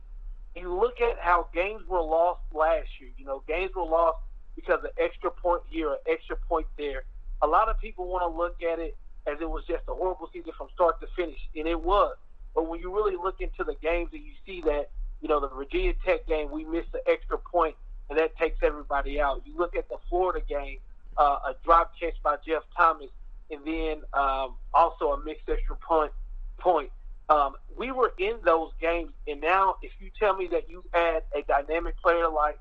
You 0.54 0.74
look 0.74 1.00
at 1.00 1.18
how 1.20 1.48
games 1.54 1.82
were 1.88 2.02
lost 2.02 2.40
last 2.52 2.88
year. 3.00 3.10
You 3.16 3.24
know, 3.24 3.42
games 3.46 3.70
were 3.74 3.84
lost 3.84 4.18
because 4.56 4.80
of 4.84 4.90
extra 4.98 5.30
point 5.30 5.62
here, 5.70 5.90
or 5.90 5.98
extra 6.06 6.36
point 6.48 6.66
there. 6.76 7.04
A 7.42 7.46
lot 7.46 7.68
of 7.68 7.78
people 7.78 8.08
want 8.08 8.22
to 8.30 8.36
look 8.36 8.62
at 8.62 8.78
it 8.78 8.96
as 9.28 9.40
it 9.40 9.48
was 9.48 9.64
just 9.66 9.82
a 9.88 9.94
horrible 9.94 10.28
season 10.32 10.52
from 10.56 10.68
start 10.74 11.00
to 11.00 11.06
finish, 11.14 11.38
and 11.54 11.66
it 11.66 11.80
was. 11.80 12.16
But 12.54 12.66
when 12.68 12.80
you 12.80 12.94
really 12.94 13.16
look 13.16 13.40
into 13.40 13.64
the 13.64 13.74
games 13.80 14.10
and 14.12 14.24
you 14.24 14.32
see 14.46 14.62
that, 14.62 14.90
you 15.20 15.28
know, 15.28 15.40
the 15.40 15.48
Virginia 15.48 15.94
Tech 16.04 16.26
game, 16.26 16.50
we 16.50 16.64
missed 16.64 16.92
the 16.92 17.02
extra 17.06 17.38
point, 17.38 17.76
and 18.08 18.18
that 18.18 18.36
takes 18.36 18.58
everybody 18.62 19.20
out. 19.20 19.42
You 19.44 19.56
look 19.56 19.76
at 19.76 19.88
the 19.88 19.96
Florida 20.08 20.44
game, 20.48 20.78
uh, 21.16 21.38
a 21.46 21.54
drop 21.64 21.92
catch 22.00 22.14
by 22.22 22.36
Jeff 22.46 22.62
Thomas, 22.76 23.10
and 23.50 23.60
then 23.64 24.02
um, 24.14 24.54
also 24.72 25.12
a 25.12 25.24
mixed 25.24 25.48
extra 25.48 25.76
point. 25.76 26.12
Point. 26.58 26.90
Um, 27.28 27.54
we 27.76 27.92
were 27.92 28.12
in 28.18 28.36
those 28.44 28.72
games, 28.80 29.12
and 29.26 29.40
now 29.40 29.76
if 29.82 29.92
you 30.00 30.10
tell 30.18 30.34
me 30.34 30.48
that 30.48 30.68
you 30.70 30.82
add 30.94 31.22
a 31.34 31.42
dynamic 31.42 31.96
player 31.98 32.28
like 32.28 32.58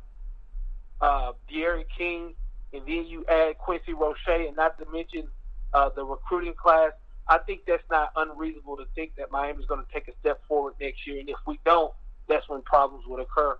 uh, 1.01 1.32
D'Eriq 1.49 1.86
King, 1.97 2.34
and 2.74 2.84
then 2.86 3.05
you 3.05 3.26
add 3.30 3.57
Quincy 3.57 3.93
Roche, 3.93 4.28
and 4.28 4.55
not 4.55 4.78
to 4.80 4.86
mention 4.91 5.28
uh, 5.74 5.89
the 5.95 6.03
recruiting 6.03 6.53
class, 6.53 6.91
I 7.28 7.39
think 7.39 7.61
that's 7.68 7.84
not 7.91 8.11
unreasonable 8.15 8.78
to 8.78 8.86
think 8.95 9.15
that 9.18 9.32
Miami's 9.32 9.65
going 9.65 9.86
to 9.86 9.93
take 9.93 10.07
a 10.07 10.13
step 10.20 10.41
forward 10.47 10.76
next 10.80 11.05
year. 11.05 11.20
And 11.20 11.30
if 11.30 11.38
we 11.45 11.59
don't, 11.65 11.93
that's 12.28 12.47
when 12.47 12.61
problems 12.61 13.05
would 13.07 13.22
occur. 13.22 13.57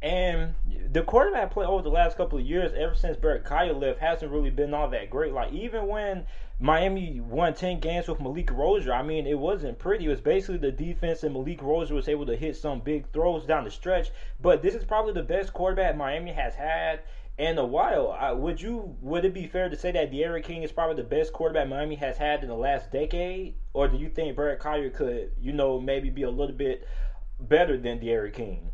And 0.00 0.54
the 0.92 1.02
quarterback 1.02 1.50
play 1.50 1.66
over 1.66 1.82
the 1.82 1.88
last 1.88 2.16
couple 2.16 2.38
of 2.38 2.46
years, 2.46 2.72
ever 2.76 2.94
since 2.94 3.16
Brad 3.16 3.44
Kaaya 3.44 3.72
left, 3.72 3.98
hasn't 3.98 4.30
really 4.30 4.50
been 4.50 4.72
all 4.72 4.88
that 4.90 5.10
great. 5.10 5.32
Like 5.32 5.52
even 5.52 5.88
when 5.88 6.24
Miami 6.60 7.18
won 7.18 7.52
ten 7.54 7.80
games 7.80 8.06
with 8.06 8.20
Malik 8.20 8.52
Rosier, 8.52 8.92
I 8.92 9.02
mean 9.02 9.26
it 9.26 9.38
wasn't 9.38 9.80
pretty. 9.80 10.04
It 10.04 10.08
was 10.08 10.20
basically 10.20 10.58
the 10.58 10.70
defense 10.70 11.24
and 11.24 11.34
Malik 11.34 11.60
Rosier 11.62 11.96
was 11.96 12.08
able 12.08 12.26
to 12.26 12.36
hit 12.36 12.56
some 12.56 12.78
big 12.78 13.10
throws 13.12 13.44
down 13.44 13.64
the 13.64 13.72
stretch. 13.72 14.10
But 14.40 14.62
this 14.62 14.74
is 14.74 14.84
probably 14.84 15.14
the 15.14 15.22
best 15.24 15.52
quarterback 15.52 15.96
Miami 15.96 16.32
has 16.32 16.54
had 16.54 17.00
in 17.38 17.56
a 17.56 17.64
while. 17.64 18.16
I, 18.18 18.32
would 18.32 18.60
you 18.60 18.96
would 19.00 19.24
it 19.24 19.32
be 19.32 19.46
fair 19.46 19.68
to 19.68 19.76
say 19.76 19.92
that 19.92 20.10
D'Eriq 20.10 20.44
King 20.44 20.62
is 20.64 20.72
probably 20.72 20.96
the 20.96 21.08
best 21.08 21.32
quarterback 21.32 21.68
Miami 21.68 21.94
has 21.96 22.18
had 22.18 22.42
in 22.42 22.48
the 22.48 22.56
last 22.56 22.90
decade, 22.90 23.54
or 23.72 23.88
do 23.88 23.96
you 23.96 24.08
think 24.08 24.36
Brad 24.36 24.58
Kaaya 24.58 24.92
could, 24.92 25.32
you 25.40 25.52
know, 25.52 25.80
maybe 25.80 26.10
be 26.10 26.24
a 26.24 26.30
little 26.30 26.56
bit 26.56 26.86
better 27.40 27.78
than 27.78 27.98
D'Eriq 27.98 28.34
King? 28.34 28.72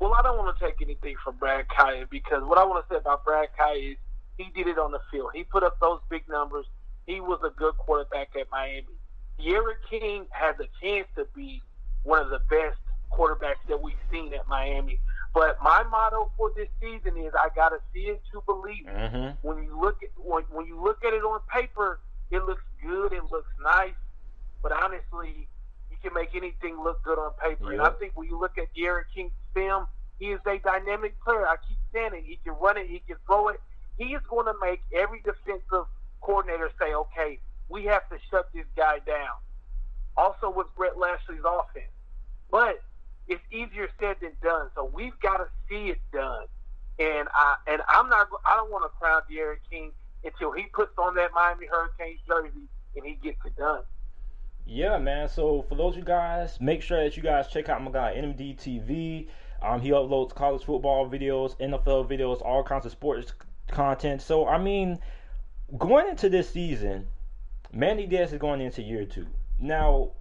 Well, 0.00 0.14
I 0.14 0.22
don't 0.22 0.36
want 0.36 0.56
to 0.56 0.64
take 0.64 0.80
anything 0.82 1.16
from 1.24 1.36
Brad 1.36 1.66
Kaaya 1.68 2.06
because 2.10 2.42
what 2.44 2.58
I 2.58 2.64
want 2.64 2.86
to 2.86 2.94
say 2.94 2.98
about 2.98 3.24
Brad 3.24 3.48
Kaaya 3.58 3.92
is 3.92 3.96
he 4.36 4.50
did 4.54 4.66
it 4.66 4.78
on 4.78 4.92
the 4.92 5.00
field. 5.10 5.30
He 5.34 5.44
put 5.44 5.62
up 5.62 5.78
those 5.80 6.00
big 6.08 6.28
numbers. 6.28 6.66
He 7.06 7.20
was 7.20 7.40
a 7.44 7.50
good 7.50 7.76
quarterback 7.78 8.30
at 8.38 8.46
Miami. 8.50 8.86
D'Eriq 9.38 9.76
King 9.88 10.26
has 10.30 10.56
a 10.60 10.68
chance 10.84 11.06
to 11.16 11.26
be 11.34 11.62
one 12.02 12.20
of 12.20 12.30
the 12.30 12.40
best 12.50 12.78
quarterbacks 13.12 13.62
that 13.68 13.80
we've 13.80 13.94
seen 14.10 14.34
at 14.34 14.46
Miami. 14.48 15.00
But 15.34 15.62
my 15.62 15.82
motto 15.84 16.32
for 16.36 16.52
this 16.56 16.68
season 16.80 17.16
is 17.18 17.32
I 17.34 17.48
gotta 17.54 17.78
see 17.92 18.08
it 18.08 18.22
to 18.32 18.42
believe 18.46 18.86
it. 18.86 18.96
Mm-hmm. 18.96 19.46
When 19.46 19.62
you 19.62 19.78
look 19.80 20.02
at 20.02 20.10
when, 20.16 20.44
when 20.50 20.66
you 20.66 20.82
look 20.82 21.04
at 21.04 21.12
it 21.12 21.22
on 21.22 21.40
paper, 21.52 22.00
it 22.30 22.44
looks 22.44 22.62
good, 22.82 23.12
it 23.12 23.24
looks 23.30 23.50
nice. 23.62 23.94
But 24.62 24.72
honestly, 24.72 25.48
you 25.90 25.96
can 26.02 26.14
make 26.14 26.34
anything 26.34 26.82
look 26.82 27.02
good 27.04 27.18
on 27.18 27.32
paper. 27.42 27.72
And 27.72 27.82
I 27.82 27.90
think 27.90 28.12
when 28.16 28.28
you 28.28 28.38
look 28.38 28.58
at 28.58 28.74
D'Eriq 28.74 29.04
King's 29.14 29.32
film, 29.54 29.86
he 30.18 30.26
is 30.26 30.40
a 30.46 30.58
dynamic 30.58 31.20
player. 31.22 31.46
I 31.46 31.56
keep 31.68 31.78
saying 31.92 32.10
it. 32.14 32.24
He 32.24 32.38
can 32.44 32.54
run 32.60 32.76
it, 32.76 32.88
he 32.88 33.02
can 33.06 33.16
throw 33.26 33.48
it. 33.48 33.60
He 33.96 34.14
is 34.14 34.22
going 34.28 34.46
to 34.46 34.54
make 34.62 34.80
every 34.94 35.20
defensive 35.22 35.86
coordinator 36.20 36.70
say, 36.78 36.94
okay, 36.94 37.38
we 37.68 37.84
have 37.84 38.08
to 38.10 38.16
shut 38.30 38.48
this 38.54 38.66
guy 38.76 38.98
down. 39.06 39.36
Also 40.16 40.50
with 40.50 40.66
Brett 40.76 40.96
Lashlee's 40.96 41.44
offense. 41.44 41.92
But 42.50 42.82
it's 43.28 43.42
easier 43.52 43.88
said 44.00 44.16
than 44.20 44.32
done. 44.42 44.70
So 44.74 44.90
we've 44.92 45.18
got 45.20 45.38
to 45.38 45.46
see 45.68 45.90
it 45.90 46.00
done. 46.12 46.46
And 46.98 47.28
I 47.32 47.56
and 47.66 47.82
I'm 47.88 48.08
not. 48.08 48.28
I 48.44 48.56
don't 48.56 48.70
want 48.70 48.90
to 48.90 48.98
crown 48.98 49.22
D'Eriq 49.30 49.58
King 49.70 49.92
until 50.24 50.52
he 50.52 50.64
puts 50.72 50.92
on 50.98 51.14
that 51.14 51.30
Miami 51.32 51.66
Hurricanes 51.66 52.18
jersey 52.26 52.66
and 52.96 53.06
he 53.06 53.14
gets 53.14 53.38
it 53.44 53.56
done. 53.56 53.82
Yeah, 54.66 54.98
man. 54.98 55.28
So 55.28 55.64
for 55.68 55.76
those 55.76 55.92
of 55.92 55.98
you 55.98 56.04
guys, 56.04 56.60
make 56.60 56.82
sure 56.82 57.02
that 57.02 57.16
you 57.16 57.22
guys 57.22 57.48
check 57.48 57.68
out 57.68 57.82
my 57.82 57.90
guy 57.90 58.14
NMD 58.16 58.56
TV. 58.58 59.28
Um, 59.62 59.80
he 59.80 59.90
uploads 59.90 60.34
college 60.34 60.64
football 60.64 61.08
videos, 61.08 61.56
NFL 61.58 62.08
videos, 62.08 62.42
all 62.42 62.62
kinds 62.62 62.84
of 62.84 62.92
sports 62.92 63.32
content. 63.70 64.20
So 64.20 64.46
I 64.46 64.58
mean, 64.58 64.98
going 65.76 66.08
into 66.08 66.28
this 66.28 66.50
season, 66.50 67.06
Manny 67.72 68.06
Diaz 68.06 68.32
is 68.32 68.38
going 68.38 68.60
into 68.60 68.82
year 68.82 69.04
two. 69.04 69.26
Now, 69.58 70.12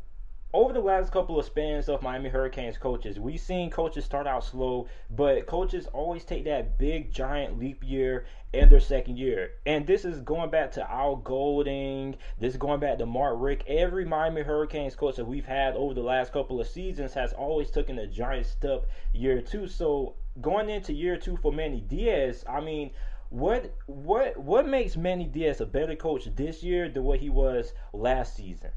over 0.53 0.71
the 0.71 0.79
last 0.79 1.11
couple 1.11 1.37
of 1.37 1.45
spans 1.45 1.89
of 1.89 2.01
Miami 2.01 2.29
Hurricanes 2.29 2.77
coaches, 2.77 3.19
we've 3.19 3.39
seen 3.39 3.69
coaches 3.69 4.05
start 4.05 4.25
out 4.25 4.45
slow, 4.45 4.87
but 5.09 5.45
coaches 5.45 5.87
always 5.87 6.23
take 6.23 6.45
that 6.45 6.77
big 6.77 7.11
giant 7.11 7.59
leap 7.59 7.83
year 7.83 8.25
in 8.53 8.69
their 8.69 8.79
second 8.79 9.17
year. 9.17 9.51
And 9.65 9.85
this 9.85 10.05
is 10.05 10.21
going 10.21 10.49
back 10.49 10.71
to 10.71 10.89
Al 10.89 11.17
Golden, 11.17 12.15
this 12.39 12.53
is 12.53 12.57
going 12.57 12.79
back 12.79 12.97
to 12.99 13.05
Mark 13.05 13.35
Richt. 13.39 13.67
Every 13.67 14.05
Miami 14.05 14.41
Hurricanes 14.41 14.95
coach 14.95 15.17
that 15.17 15.25
we've 15.25 15.45
had 15.45 15.75
over 15.75 15.93
the 15.93 16.01
last 16.01 16.31
couple 16.31 16.61
of 16.61 16.67
seasons 16.67 17.13
has 17.13 17.33
always 17.33 17.69
taken 17.69 17.99
a 17.99 18.07
giant 18.07 18.45
step 18.45 18.87
year 19.13 19.41
two. 19.41 19.67
So 19.67 20.15
going 20.39 20.69
into 20.69 20.93
year 20.93 21.17
two 21.17 21.35
for 21.35 21.51
Manny 21.51 21.81
Diaz, 21.81 22.45
I 22.47 22.61
mean, 22.61 22.91
what 23.29 23.75
what 23.87 24.37
what 24.37 24.65
makes 24.65 24.95
Manny 24.95 25.25
Diaz 25.25 25.59
a 25.59 25.65
better 25.65 25.97
coach 25.97 26.29
this 26.35 26.63
year 26.63 26.87
than 26.87 27.03
what 27.03 27.19
he 27.19 27.29
was 27.29 27.73
last 27.91 28.37
season? 28.37 28.71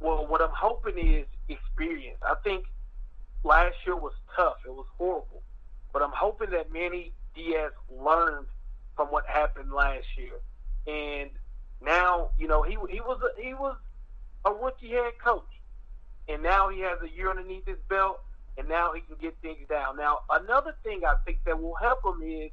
Well, 0.00 0.26
what 0.26 0.40
I'm 0.40 0.54
hoping 0.54 0.98
is 0.98 1.26
experience. 1.48 2.18
I 2.22 2.34
think 2.44 2.64
last 3.44 3.74
year 3.86 3.96
was 3.96 4.12
tough. 4.36 4.56
It 4.66 4.70
was 4.70 4.86
horrible. 4.96 5.42
But 5.92 6.02
I'm 6.02 6.12
hoping 6.12 6.50
that 6.50 6.72
Manny 6.72 7.12
Diaz 7.34 7.72
learned 7.90 8.46
from 8.96 9.08
what 9.08 9.26
happened 9.26 9.72
last 9.72 10.06
year. 10.16 10.40
And 10.86 11.30
now, 11.80 12.30
you 12.38 12.46
know, 12.46 12.62
he 12.62 12.76
he 12.90 13.00
was 13.00 13.20
a, 13.22 13.42
he 13.42 13.54
was 13.54 13.76
a 14.44 14.52
rookie 14.52 14.90
head 14.90 15.12
coach. 15.22 15.44
And 16.28 16.42
now 16.42 16.68
he 16.68 16.80
has 16.80 16.98
a 17.02 17.08
year 17.08 17.30
underneath 17.30 17.66
his 17.66 17.78
belt 17.88 18.20
and 18.58 18.68
now 18.68 18.92
he 18.92 19.00
can 19.00 19.16
get 19.20 19.36
things 19.40 19.66
down. 19.68 19.96
Now, 19.96 20.20
another 20.30 20.74
thing 20.82 21.02
I 21.06 21.14
think 21.24 21.38
that 21.46 21.62
will 21.62 21.76
help 21.76 22.04
him 22.04 22.20
is 22.22 22.50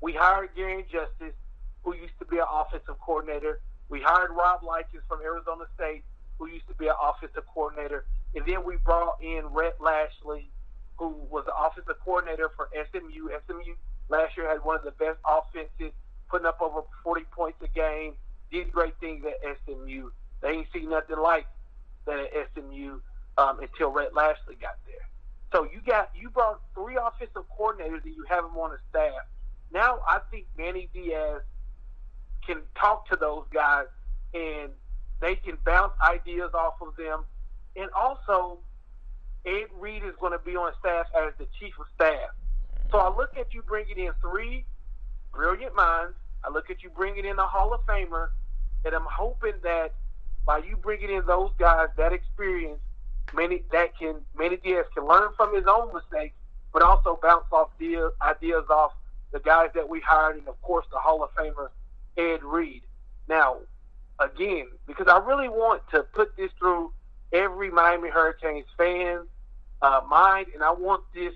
we 0.00 0.14
hired 0.14 0.50
Garin 0.56 0.84
Justice, 0.90 1.36
who 1.84 1.94
used 1.94 2.18
to 2.18 2.24
be 2.24 2.38
an 2.38 2.46
offensive 2.50 2.98
coordinator. 2.98 3.60
We 3.90 4.00
hired 4.00 4.30
Rob 4.30 4.62
Likens 4.62 5.02
from 5.06 5.20
Arizona 5.20 5.64
State, 5.74 6.02
who 6.40 6.48
used 6.48 6.66
to 6.66 6.74
be 6.74 6.88
an 6.88 6.94
offensive 7.00 7.44
coordinator. 7.52 8.06
And 8.34 8.44
then 8.46 8.64
we 8.64 8.76
brought 8.84 9.22
in 9.22 9.44
Rhett 9.52 9.76
Lashlee, 9.78 10.48
who 10.96 11.14
was 11.30 11.44
the 11.44 11.54
offensive 11.54 11.96
coordinator 12.02 12.50
for 12.56 12.70
SMU. 12.72 13.28
SMU 13.46 13.74
last 14.08 14.36
year 14.36 14.48
had 14.48 14.64
one 14.64 14.76
of 14.76 14.82
the 14.82 14.92
best 14.92 15.18
offenses, 15.28 15.92
putting 16.30 16.46
up 16.46 16.60
over 16.62 16.80
40 17.04 17.24
points 17.30 17.58
a 17.62 17.68
game, 17.68 18.14
did 18.50 18.72
great 18.72 18.94
things 19.00 19.24
at 19.24 19.56
SMU. 19.64 20.10
They 20.40 20.48
ain't 20.48 20.66
seen 20.72 20.88
nothing 20.88 21.18
like 21.18 21.46
that 22.06 22.18
at 22.18 22.48
SMU 22.54 23.00
um, 23.36 23.60
until 23.60 23.90
Rhett 23.90 24.14
Lashlee 24.14 24.56
got 24.60 24.78
there. 24.86 25.06
So 25.52 25.64
you 25.64 25.80
got 25.84 26.10
you 26.14 26.30
brought 26.30 26.60
three 26.74 26.96
offensive 26.96 27.42
coordinators 27.58 28.04
and 28.04 28.14
you 28.14 28.24
have 28.28 28.44
them 28.44 28.56
on 28.56 28.70
the 28.70 28.78
staff. 28.88 29.26
Now 29.72 29.98
I 30.06 30.20
think 30.30 30.46
Manny 30.56 30.88
Diaz 30.94 31.42
can 32.46 32.62
talk 32.76 33.08
to 33.10 33.16
those 33.16 33.44
guys 33.52 33.86
and 34.32 34.70
they 35.20 35.36
can 35.36 35.58
bounce 35.64 35.92
ideas 36.02 36.50
off 36.54 36.74
of 36.80 36.96
them. 36.96 37.24
And 37.76 37.90
also, 37.92 38.58
Ed 39.46 39.66
Reed 39.78 40.02
is 40.04 40.14
going 40.20 40.32
to 40.32 40.38
be 40.38 40.56
on 40.56 40.72
staff 40.80 41.06
as 41.16 41.32
the 41.38 41.46
chief 41.58 41.74
of 41.78 41.86
staff. 41.94 42.30
So 42.90 42.98
I 42.98 43.14
look 43.14 43.36
at 43.38 43.54
you 43.54 43.62
bringing 43.62 43.98
in 43.98 44.12
three 44.20 44.64
brilliant 45.32 45.74
minds. 45.76 46.14
I 46.44 46.50
look 46.50 46.70
at 46.70 46.82
you 46.82 46.90
bringing 46.90 47.24
in 47.24 47.38
a 47.38 47.46
Hall 47.46 47.72
of 47.72 47.80
Famer, 47.86 48.28
and 48.84 48.94
I'm 48.94 49.06
hoping 49.08 49.54
that 49.62 49.94
by 50.46 50.58
you 50.58 50.76
bringing 50.76 51.10
in 51.10 51.24
those 51.26 51.50
guys, 51.58 51.88
that 51.96 52.12
experience, 52.12 52.80
many 53.34 53.62
that 53.72 53.96
can 53.98 54.16
Manny 54.36 54.56
Diaz 54.56 54.86
can 54.94 55.06
learn 55.06 55.28
from 55.36 55.54
his 55.54 55.64
own 55.66 55.92
mistakes, 55.94 56.34
but 56.72 56.82
also 56.82 57.18
bounce 57.22 57.44
off 57.52 57.70
ideas, 57.76 58.12
ideas 58.22 58.64
off 58.70 58.92
the 59.32 59.40
guys 59.40 59.68
that 59.74 59.88
we 59.88 60.00
hired, 60.00 60.38
and 60.38 60.48
of 60.48 60.60
course 60.62 60.86
the 60.90 60.98
Hall 60.98 61.22
of 61.22 61.30
Famer 61.34 61.68
Ed 62.16 62.42
Reed. 62.42 62.82
Now, 63.28 63.58
again, 64.20 64.66
because 64.86 65.06
I 65.08 65.18
really 65.18 65.48
want 65.48 65.82
to 65.92 66.02
put 66.14 66.36
this 66.36 66.50
through 66.58 66.92
every 67.32 67.70
Miami 67.70 68.08
Hurricanes 68.08 68.66
fan 68.76 69.26
uh, 69.82 70.00
mind, 70.08 70.48
and 70.54 70.62
I 70.62 70.72
want 70.72 71.02
this 71.14 71.32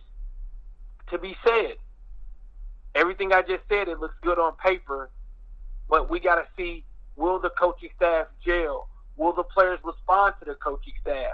to 1.10 1.18
be 1.18 1.36
said. 1.44 1.76
Everything 2.94 3.32
I 3.32 3.42
just 3.42 3.62
said, 3.68 3.88
it 3.88 3.98
looks 3.98 4.14
good 4.22 4.38
on 4.38 4.54
paper, 4.56 5.10
but 5.88 6.10
we 6.10 6.20
got 6.20 6.36
to 6.36 6.46
see 6.56 6.84
will 7.16 7.38
the 7.38 7.50
coaching 7.50 7.90
staff 7.96 8.26
gel? 8.44 8.88
Will 9.16 9.32
the 9.32 9.44
players 9.44 9.78
respond 9.84 10.34
to 10.40 10.44
the 10.44 10.54
coaching 10.54 10.94
staff? 11.00 11.32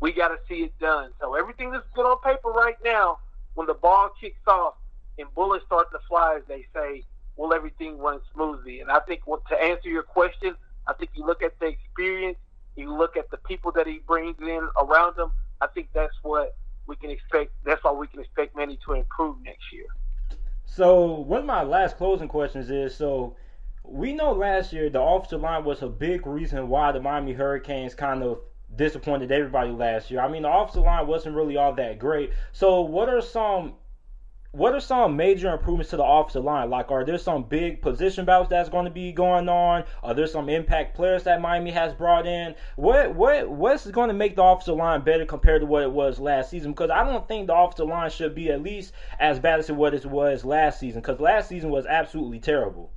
We 0.00 0.12
got 0.12 0.28
to 0.28 0.38
see 0.48 0.62
it 0.62 0.78
done. 0.78 1.10
So 1.20 1.34
everything 1.34 1.70
that's 1.70 1.86
good 1.94 2.06
on 2.06 2.18
paper 2.22 2.50
right 2.50 2.76
now, 2.84 3.18
when 3.54 3.66
the 3.66 3.74
ball 3.74 4.10
kicks 4.20 4.40
off 4.46 4.74
and 5.18 5.32
bullets 5.34 5.64
start 5.66 5.90
to 5.92 5.98
fly, 6.08 6.36
as 6.36 6.42
they 6.48 6.64
say, 6.74 7.04
will 7.36 7.52
everything 7.52 7.98
run 7.98 8.20
smoothly? 8.32 8.80
And 8.80 8.90
I 8.90 9.00
think 9.00 9.26
well, 9.26 9.42
to 9.50 9.56
answer 9.60 9.88
your 9.88 10.02
question, 10.02 10.54
I 10.88 10.94
think 10.94 11.10
you 11.14 11.24
look 11.24 11.42
at 11.42 11.58
the 11.60 11.66
experience, 11.66 12.38
you 12.76 12.96
look 12.96 13.16
at 13.16 13.30
the 13.30 13.36
people 13.36 13.70
that 13.72 13.86
he 13.86 14.00
brings 14.06 14.36
in 14.40 14.68
around 14.80 15.18
him. 15.18 15.30
I 15.60 15.66
think 15.66 15.88
that's 15.94 16.14
what 16.22 16.56
we 16.86 16.96
can 16.96 17.10
expect. 17.10 17.52
That's 17.64 17.82
why 17.84 17.92
we 17.92 18.06
can 18.06 18.20
expect 18.20 18.56
Manny 18.56 18.78
to 18.86 18.94
improve 18.94 19.36
next 19.44 19.72
year. 19.72 19.86
So 20.64 21.04
one 21.20 21.40
of 21.40 21.46
my 21.46 21.62
last 21.62 21.96
closing 21.96 22.28
questions 22.28 22.70
is 22.70 22.94
so 22.94 23.36
we 23.82 24.12
know 24.12 24.32
last 24.32 24.72
year 24.72 24.90
the 24.90 25.00
offensive 25.00 25.40
line 25.40 25.64
was 25.64 25.82
a 25.82 25.88
big 25.88 26.26
reason 26.26 26.68
why 26.68 26.92
the 26.92 27.00
Miami 27.00 27.32
Hurricanes 27.32 27.94
kind 27.94 28.22
of 28.22 28.40
disappointed 28.76 29.32
everybody 29.32 29.70
last 29.70 30.10
year. 30.10 30.20
I 30.20 30.28
mean 30.28 30.42
the 30.42 30.52
offensive 30.52 30.84
line 30.84 31.06
wasn't 31.06 31.36
really 31.36 31.56
all 31.56 31.74
that 31.74 31.98
great. 31.98 32.32
So 32.52 32.82
what 32.82 33.08
are 33.08 33.20
some 33.20 33.74
what 34.52 34.74
are 34.74 34.80
some 34.80 35.14
major 35.14 35.52
improvements 35.52 35.90
to 35.90 35.98
the 35.98 36.04
offensive 36.04 36.42
line? 36.42 36.70
Like, 36.70 36.90
are 36.90 37.04
there 37.04 37.18
some 37.18 37.42
big 37.42 37.82
position 37.82 38.24
battles 38.24 38.48
that's 38.48 38.70
going 38.70 38.86
to 38.86 38.90
be 38.90 39.12
going 39.12 39.48
on? 39.48 39.84
Are 40.02 40.14
there 40.14 40.26
some 40.26 40.48
impact 40.48 40.96
players 40.96 41.24
that 41.24 41.42
Miami 41.42 41.70
has 41.70 41.92
brought 41.92 42.26
in? 42.26 42.54
What 42.76 43.14
what 43.14 43.50
what's 43.50 43.86
going 43.90 44.08
to 44.08 44.14
make 44.14 44.36
the 44.36 44.42
offensive 44.42 44.76
line 44.76 45.02
better 45.02 45.26
compared 45.26 45.60
to 45.60 45.66
what 45.66 45.82
it 45.82 45.92
was 45.92 46.18
last 46.18 46.50
season? 46.50 46.72
Because 46.72 46.90
I 46.90 47.04
don't 47.04 47.28
think 47.28 47.46
the 47.46 47.54
offensive 47.54 47.88
line 47.88 48.10
should 48.10 48.34
be 48.34 48.50
at 48.50 48.62
least 48.62 48.92
as 49.20 49.38
bad 49.38 49.58
as 49.58 49.70
what 49.70 49.92
it 49.92 50.06
was 50.06 50.44
last 50.44 50.80
season. 50.80 51.02
Because 51.02 51.20
last 51.20 51.48
season 51.48 51.68
was 51.68 51.84
absolutely 51.84 52.40
terrible. 52.40 52.90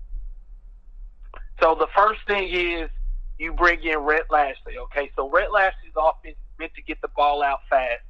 So 1.62 1.76
the 1.76 1.88
first 1.94 2.22
thing 2.28 2.48
is 2.50 2.90
you 3.38 3.52
bring 3.52 3.84
in 3.84 4.00
Rhett 4.00 4.32
Lashlee. 4.32 4.78
Okay, 4.84 5.12
so 5.18 5.30
Rhett 5.30 5.52
Lashlee's 5.52 5.94
offense 5.98 6.38
meant 6.58 6.74
to 6.76 6.82
get 6.82 7.02
the 7.02 7.10
ball 7.10 7.44
out 7.44 7.60
fast. 7.70 8.04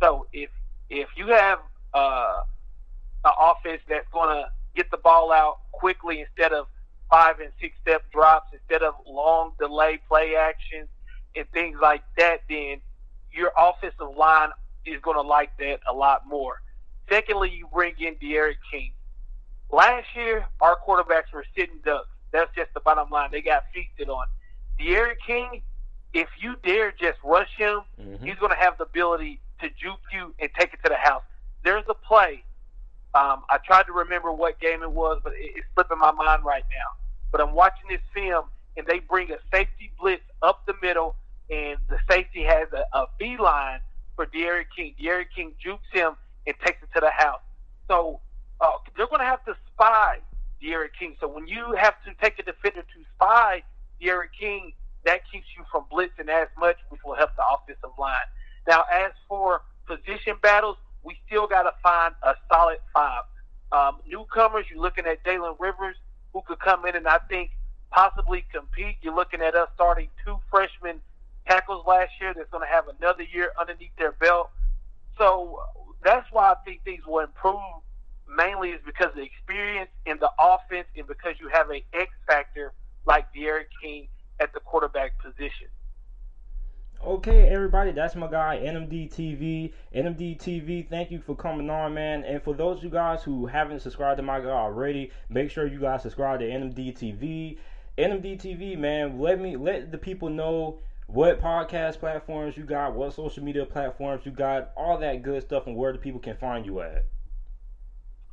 So 0.00 0.26
if 0.32 0.50
if 0.90 1.08
you 1.16 1.28
have 1.28 1.60
uh 1.94 2.40
an 3.28 3.34
offense 3.38 3.82
that's 3.88 4.08
going 4.12 4.34
to 4.36 4.50
get 4.74 4.90
the 4.90 4.96
ball 4.96 5.32
out 5.32 5.58
quickly 5.72 6.20
instead 6.20 6.52
of 6.52 6.66
five 7.10 7.40
and 7.40 7.50
six 7.60 7.76
step 7.82 8.02
drops, 8.12 8.52
instead 8.52 8.82
of 8.82 8.94
long 9.06 9.52
delay 9.58 9.98
play 10.08 10.34
actions 10.36 10.88
and 11.36 11.46
things 11.52 11.78
like 11.80 12.02
that, 12.16 12.42
then 12.48 12.80
your 13.32 13.52
offensive 13.56 14.16
line 14.16 14.50
is 14.84 15.00
going 15.02 15.16
to 15.16 15.22
like 15.22 15.50
that 15.58 15.80
a 15.88 15.92
lot 15.92 16.26
more. 16.26 16.60
Secondly, 17.08 17.50
you 17.50 17.68
bring 17.72 17.94
in 17.98 18.14
D'Eriq 18.14 18.56
King. 18.70 18.92
Last 19.70 20.06
year, 20.14 20.46
our 20.60 20.78
quarterbacks 20.86 21.32
were 21.32 21.44
sitting 21.56 21.78
ducks. 21.84 22.08
That's 22.32 22.54
just 22.54 22.72
the 22.74 22.80
bottom 22.80 23.10
line. 23.10 23.30
They 23.32 23.42
got 23.42 23.64
feasted 23.74 24.08
on. 24.08 24.26
D'Eriq 24.78 25.16
King, 25.26 25.62
if 26.12 26.28
you 26.40 26.56
dare 26.62 26.92
just 26.92 27.18
rush 27.24 27.50
him, 27.56 27.80
mm-hmm. 28.00 28.24
he's 28.24 28.36
going 28.36 28.52
to 28.52 28.58
have 28.58 28.78
the 28.78 28.84
ability 28.84 29.40
to 29.60 29.68
juke 29.70 30.00
you 30.12 30.34
and 30.38 30.50
take 30.58 30.74
it 30.74 30.80
to 30.84 30.88
the 30.88 30.96
house. 30.96 31.22
There's 31.64 31.84
a 31.88 31.94
play 31.94 32.44
um, 33.14 33.44
I 33.50 33.58
tried 33.64 33.84
to 33.84 33.92
remember 33.92 34.32
what 34.32 34.60
game 34.60 34.82
it 34.82 34.90
was, 34.90 35.20
but 35.24 35.32
it, 35.32 35.52
it's 35.56 35.66
slipping 35.74 35.98
my 35.98 36.12
mind 36.12 36.44
right 36.44 36.64
now. 36.70 37.04
But 37.32 37.40
I'm 37.40 37.54
watching 37.54 37.88
this 37.88 38.00
film, 38.14 38.44
and 38.76 38.86
they 38.86 39.00
bring 39.00 39.30
a 39.30 39.38
safety 39.52 39.92
blitz 40.00 40.22
up 40.42 40.66
the 40.66 40.74
middle, 40.82 41.16
and 41.50 41.78
the 41.88 41.98
safety 42.10 42.42
has 42.44 42.68
a, 42.72 42.84
a 42.96 43.06
beeline 43.18 43.80
for 44.16 44.26
D'Eriq 44.26 44.66
King. 44.74 44.94
D'Eriq 45.00 45.26
King 45.34 45.52
jukes 45.62 45.86
him 45.92 46.12
and 46.46 46.54
takes 46.64 46.82
it 46.82 46.88
to 46.94 47.00
the 47.00 47.10
house. 47.10 47.40
So 47.88 48.20
uh, 48.60 48.72
they're 48.96 49.06
going 49.06 49.20
to 49.20 49.26
have 49.26 49.44
to 49.46 49.56
spy 49.72 50.18
D'Eriq 50.60 50.90
King. 50.98 51.16
So 51.20 51.28
when 51.28 51.46
you 51.46 51.74
have 51.78 51.94
to 52.04 52.12
take 52.22 52.38
a 52.38 52.42
defender 52.42 52.82
to 52.82 53.04
spy 53.14 53.62
D'Eriq 54.00 54.28
King, 54.38 54.72
that 55.04 55.20
keeps 55.30 55.46
you 55.56 55.64
from 55.70 55.84
blitzing 55.90 56.28
as 56.28 56.48
much, 56.58 56.76
which 56.90 57.00
will 57.04 57.14
help 57.14 57.30
the 57.36 57.42
offensive 57.54 57.96
line. 57.98 58.16
Now, 58.66 58.84
as 58.92 59.12
for 59.28 59.62
position 59.86 60.36
battles, 60.42 60.76
we 61.02 61.18
still 61.26 61.46
got 61.46 61.62
to 61.62 61.72
find 61.82 62.14
a 62.22 62.34
solid 62.50 62.78
five. 62.92 63.22
Um, 63.70 63.98
newcomers, 64.06 64.66
you're 64.70 64.80
looking 64.80 65.06
at 65.06 65.22
Jalen 65.24 65.56
Rivers, 65.58 65.96
who 66.32 66.42
could 66.46 66.58
come 66.60 66.86
in 66.86 66.96
and 66.96 67.06
I 67.06 67.18
think 67.28 67.50
possibly 67.90 68.44
compete. 68.52 68.96
You're 69.02 69.14
looking 69.14 69.40
at 69.40 69.54
us 69.54 69.68
starting 69.74 70.08
two 70.24 70.38
freshman 70.50 71.00
tackles 71.46 71.84
last 71.86 72.12
year 72.20 72.34
that's 72.34 72.50
going 72.50 72.66
to 72.66 72.72
have 72.72 72.84
another 73.00 73.22
year 73.22 73.52
underneath 73.58 73.94
their 73.98 74.12
belt. 74.12 74.50
So 75.16 75.60
that's 76.02 76.26
why 76.30 76.52
I 76.52 76.54
think 76.64 76.84
things 76.84 77.04
will 77.06 77.20
improve 77.20 77.60
mainly 78.36 78.70
is 78.70 78.80
because 78.84 79.08
of 79.08 79.16
the 79.16 79.22
experience 79.22 79.90
in 80.06 80.18
the 80.18 80.30
offense 80.38 80.86
and 80.96 81.06
because 81.06 81.34
you 81.40 81.48
have 81.52 81.70
an 81.70 81.80
X 81.92 82.10
factor 82.26 82.72
like 83.06 83.32
D'Eriq 83.32 83.66
King 83.82 84.08
at 84.38 84.52
the 84.52 84.60
quarterback 84.60 85.18
position. 85.18 85.68
Okay, 87.04 87.48
everybody, 87.48 87.92
that's 87.92 88.16
my 88.16 88.26
guy, 88.26 88.58
NMD 88.60 89.08
TV. 89.08 89.72
NMD 89.94 90.36
TV, 90.36 90.88
thank 90.88 91.12
you 91.12 91.20
for 91.20 91.36
coming 91.36 91.70
on, 91.70 91.94
man. 91.94 92.24
And 92.24 92.42
for 92.42 92.54
those 92.54 92.78
of 92.78 92.84
you 92.84 92.90
guys 92.90 93.22
who 93.22 93.46
haven't 93.46 93.80
subscribed 93.80 94.16
to 94.16 94.24
my 94.24 94.40
guy 94.40 94.48
already, 94.48 95.12
make 95.28 95.48
sure 95.48 95.64
you 95.68 95.78
guys 95.78 96.02
subscribe 96.02 96.40
to 96.40 96.46
NMD 96.46 96.98
TV. 96.98 97.56
NMD 97.96 98.40
TV, 98.40 98.76
man, 98.76 99.20
let 99.20 99.40
me 99.40 99.56
let 99.56 99.92
the 99.92 99.98
people 99.98 100.28
know 100.28 100.80
what 101.06 101.40
podcast 101.40 102.00
platforms 102.00 102.56
you 102.56 102.64
got, 102.64 102.94
what 102.94 103.14
social 103.14 103.44
media 103.44 103.64
platforms 103.64 104.26
you 104.26 104.32
got, 104.32 104.72
all 104.76 104.98
that 104.98 105.22
good 105.22 105.40
stuff, 105.42 105.68
and 105.68 105.76
where 105.76 105.92
the 105.92 105.98
people 105.98 106.20
can 106.20 106.36
find 106.36 106.66
you 106.66 106.80
at. 106.80 107.04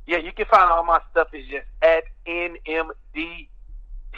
Yeah, 0.08 0.18
you 0.18 0.32
can 0.32 0.46
find 0.46 0.68
all 0.70 0.84
my 0.84 1.00
stuff 1.12 1.28
is 1.32 1.46
just 1.46 1.66
at 1.82 2.02
NMD 2.26 3.46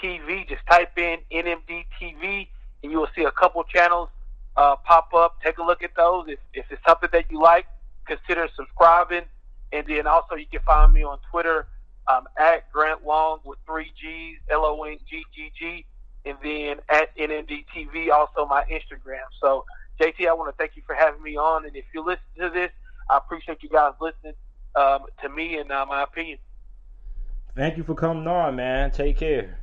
TV. 0.03 0.49
Just 0.49 0.63
type 0.71 0.97
in 0.97 1.19
NMD 1.31 1.85
TV, 2.01 2.49
and 2.83 2.91
you 2.91 2.99
will 2.99 3.09
see 3.15 3.25
a 3.25 3.33
couple 3.33 3.63
channels 3.65 4.09
uh, 4.59 4.77
pop 4.85 5.15
up. 5.15 5.41
Take 5.43 5.59
a 5.59 5.63
look 5.63 5.83
at 5.83 5.95
those. 5.97 6.27
If, 6.29 6.41
if 6.53 6.67
it's 6.71 6.83
something 6.87 7.09
that 7.13 7.31
you 7.31 7.41
like, 7.41 7.67
consider 8.07 8.49
subscribing. 8.57 9.23
And 9.73 9.87
then 9.87 10.07
also 10.07 10.35
you 10.35 10.47
can 10.51 10.61
find 10.67 10.93
me 10.93 11.05
on 11.05 11.19
Twitter 11.31 11.69
um, 12.09 12.25
at 12.37 12.71
Grant 12.73 13.07
Long 13.07 13.39
with 13.45 13.59
three 13.67 13.93
G's, 14.01 14.39
L 14.51 14.65
O 14.65 14.83
N 14.83 14.99
G 15.09 15.23
G 15.35 15.53
G, 15.59 15.87
and 16.25 16.37
then 16.43 16.77
at 16.89 17.17
NMD 17.17 17.67
TV, 17.75 18.11
also 18.11 18.47
my 18.47 18.65
Instagram. 18.65 19.27
So, 19.41 19.65
JT, 20.01 20.27
I 20.27 20.33
want 20.33 20.51
to 20.51 20.57
thank 20.57 20.75
you 20.75 20.83
for 20.87 20.95
having 20.95 21.23
me 21.23 21.37
on. 21.37 21.67
And 21.67 21.77
if 21.77 21.85
you 21.95 22.03
listen 22.03 22.25
to 22.39 22.51
this, 22.51 22.71
I 23.11 23.19
appreciate 23.19 23.63
you 23.63 23.69
guys 23.69 23.93
listening 24.01 24.35
um, 24.75 25.05
to 25.23 25.29
me 25.29 25.59
and 25.59 25.71
uh, 25.71 25.85
my 25.87 26.03
opinion. 26.03 26.39
Thank 27.55 27.77
you 27.77 27.85
for 27.85 27.95
coming 27.95 28.27
on, 28.27 28.57
man. 28.57 28.91
Take 28.91 29.19
care. 29.19 29.59